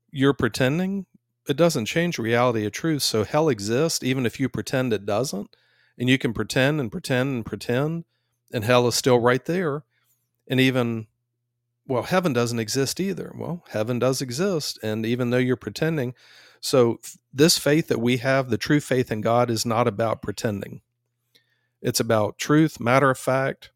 [0.10, 1.06] you're pretending.
[1.48, 3.04] It doesn't change reality of truth.
[3.04, 5.56] So hell exists, even if you pretend it doesn't,
[5.98, 8.06] and you can pretend and pretend and pretend,
[8.54, 9.84] and hell is still right there.
[10.48, 11.08] And even
[11.86, 13.34] well, heaven doesn't exist either.
[13.36, 14.80] Well, heaven does exist.
[14.82, 16.14] And even though you're pretending,
[16.62, 17.00] so
[17.34, 20.82] this faith that we have, the true faith in God, is not about pretending.
[21.82, 23.72] It's about truth, matter of fact,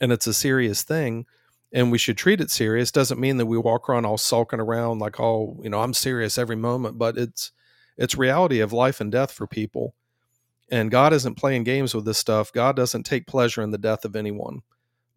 [0.00, 1.26] and it's a serious thing.
[1.72, 2.90] And we should treat it serious.
[2.90, 6.38] Doesn't mean that we walk around all sulking around like, oh, you know, I'm serious
[6.38, 7.52] every moment, but it's
[7.96, 9.94] it's reality of life and death for people.
[10.70, 12.52] And God isn't playing games with this stuff.
[12.52, 14.62] God doesn't take pleasure in the death of anyone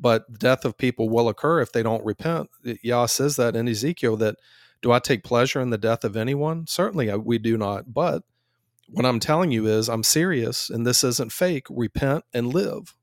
[0.01, 2.49] but death of people will occur if they don't repent.
[2.63, 4.35] Yah says that in Ezekiel that
[4.81, 6.65] do I take pleasure in the death of anyone?
[6.65, 7.93] Certainly uh, we do not.
[7.93, 8.23] But
[8.89, 11.67] what I'm telling you is I'm serious and this isn't fake.
[11.69, 12.95] Repent and live.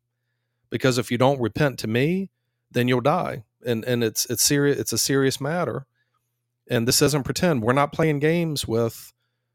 [0.71, 2.31] Because if you don't repent to me,
[2.71, 3.45] then you'll die.
[3.67, 5.87] And and it's it's serious it's a serious matter.
[6.71, 7.63] And this doesn't pretend.
[7.63, 9.13] We're not playing games with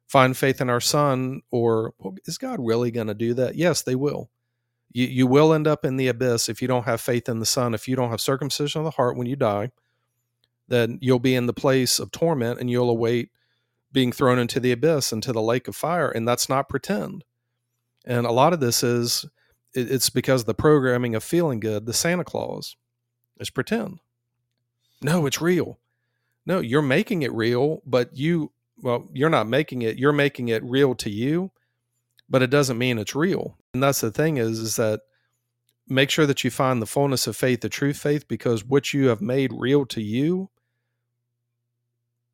[0.07, 3.55] find faith in our son or well, is God really going to do that?
[3.55, 4.29] Yes, they will
[4.93, 7.45] you, you will end up in the abyss if you don't have faith in the
[7.45, 7.73] Son.
[7.73, 9.71] If you don't have circumcision of the heart when you die,
[10.67, 13.29] then you'll be in the place of torment and you'll await
[13.91, 16.09] being thrown into the abyss, into the lake of fire.
[16.09, 17.25] And that's not pretend.
[18.05, 19.25] And a lot of this is
[19.73, 22.75] it's because the programming of feeling good, the Santa Claus,
[23.39, 23.99] is pretend.
[25.01, 25.79] No, it's real.
[26.45, 28.51] No, you're making it real, but you,
[28.81, 31.51] well, you're not making it, you're making it real to you
[32.33, 33.57] but it doesn't mean it's real.
[33.75, 35.01] And that's the thing is, is that
[35.87, 39.07] make sure that you find the fullness of faith, the true faith, because what you
[39.09, 40.49] have made real to you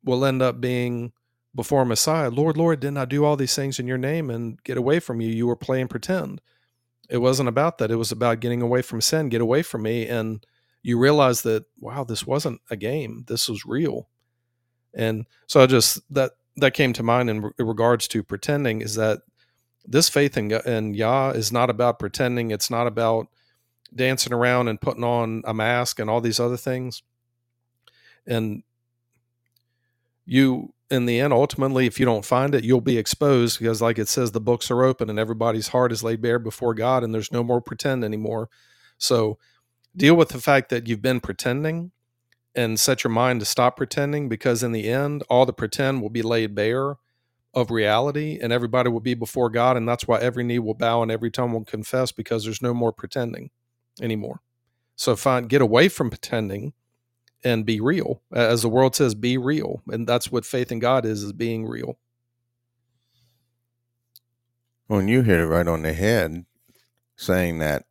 [0.02, 1.12] will end up being
[1.54, 2.30] before Messiah.
[2.30, 5.20] Lord, Lord, didn't I do all these things in your name and get away from
[5.20, 5.28] you?
[5.28, 6.40] You were playing pretend.
[7.10, 7.90] It wasn't about that.
[7.90, 10.06] It was about getting away from sin, get away from me.
[10.06, 10.46] And
[10.82, 13.24] you realize that, wow, this wasn't a game.
[13.26, 14.08] This was real.
[14.94, 18.94] And so I just, that, that came to mind in, in regards to pretending is
[18.94, 19.20] that
[19.84, 22.50] this faith in, in Yah is not about pretending.
[22.50, 23.28] It's not about
[23.94, 27.02] dancing around and putting on a mask and all these other things.
[28.26, 28.62] And
[30.24, 33.98] you, in the end, ultimately, if you don't find it, you'll be exposed because, like
[33.98, 37.14] it says, the books are open and everybody's heart is laid bare before God, and
[37.14, 38.48] there's no more pretend anymore.
[38.98, 39.38] So,
[39.96, 41.92] deal with the fact that you've been pretending
[42.54, 46.10] and set your mind to stop pretending because, in the end, all the pretend will
[46.10, 46.96] be laid bare
[47.52, 49.76] of reality and everybody will be before God.
[49.76, 52.74] And that's why every knee will bow and every tongue will confess because there's no
[52.74, 53.50] more pretending
[54.00, 54.40] anymore.
[54.96, 56.74] So find get away from pretending
[57.42, 58.20] and be real.
[58.32, 59.82] As the world says, be real.
[59.88, 61.98] And that's what faith in God is, is being real.
[64.88, 66.44] Well, you hit it right on the head
[67.16, 67.84] saying that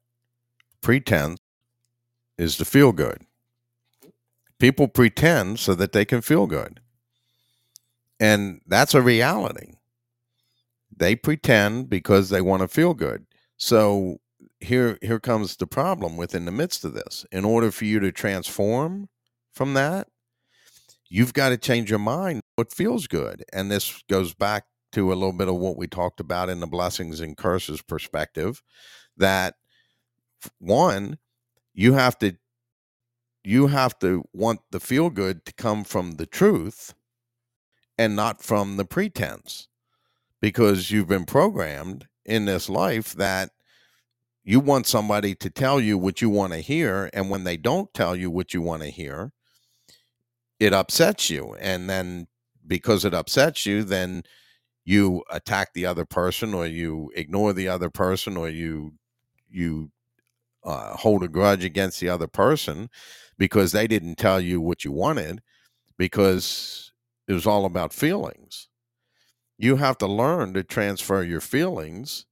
[0.81, 1.38] pretense
[2.39, 3.21] is to feel good.
[4.59, 6.79] People pretend so that they can feel good.
[8.19, 9.73] And that's a reality.
[10.95, 13.25] They pretend because they want to feel good.
[13.57, 14.17] So
[14.59, 17.25] here here comes the problem within the midst of this.
[17.31, 19.09] In order for you to transform
[19.53, 20.07] from that,
[21.09, 23.43] you've got to change your mind what feels good.
[23.53, 26.67] And this goes back to a little bit of what we talked about in the
[26.67, 28.61] blessings and curses perspective
[29.17, 29.55] that
[30.57, 31.17] one
[31.79, 32.35] you have to
[33.45, 36.93] you have to want the feel good to come from the truth
[37.97, 39.69] and not from the pretense
[40.41, 43.51] because you've been programmed in this life that
[44.43, 47.93] you want somebody to tell you what you want to hear and when they don't
[47.93, 49.31] tell you what you want to hear
[50.59, 52.27] it upsets you and then
[52.67, 54.21] because it upsets you then
[54.83, 58.91] you attack the other person or you ignore the other person or you
[59.49, 59.89] you
[60.63, 62.89] uh, hold a grudge against the other person
[63.37, 65.41] because they didn't tell you what you wanted
[65.97, 66.91] because
[67.27, 68.67] it was all about feelings.
[69.57, 72.25] You have to learn to transfer your feelings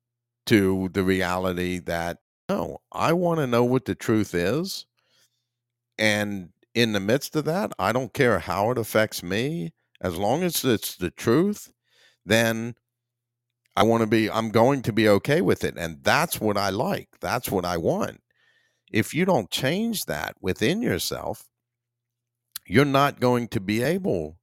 [0.47, 4.85] to the reality that no i want to know what the truth is.
[5.97, 10.43] And in the midst of that i don't care how it affects me as long
[10.43, 11.71] as it's the truth
[12.25, 12.75] then
[13.77, 15.75] I want to be, I'm going to be okay with it.
[15.77, 17.09] And that's what I like.
[17.21, 18.21] That's what I want.
[18.91, 21.45] If you don't change that within yourself,
[22.65, 24.39] you're not going to be able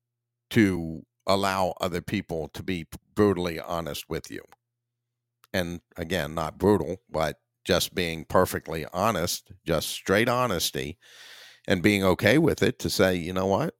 [0.50, 2.86] to allow other people to be
[3.16, 4.40] brutally honest with you.
[5.52, 10.96] And again, not brutal, but just being perfectly honest, just straight honesty,
[11.66, 13.74] and being okay with it to say, you know what?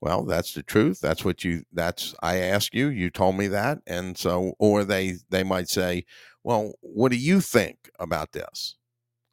[0.00, 3.78] Well that's the truth that's what you that's i asked you you told me that
[3.86, 6.04] and so or they they might say
[6.44, 8.76] well what do you think about this?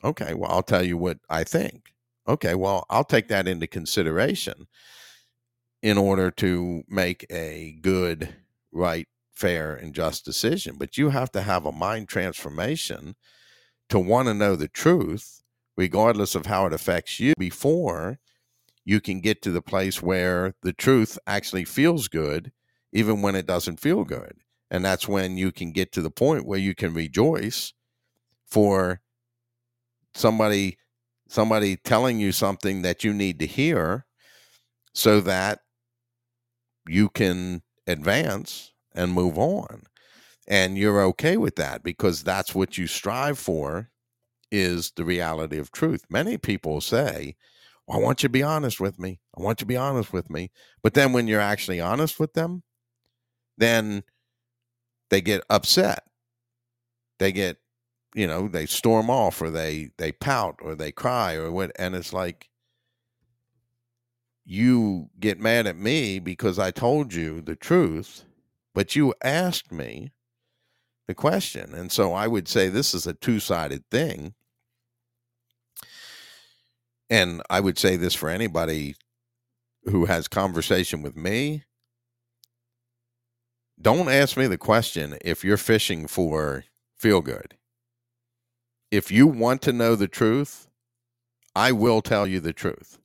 [0.03, 1.93] Okay well i'll tell you what i think.
[2.27, 4.67] Okay well i'll take that into consideration
[5.81, 8.35] in order to make a good
[8.71, 13.15] right fair and just decision but you have to have a mind transformation
[13.89, 15.41] to want to know the truth
[15.77, 18.17] regardless of how it affects you before
[18.85, 22.51] you can get to the place where the truth actually feels good,
[22.93, 24.37] even when it doesn't feel good.
[24.69, 27.73] And that's when you can get to the point where you can rejoice
[28.45, 29.01] for
[30.13, 30.77] somebody
[31.27, 34.05] somebody telling you something that you need to hear
[34.93, 35.59] so that
[36.87, 39.83] you can advance and move on
[40.47, 43.89] and you're okay with that because that's what you strive for
[44.51, 47.35] is the reality of truth many people say
[47.89, 49.19] I want you to be honest with me.
[49.37, 50.51] I want you to be honest with me.
[50.81, 52.63] But then when you're actually honest with them,
[53.57, 54.03] then
[55.09, 56.03] they get upset.
[57.19, 57.57] They get,
[58.15, 61.95] you know, they storm off or they they pout or they cry or what and
[61.95, 62.49] it's like
[64.45, 68.25] you get mad at me because I told you the truth,
[68.75, 70.11] but you asked me
[71.07, 71.73] the question.
[71.73, 74.35] And so I would say this is a two-sided thing
[77.09, 78.95] and I would say this for anybody
[79.83, 81.63] who has conversation with me.
[83.79, 86.65] Don't ask me the question if you're fishing for
[86.97, 87.57] feel good.
[88.89, 90.67] If you want to know the truth,
[91.55, 92.99] I will tell you the truth.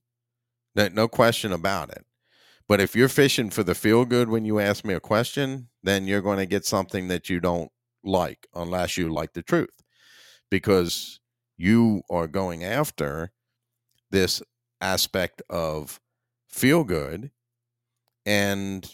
[0.75, 2.07] No question about it.
[2.69, 6.07] But if you're fishing for the feel good when you ask me a question, then
[6.07, 7.71] you're going to get something that you don't
[8.05, 9.83] like unless you like the truth
[10.51, 11.21] because
[11.59, 13.33] you are going after
[14.11, 14.43] this
[14.81, 16.01] aspect of
[16.49, 17.31] feel good
[18.27, 18.93] and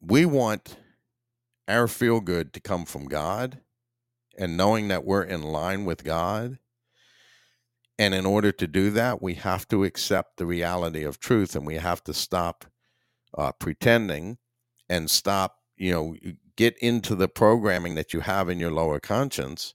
[0.00, 0.76] we want
[1.68, 3.60] our feel good to come from God
[4.36, 6.58] and knowing that we're in line with God.
[7.98, 11.64] And in order to do that, we have to accept the reality of truth and
[11.66, 12.64] we have to stop
[13.38, 14.38] uh, pretending
[14.88, 16.16] and stop, you know,
[16.56, 19.74] get into the programming that you have in your lower conscience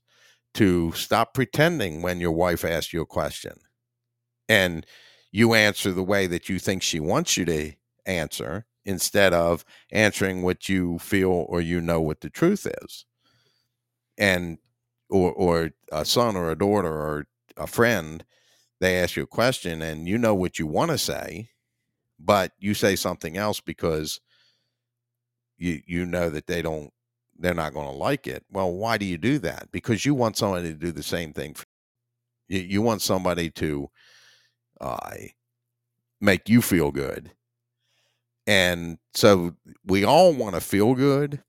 [0.54, 3.54] to stop pretending when your wife asks you a question
[4.50, 4.84] and
[5.30, 7.72] you answer the way that you think she wants you to
[8.04, 13.06] answer instead of answering what you feel or you know what the truth is.
[14.18, 14.58] And
[15.08, 18.24] or or a son or a daughter or a friend
[18.80, 21.48] they ask you a question and you know what you want to say
[22.18, 24.20] but you say something else because
[25.58, 26.92] you you know that they don't
[27.38, 28.44] they're not going to like it.
[28.50, 29.70] Well why do you do that?
[29.72, 31.56] Because you want somebody to do the same thing
[32.48, 33.88] you, you want somebody to
[34.80, 35.10] uh,
[36.20, 37.32] make you feel good.
[38.46, 39.54] And so
[39.84, 41.42] we all want to feel good.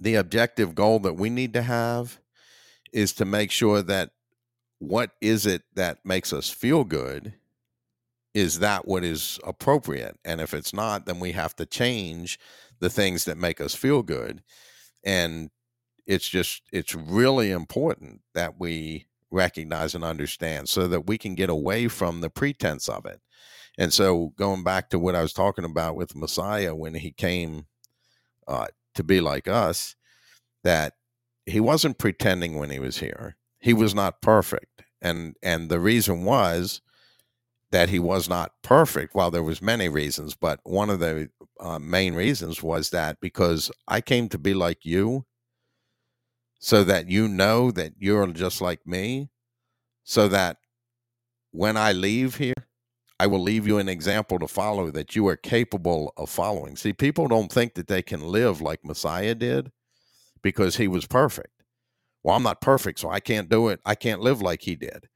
[0.00, 2.20] The objective goal that we need to have
[2.92, 4.10] is to make sure that
[4.78, 7.34] what is it that makes us feel good
[8.34, 12.38] is that what is appropriate and if it's not then we have to change
[12.78, 14.40] the things that make us feel good
[15.04, 15.50] and
[16.06, 21.50] it's just it's really important that we recognize and understand so that we can get
[21.50, 23.20] away from the pretense of it.
[23.78, 27.66] And so going back to what I was talking about with Messiah when he came
[28.46, 29.94] uh, to be like us,
[30.64, 30.94] that
[31.46, 33.36] he wasn't pretending when he was here.
[33.60, 34.82] He was not perfect.
[35.00, 36.80] And and the reason was
[37.70, 39.14] that he was not perfect.
[39.14, 41.30] Well, there was many reasons, but one of the
[41.60, 45.26] uh, main reasons was that because I came to be like you,
[46.58, 49.30] so that you know that you're just like me,
[50.04, 50.58] so that
[51.52, 52.54] when I leave here,
[53.20, 56.76] I will leave you an example to follow that you are capable of following.
[56.76, 59.72] See, people don't think that they can live like Messiah did
[60.42, 61.64] because he was perfect.
[62.22, 63.80] Well, I'm not perfect, so I can't do it.
[63.84, 65.08] I can't live like he did.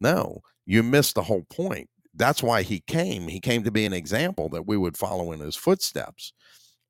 [0.00, 1.88] No, you missed the whole point.
[2.14, 3.28] That's why he came.
[3.28, 6.32] He came to be an example that we would follow in his footsteps.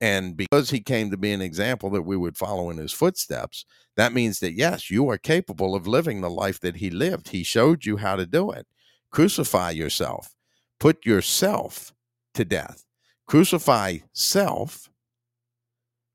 [0.01, 3.67] And because he came to be an example that we would follow in his footsteps,
[3.97, 7.29] that means that yes, you are capable of living the life that he lived.
[7.29, 8.67] He showed you how to do it.
[9.11, 10.35] Crucify yourself,
[10.79, 11.93] put yourself
[12.35, 12.87] to death,
[13.27, 14.89] crucify self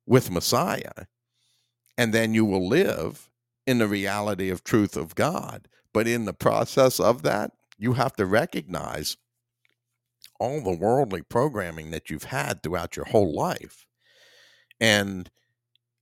[0.08, 1.06] with Messiah,
[1.98, 3.30] and then you will live
[3.68, 5.68] in the reality of truth of God.
[5.94, 9.18] But in the process of that, you have to recognize
[10.40, 13.86] all the worldly programming that you've had throughout your whole life
[14.80, 15.30] and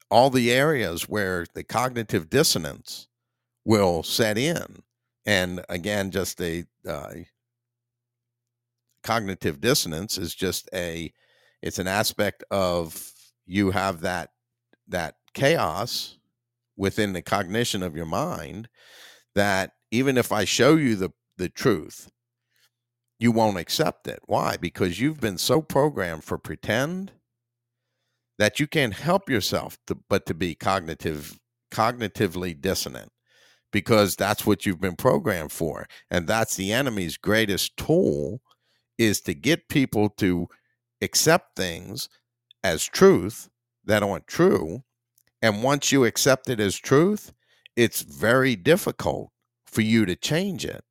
[0.10, 3.07] all the areas where the cognitive dissonance
[3.65, 4.84] will set in
[5.26, 7.14] and again just a uh,
[9.03, 11.11] cognitive dissonance is just a
[11.61, 13.11] it's an aspect of
[13.45, 14.30] you have that
[14.88, 16.18] that chaos
[16.77, 18.68] within the cognition of your mind
[19.35, 22.10] that even if i show you the the truth
[23.19, 24.19] you won't accept it.
[24.26, 24.57] Why?
[24.57, 27.11] Because you've been so programmed for pretend
[28.40, 31.40] that you can't help yourself to, but to be cognitive
[31.72, 33.11] cognitively dissonant
[33.72, 38.40] because that's what you've been programmed for and that's the enemy's greatest tool
[38.99, 40.48] is to get people to
[41.02, 42.10] accept things
[42.64, 43.49] as truth
[43.84, 44.84] that aren't true
[45.41, 47.34] and once you accept it as truth
[47.76, 49.31] it's very difficult
[49.65, 50.84] for you to change it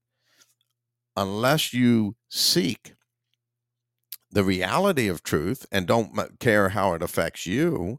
[1.17, 2.95] unless you seek
[4.31, 7.99] the reality of truth and don't care how it affects you,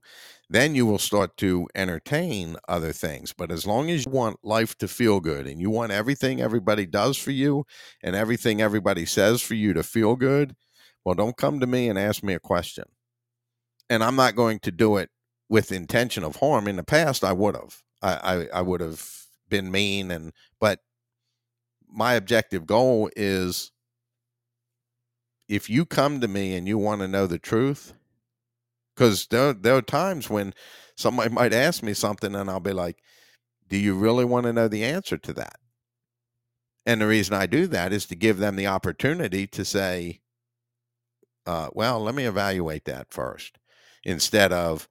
[0.50, 3.34] then you will start to entertain other things.
[3.34, 6.86] But as long as you want life to feel good and you want everything everybody
[6.86, 7.66] does for you
[8.02, 10.56] and everything everybody says for you to feel good,
[11.06, 12.86] well, don't come to me and ask me a question.
[13.90, 15.10] And I'm not going to do it
[15.50, 16.68] with intention of harm.
[16.68, 17.82] In the past, I would have.
[18.02, 19.08] I, I, I would have
[19.50, 20.80] been mean and but
[21.94, 23.72] my objective goal is
[25.48, 27.94] if you come to me and you want to know the truth,
[28.96, 30.54] because there, there are times when
[30.98, 32.98] somebody might ask me something and I'll be like,
[33.70, 35.58] do you really want to know the answer to that?
[36.86, 40.22] And the reason I do that is to give them the opportunity to say,
[41.46, 43.58] uh, well, let me evaluate that first,
[44.04, 44.88] instead of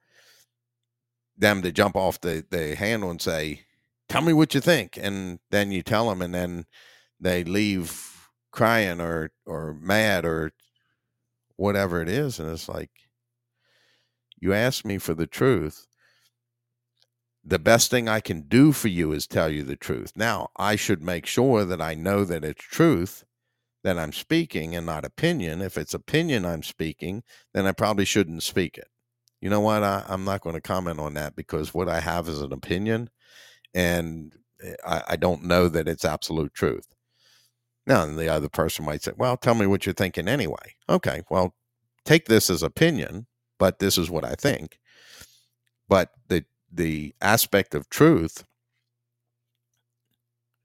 [1.37, 3.61] them to jump off the, the handle and say,
[4.09, 4.97] tell me what you think.
[4.99, 6.65] And then you tell them, and then
[7.23, 10.51] they leave crying or or mad or
[11.55, 12.91] whatever it is and it's like
[14.39, 15.87] you ask me for the truth.
[17.45, 20.11] The best thing i can do for you is tell you the truth.
[20.15, 23.23] Now i should make sure that i know that it's truth
[23.83, 25.61] that i'm speaking and not opinion.
[25.61, 27.23] If it's opinion i'm speaking
[27.53, 28.87] then i probably shouldn't speak it.
[29.41, 29.83] You know what?
[29.83, 33.09] I, am not going to comment on that because what i have is an opinion
[33.73, 34.33] and
[34.63, 36.92] eh, I, I don't know that it's absolute truth
[37.85, 40.75] now, the other person might say, well, tell me what you're thinking anyway.
[40.89, 41.53] Okay, well,
[42.05, 43.27] take this as opinion,
[43.59, 44.79] but this is what I think.
[45.89, 48.45] But the the aspect of truth,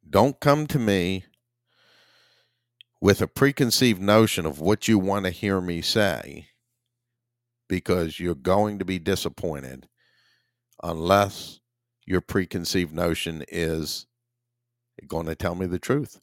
[0.09, 1.24] don't come to me
[3.01, 6.49] with a preconceived notion of what you want to hear me say
[7.69, 9.89] because you're going to be disappointed
[10.82, 11.61] unless
[12.07, 14.07] your preconceived notion is
[15.07, 16.20] going to tell me the truth.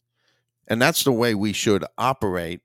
[0.68, 2.60] And that's the way we should operate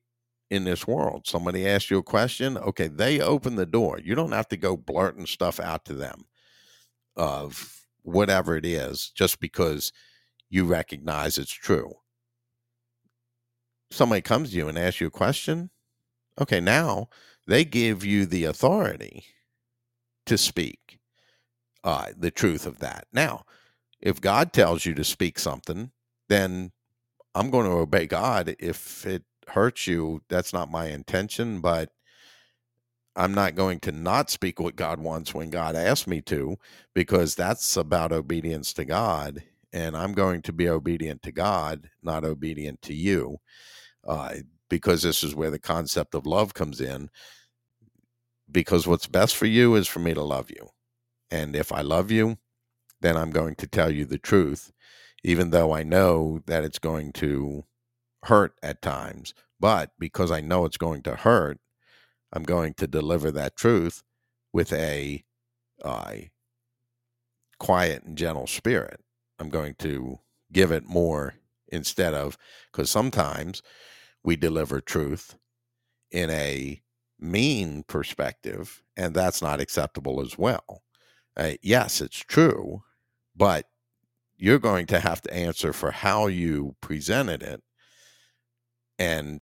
[0.49, 1.27] in this world.
[1.27, 3.99] Somebody asks you a question, okay, they open the door.
[4.03, 6.25] You don't have to go blurting stuff out to them
[7.15, 9.93] of whatever it is just because
[10.49, 11.93] you recognize it's true.
[13.91, 15.69] Somebody comes to you and asks you a question,
[16.39, 17.09] okay, now
[17.47, 19.25] they give you the authority
[20.25, 20.99] to speak
[21.83, 23.07] uh, the truth of that.
[23.13, 23.43] Now,
[23.99, 25.91] if God tells you to speak something,
[26.29, 26.71] then
[27.35, 28.55] I'm going to obey God.
[28.59, 31.89] If it hurts you, that's not my intention, but
[33.15, 36.57] I'm not going to not speak what God wants when God asks me to,
[36.93, 39.43] because that's about obedience to God.
[39.73, 43.37] And I'm going to be obedient to God, not obedient to you,
[44.07, 44.35] uh,
[44.69, 47.09] because this is where the concept of love comes in.
[48.49, 50.69] Because what's best for you is for me to love you.
[51.29, 52.37] And if I love you,
[52.99, 54.71] then I'm going to tell you the truth,
[55.23, 57.65] even though I know that it's going to
[58.23, 59.33] hurt at times.
[59.59, 61.59] But because I know it's going to hurt,
[62.33, 64.03] I'm going to deliver that truth
[64.53, 65.23] with a
[65.83, 66.13] uh,
[67.59, 69.01] quiet and gentle spirit.
[69.39, 70.19] I'm going to
[70.51, 71.35] give it more
[71.67, 72.37] instead of,
[72.71, 73.61] because sometimes
[74.23, 75.37] we deliver truth
[76.11, 76.81] in a
[77.19, 80.83] mean perspective, and that's not acceptable as well.
[81.37, 82.83] Uh, yes, it's true,
[83.35, 83.67] but
[84.41, 87.61] you're going to have to answer for how you presented it.
[88.97, 89.39] And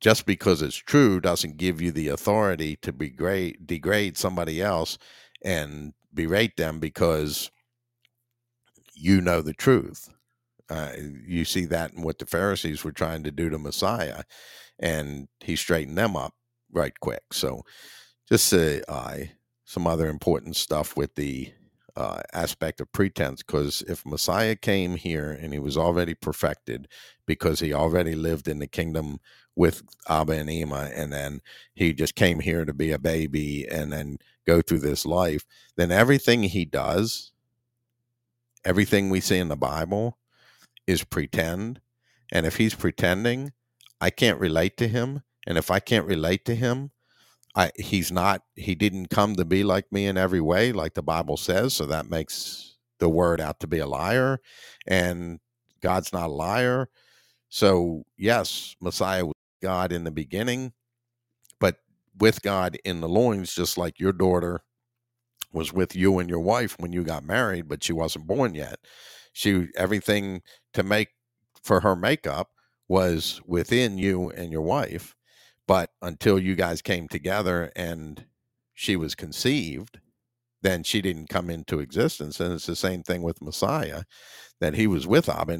[0.00, 4.98] just because it's true doesn't give you the authority to degrade, degrade somebody else
[5.44, 7.48] and berate them because
[8.94, 10.08] you know the truth.
[10.68, 10.90] Uh,
[11.26, 14.22] you see that in what the Pharisees were trying to do to Messiah,
[14.80, 16.34] and he straightened them up
[16.72, 17.22] right quick.
[17.32, 17.62] So,
[18.28, 19.32] just uh, I,
[19.64, 21.52] some other important stuff with the
[21.96, 26.88] uh, aspect of pretense because if Messiah came here and he was already perfected
[27.26, 29.18] because he already lived in the kingdom
[29.56, 31.40] with Abba and Ima, and then
[31.74, 35.44] he just came here to be a baby and then go through this life,
[35.76, 37.32] then everything he does,
[38.64, 40.18] everything we see in the Bible
[40.86, 41.80] is pretend.
[42.32, 43.52] And if he's pretending,
[44.00, 45.22] I can't relate to him.
[45.46, 46.90] And if I can't relate to him,
[47.56, 51.02] I he's not he didn't come to be like me in every way like the
[51.02, 54.40] Bible says so that makes the word out to be a liar
[54.86, 55.40] and
[55.80, 56.88] God's not a liar.
[57.48, 60.72] So yes Messiah was God in the beginning
[61.60, 61.76] but
[62.18, 64.60] with God in the loins just like your daughter
[65.52, 68.78] was with you and your wife when you got married but she wasn't born yet.
[69.32, 70.42] She everything
[70.74, 71.08] to make
[71.62, 72.50] for her makeup
[72.88, 75.14] was within you and your wife
[75.70, 78.24] but until you guys came together and
[78.74, 80.00] she was conceived,
[80.62, 82.40] then she didn't come into existence.
[82.40, 84.02] And it's the same thing with Messiah,
[84.58, 85.52] that he was with Abba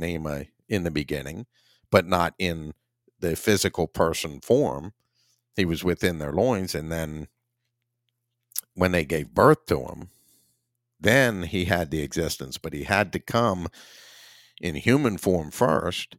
[0.69, 1.47] in the beginning,
[1.93, 2.73] but not in
[3.21, 4.95] the physical person form.
[5.55, 6.75] He was within their loins.
[6.75, 7.29] And then
[8.75, 10.09] when they gave birth to him,
[10.99, 13.69] then he had the existence, but he had to come
[14.61, 16.17] in human form first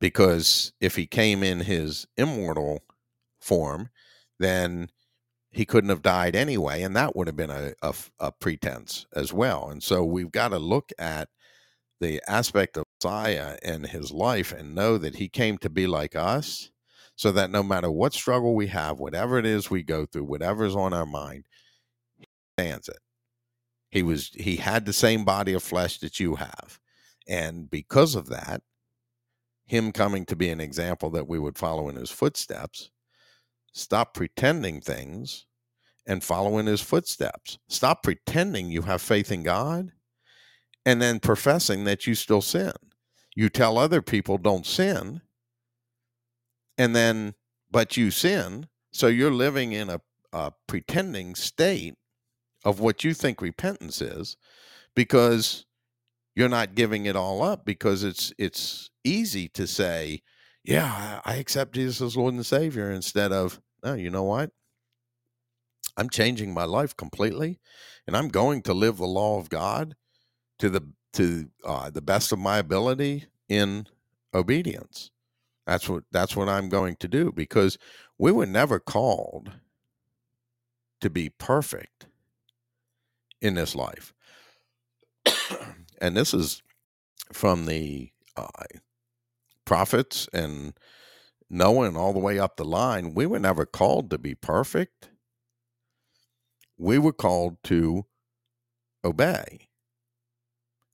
[0.00, 2.80] because if he came in his immortal
[3.44, 3.90] form,
[4.38, 4.88] then
[5.52, 9.32] he couldn't have died anyway, and that would have been a, a, a pretense as
[9.32, 9.68] well.
[9.70, 11.28] And so we've got to look at
[12.00, 16.16] the aspect of Messiah and his life and know that he came to be like
[16.16, 16.70] us,
[17.16, 20.74] so that no matter what struggle we have, whatever it is we go through, whatever's
[20.74, 21.44] on our mind,
[22.18, 22.26] he
[22.58, 22.98] stands it.
[23.90, 26.80] He was he had the same body of flesh that you have.
[27.28, 28.62] And because of that,
[29.66, 32.90] him coming to be an example that we would follow in his footsteps,
[33.74, 35.46] Stop pretending things
[36.06, 37.58] and follow in his footsteps.
[37.68, 39.92] Stop pretending you have faith in God
[40.86, 42.72] and then professing that you still sin.
[43.34, 45.20] You tell other people don't sin,
[46.78, 47.34] and then,
[47.70, 48.68] but you sin.
[48.92, 50.00] So you're living in a,
[50.32, 51.94] a pretending state
[52.64, 54.36] of what you think repentance is
[54.94, 55.66] because
[56.34, 60.22] you're not giving it all up because it's it's easy to say
[60.64, 64.50] yeah i accept jesus as lord and savior instead of no, you know what?
[65.96, 67.60] I'm changing my life completely,
[68.06, 69.94] and I'm going to live the law of God
[70.58, 70.82] to the
[71.12, 73.86] to uh, the best of my ability in
[74.32, 75.10] obedience.
[75.66, 77.78] That's what that's what I'm going to do because
[78.18, 79.52] we were never called
[81.00, 82.06] to be perfect
[83.40, 84.14] in this life,
[86.00, 86.62] and this is
[87.32, 88.48] from the uh,
[89.64, 90.74] prophets and
[91.54, 95.10] knowing all the way up the line, we were never called to be perfect.
[96.76, 98.06] We were called to
[99.04, 99.68] obey.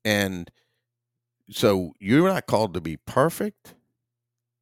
[0.05, 0.51] And
[1.51, 3.75] so you're not called to be perfect.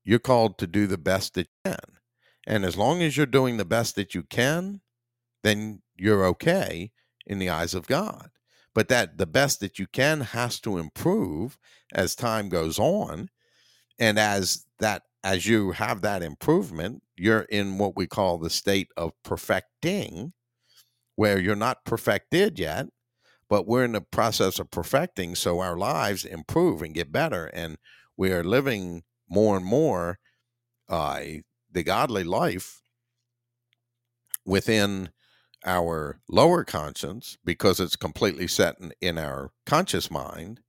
[0.04, 1.98] You're called to do the best that you can.
[2.46, 4.80] And as long as you're doing the best that you can,
[5.42, 6.92] then you're okay
[7.26, 8.30] in the eyes of God.
[8.72, 11.58] But that the best that you can has to improve
[11.92, 13.30] as time goes on.
[13.98, 18.88] And as that as you have that improvement, you're in what we call the state
[18.96, 20.32] of perfecting,
[21.16, 22.86] where you're not perfected yet,
[23.48, 25.34] but we're in the process of perfecting.
[25.34, 27.46] So our lives improve and get better.
[27.46, 27.78] And
[28.16, 30.18] we are living more and more
[30.88, 31.20] uh,
[31.70, 32.80] the godly life
[34.44, 35.10] within
[35.64, 40.60] our lower conscience because it's completely set in, in our conscious mind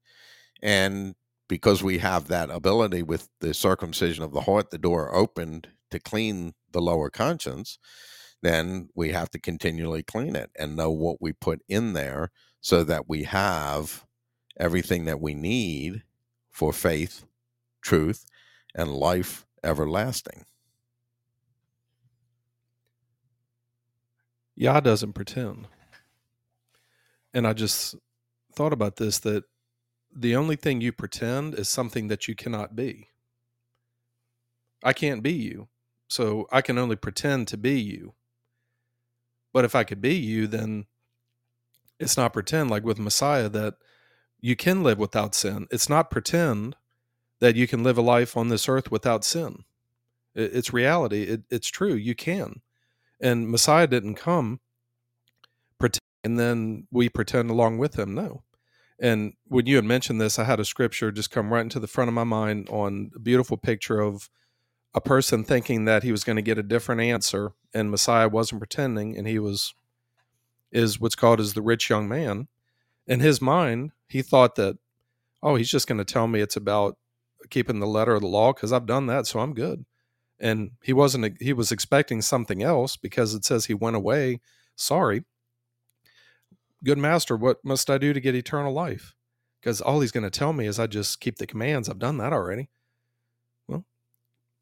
[0.62, 1.16] and
[1.50, 6.00] because we have that ability with the circumcision of the heart the door opened to
[6.00, 7.78] clean the lower conscience
[8.42, 12.32] then we have to continually clean it and know what we put in there
[12.62, 14.06] so that we have
[14.58, 16.04] everything that we need
[16.50, 17.26] for faith
[17.82, 18.26] truth
[18.74, 20.46] and life everlasting
[24.60, 25.70] Yah doesn't pretend.
[27.34, 27.96] And I just
[28.54, 29.46] thought about this that
[30.20, 33.10] the only thing you pretend is something that you cannot be.
[34.84, 35.70] I can't be you.
[36.10, 38.14] So I can only pretend to be you.
[39.54, 40.86] But if I could be you, then
[42.00, 43.76] it's not pretend like with Messiah that
[44.42, 45.68] you can live without sin.
[45.72, 46.76] It's not pretend
[47.40, 49.64] that you can live a life on this earth without sin.
[50.36, 51.24] It's reality.
[51.24, 51.94] It, it's true.
[51.94, 52.62] You can.
[53.22, 54.60] And Messiah didn't come
[55.78, 58.14] pretend, and then we pretend along with him.
[58.14, 58.44] No.
[59.02, 61.88] And when you had mentioned this, I had a scripture just come right into the
[61.88, 64.30] front of my mind on a beautiful picture of
[64.94, 68.60] a person thinking that he was going to get a different answer, and Messiah wasn't
[68.60, 69.74] pretending, and he was
[70.72, 72.48] is what's called as the rich young man.
[73.08, 74.78] In his mind, he thought that,
[75.42, 76.98] oh, he's just going to tell me it's about
[77.50, 79.86] keeping the letter of the law because I've done that, so I'm good
[80.40, 84.40] and he wasn't he was expecting something else because it says he went away
[84.76, 85.24] sorry
[86.84, 89.16] good master what must i do to get eternal life?
[89.60, 91.90] Because all he's going to tell me is i just keep the commands.
[91.90, 92.70] I've done that already.
[93.68, 93.86] Well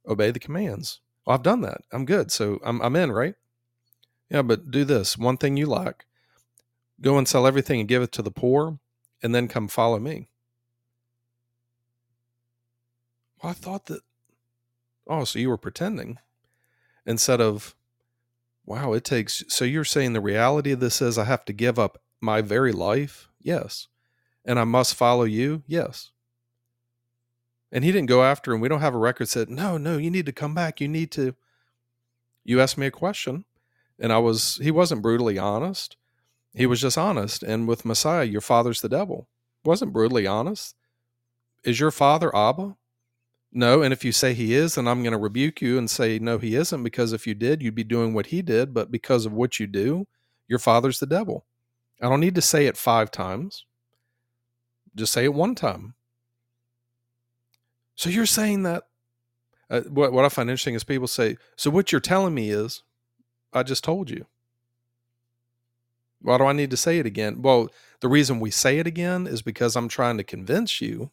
[0.07, 1.01] obey the commands.
[1.25, 1.81] Well, i've done that.
[1.91, 2.31] I'm good.
[2.31, 3.35] So I'm, I'm in right?
[4.29, 5.17] Yeah but do this.
[5.17, 6.05] One thing you lack.
[6.99, 8.79] Go and sell everything and give it to the poor
[9.21, 10.29] and then come follow me.
[13.41, 14.01] Well i thought that
[15.09, 16.19] oh, so you were pretending.
[17.05, 17.75] Instead of,
[18.65, 19.43] wow, it takes.
[19.47, 22.71] So you're saying the reality of this is I have to give up my very
[22.71, 23.29] life?
[23.41, 23.87] Yes.
[24.45, 25.63] And I must follow you?
[25.67, 26.11] Yes.
[27.71, 30.09] And he didn't go after, and we don't have a record said, no, no, you
[30.09, 30.79] need to come back.
[30.79, 31.35] You need to.
[32.45, 33.43] You asked me a question,
[33.99, 35.97] and I was, he wasn't brutally honest.
[36.55, 37.43] He was just honest.
[37.43, 39.27] And with Messiah, your father's the devil.
[39.65, 40.75] Wasn't brutally honest.
[41.65, 42.77] Is your father Abba?
[43.51, 46.19] No, and if you say he is, then I'm going to rebuke you and say,
[46.19, 48.73] no, he isn't, because if you did, you'd be doing what he did.
[48.73, 50.07] But because of what you do,
[50.47, 51.45] your father's the devil.
[52.01, 53.65] I don't need to say it five times,
[54.95, 55.95] just say it one time.
[57.95, 58.83] So you're saying that.
[59.69, 62.83] Uh, what, what I find interesting is people say, so what you're telling me is,
[63.51, 64.25] I just told you.
[66.21, 67.41] Why do I need to say it again?
[67.41, 67.69] Well,
[67.99, 71.11] the reason we say it again is because I'm trying to convince you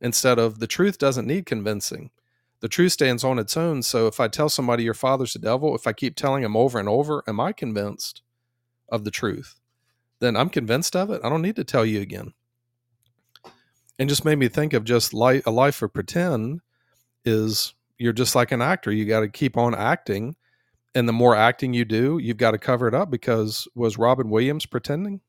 [0.00, 2.10] instead of the truth doesn't need convincing.
[2.60, 3.82] The truth stands on its own.
[3.82, 6.78] So if I tell somebody your father's the devil, if I keep telling them over
[6.78, 8.22] and over, am I convinced
[8.88, 9.60] of the truth?
[10.20, 11.20] Then I'm convinced of it.
[11.22, 12.32] I don't need to tell you again.
[13.98, 16.60] And just made me think of just life, a life of pretend
[17.24, 18.92] is you're just like an actor.
[18.92, 20.36] You got to keep on acting.
[20.94, 24.30] And the more acting you do, you've got to cover it up because was Robin
[24.30, 25.20] Williams pretending?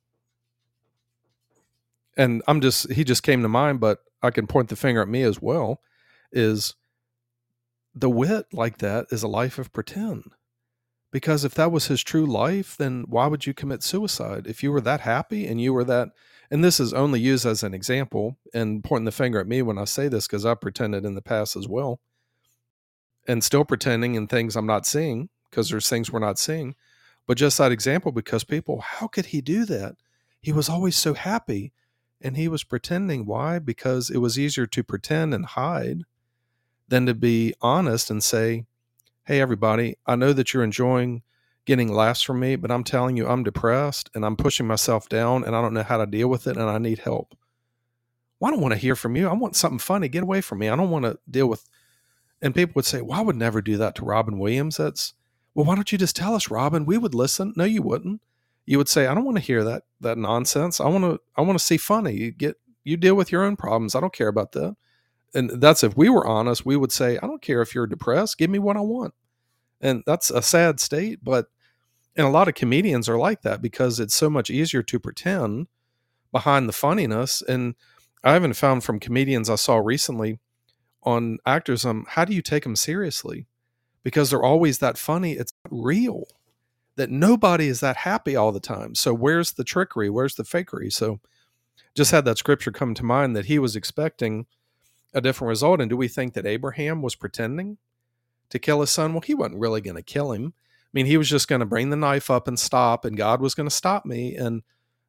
[2.15, 5.07] And I'm just, he just came to mind, but I can point the finger at
[5.07, 5.81] me as well,
[6.31, 6.75] is
[7.93, 10.31] the wit like that is a life of pretend.
[11.17, 14.45] Because if that was his true life, then why would you commit suicide?
[14.45, 16.09] If you were that happy and you were that,
[16.51, 19.79] and this is only used as an example and pointing the finger at me when
[19.79, 21.99] I say this because I pretended in the past as well,
[23.27, 26.75] and still pretending in things I'm not seeing because there's things we're not seeing.
[27.25, 29.95] But just that example, because people, how could he do that?
[30.39, 31.73] He was always so happy
[32.21, 33.25] and he was pretending.
[33.25, 33.57] Why?
[33.57, 36.03] Because it was easier to pretend and hide
[36.87, 38.65] than to be honest and say,
[39.27, 41.21] Hey, everybody, I know that you're enjoying
[41.65, 45.43] getting laughs from me, but I'm telling you, I'm depressed and I'm pushing myself down
[45.43, 47.35] and I don't know how to deal with it and I need help.
[48.39, 49.27] Well, I don't want to hear from you.
[49.27, 50.07] I want something funny.
[50.07, 50.69] Get away from me.
[50.69, 51.65] I don't want to deal with.
[52.41, 54.77] And people would say, Well, I would never do that to Robin Williams.
[54.77, 55.13] That's,
[55.53, 56.85] well, why don't you just tell us, Robin?
[56.85, 57.51] We would listen.
[57.57, 58.21] No, you wouldn't
[58.67, 60.79] you would say, I don't want to hear that that nonsense.
[60.79, 62.13] I want to I want to see funny.
[62.13, 63.93] You get you deal with your own problems.
[63.93, 64.75] I don't care about that.
[65.33, 68.37] And that's if we were honest, we would say, I don't care if you're depressed.
[68.37, 69.13] Give me what I want.
[69.81, 71.47] And that's a sad state, but
[72.15, 75.67] and a lot of comedians are like that because it's so much easier to pretend
[76.31, 77.43] behind the funniness.
[77.47, 77.75] And
[78.23, 80.39] I haven't found from comedians I saw recently
[81.03, 83.45] on actors, um, how do you take them seriously?
[84.03, 85.33] Because they're always that funny.
[85.33, 86.23] It's real
[86.95, 88.95] that nobody is that happy all the time.
[88.95, 90.09] So where's the trickery?
[90.09, 90.91] Where's the fakery?
[90.91, 91.19] So
[91.95, 94.47] just had that scripture come to mind that he was expecting
[95.17, 95.81] a different result.
[95.81, 97.77] And do we think that Abraham was pretending
[98.49, 99.13] to kill his son?
[99.13, 100.53] Well, he wasn't really going to kill him,
[100.87, 103.41] I mean, he was just going to bring the knife up and stop, and God
[103.41, 104.35] was going to stop me.
[104.35, 104.63] And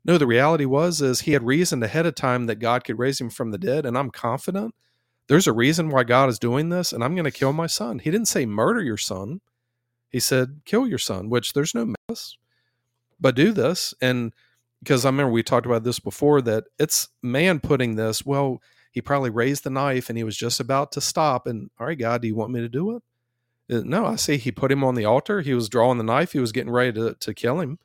[0.05, 3.21] no, the reality was is he had reasoned ahead of time that God could raise
[3.21, 4.75] him from the dead, and I'm confident
[5.29, 8.01] there's a reason why God is doing this, and I'm going to kill my son.
[8.01, 9.41] He didn't say murder your son.
[10.11, 12.37] He said kill your son, which there's no mess,
[13.21, 13.95] but do this.
[14.01, 14.33] And
[14.83, 19.01] because I remember we talked about this before that it's man putting this, well, he
[19.01, 21.47] probably raised the knife and he was just about to stop.
[21.47, 23.03] And all right, God, do you want me to do it?
[23.71, 25.41] Uh, no, I see he put him on the altar.
[25.41, 26.33] He was drawing the knife.
[26.33, 27.79] He was getting ready to, to kill him.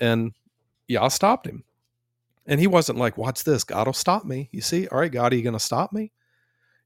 [0.00, 0.32] And
[0.88, 1.64] Yah stopped him.
[2.44, 3.64] And he wasn't like, What's this?
[3.64, 4.48] God will stop me.
[4.52, 6.12] You see, all right, God, are you to stop me?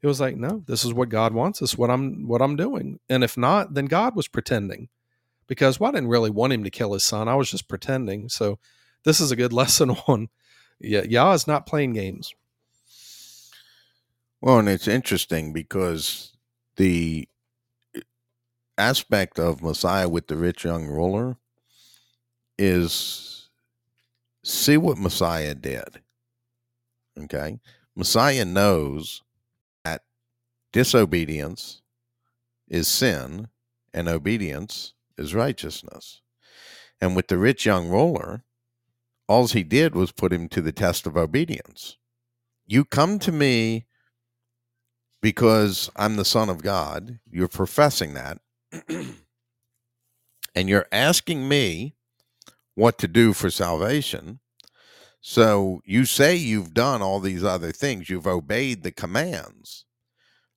[0.03, 1.61] It was like, No, this is what God wants.
[1.61, 2.99] This is what I'm what I'm doing.
[3.09, 4.89] And if not, then God was pretending.
[5.47, 7.29] Because well, I didn't really want him to kill his son.
[7.29, 8.29] I was just pretending.
[8.29, 8.59] So
[9.05, 10.29] this is a good lesson on
[10.81, 12.33] yeah, Yah is not playing games.
[14.41, 16.33] Well, and it's interesting because
[16.77, 17.29] the
[18.79, 21.37] aspect of Messiah with the rich young ruler
[22.59, 23.51] is
[24.43, 26.01] see what Messiah did.
[27.19, 27.61] Okay.
[27.95, 29.23] Messiah knows
[29.85, 30.03] that
[30.73, 31.83] disobedience
[32.69, 33.49] is sin
[33.93, 36.23] and obedience is righteousness.
[37.01, 38.45] And with the rich young ruler,
[39.29, 41.99] all he did was put him to the test of obedience.
[42.67, 43.87] You come to me
[45.21, 47.19] because I'm the Son of God.
[47.31, 48.39] You're professing that.
[50.55, 51.95] and you're asking me
[52.75, 54.41] what to do for salvation.
[55.21, 59.85] So you say you've done all these other things, you've obeyed the commands.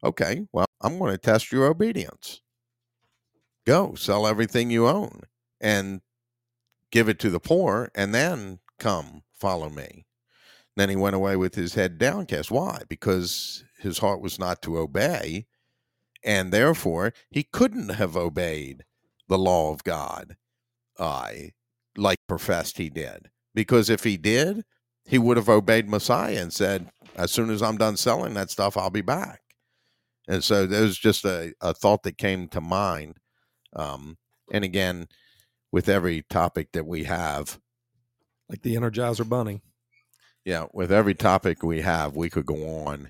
[0.03, 2.41] Okay, well, I'm going to test your obedience.
[3.65, 5.21] Go sell everything you own
[5.61, 6.01] and
[6.91, 10.05] give it to the poor, and then come follow me.
[10.75, 12.51] Then he went away with his head downcast.
[12.51, 12.81] Why?
[12.87, 15.45] Because his heart was not to obey,
[16.23, 18.83] and therefore he couldn't have obeyed
[19.27, 20.35] the law of God,
[20.99, 21.51] I
[21.97, 23.29] like professed he did.
[23.55, 24.63] Because if he did,
[25.05, 28.77] he would have obeyed Messiah and said, "As soon as I'm done selling that stuff,
[28.77, 29.41] I'll be back."
[30.27, 33.17] And so there's just a, a thought that came to mind.
[33.75, 34.17] Um,
[34.51, 35.07] and again,
[35.71, 37.59] with every topic that we have,
[38.49, 39.61] like the Energizer Bunny.
[40.45, 43.09] Yeah, with every topic we have, we could go on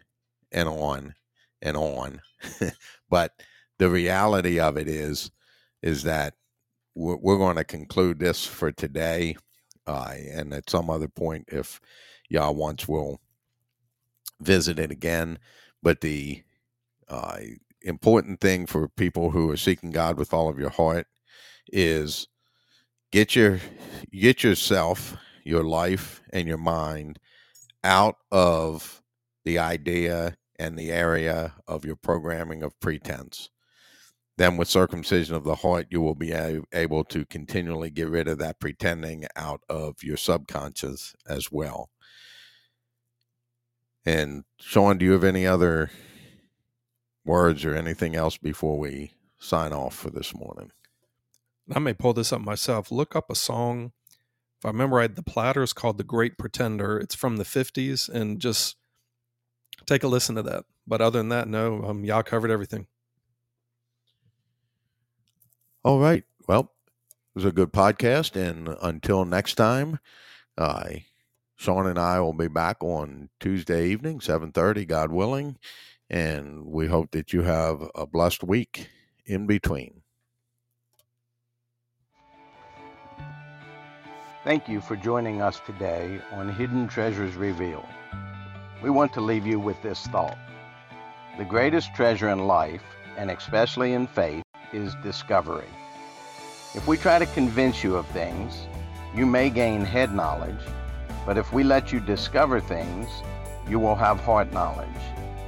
[0.54, 1.14] and on
[1.62, 2.22] and on.
[3.10, 3.32] but
[3.80, 5.32] the reality of it is,
[5.82, 6.36] is that
[6.96, 9.36] we're, we're going to conclude this for today.
[9.86, 11.82] Uh, and at some other point, if
[12.30, 13.20] Yah wants, we'll
[14.42, 15.40] visit it again.
[15.82, 16.44] But the
[17.10, 17.38] uh,
[17.82, 21.08] important thing for people who are seeking God with all of your heart
[21.72, 22.28] is
[23.12, 23.60] get your
[24.12, 27.20] get yourself, your life, and your mind
[27.84, 29.02] out of
[29.44, 33.50] the idea and the area of your programming of pretense.
[34.38, 36.32] Then, with circumcision of the heart, you will be
[36.74, 41.92] able to continually get rid of that pretending out of your subconscious as well.
[44.06, 45.92] And Sean, do you have any other
[47.24, 50.72] words or anything else before we sign off for this morning?
[51.72, 52.92] I may pull this up myself.
[52.92, 53.92] Look up a song.
[54.58, 58.42] If I remember right, the Platters called "The Great Pretender." It's from the '50s, and
[58.42, 58.78] just
[59.86, 60.66] take a listen to that.
[60.88, 62.88] But other than that, no, um, y'all covered everything.
[65.84, 66.24] All right.
[66.48, 70.00] Well, it was a good podcast, and until next time,
[70.58, 70.90] uh,
[71.56, 75.58] Sean and I will be back on Tuesday evening, seven thirty, God willing,
[76.10, 78.90] and we hope that you have a blessed week
[79.26, 80.02] in between.
[84.44, 87.86] Thank you for joining us today on Hidden Treasures Revealed.
[88.84, 90.38] We want to leave you with this thought.
[91.38, 92.82] The greatest treasure in life,
[93.16, 94.44] and especially in faith,
[94.74, 95.70] is discovery.
[96.76, 98.68] If we try to convince you of things,
[99.16, 100.60] you may gain head knowledge,
[101.26, 103.08] but if we let you discover things,
[103.70, 104.90] you will have heart knowledge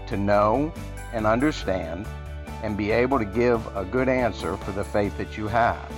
[0.07, 0.71] to know
[1.11, 2.05] and understand
[2.63, 5.91] and be able to give a good answer for the faith that you have.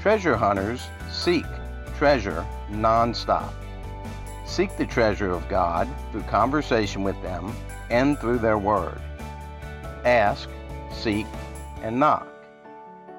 [0.00, 1.44] Treasure hunters seek
[1.98, 3.52] treasure nonstop.
[4.46, 7.52] Seek the treasure of God through conversation with them
[7.90, 9.00] and through their word.
[10.04, 10.48] Ask,
[10.92, 11.26] seek,
[11.82, 12.26] and knock.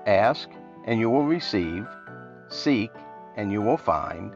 [0.05, 0.49] Ask,
[0.85, 1.85] and you will receive.
[2.47, 2.91] Seek,
[3.35, 4.33] and you will find.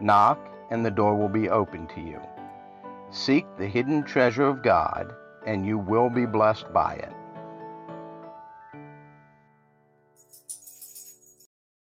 [0.00, 0.38] Knock,
[0.70, 2.20] and the door will be open to you.
[3.10, 5.14] Seek the hidden treasure of God,
[5.46, 7.12] and you will be blessed by it.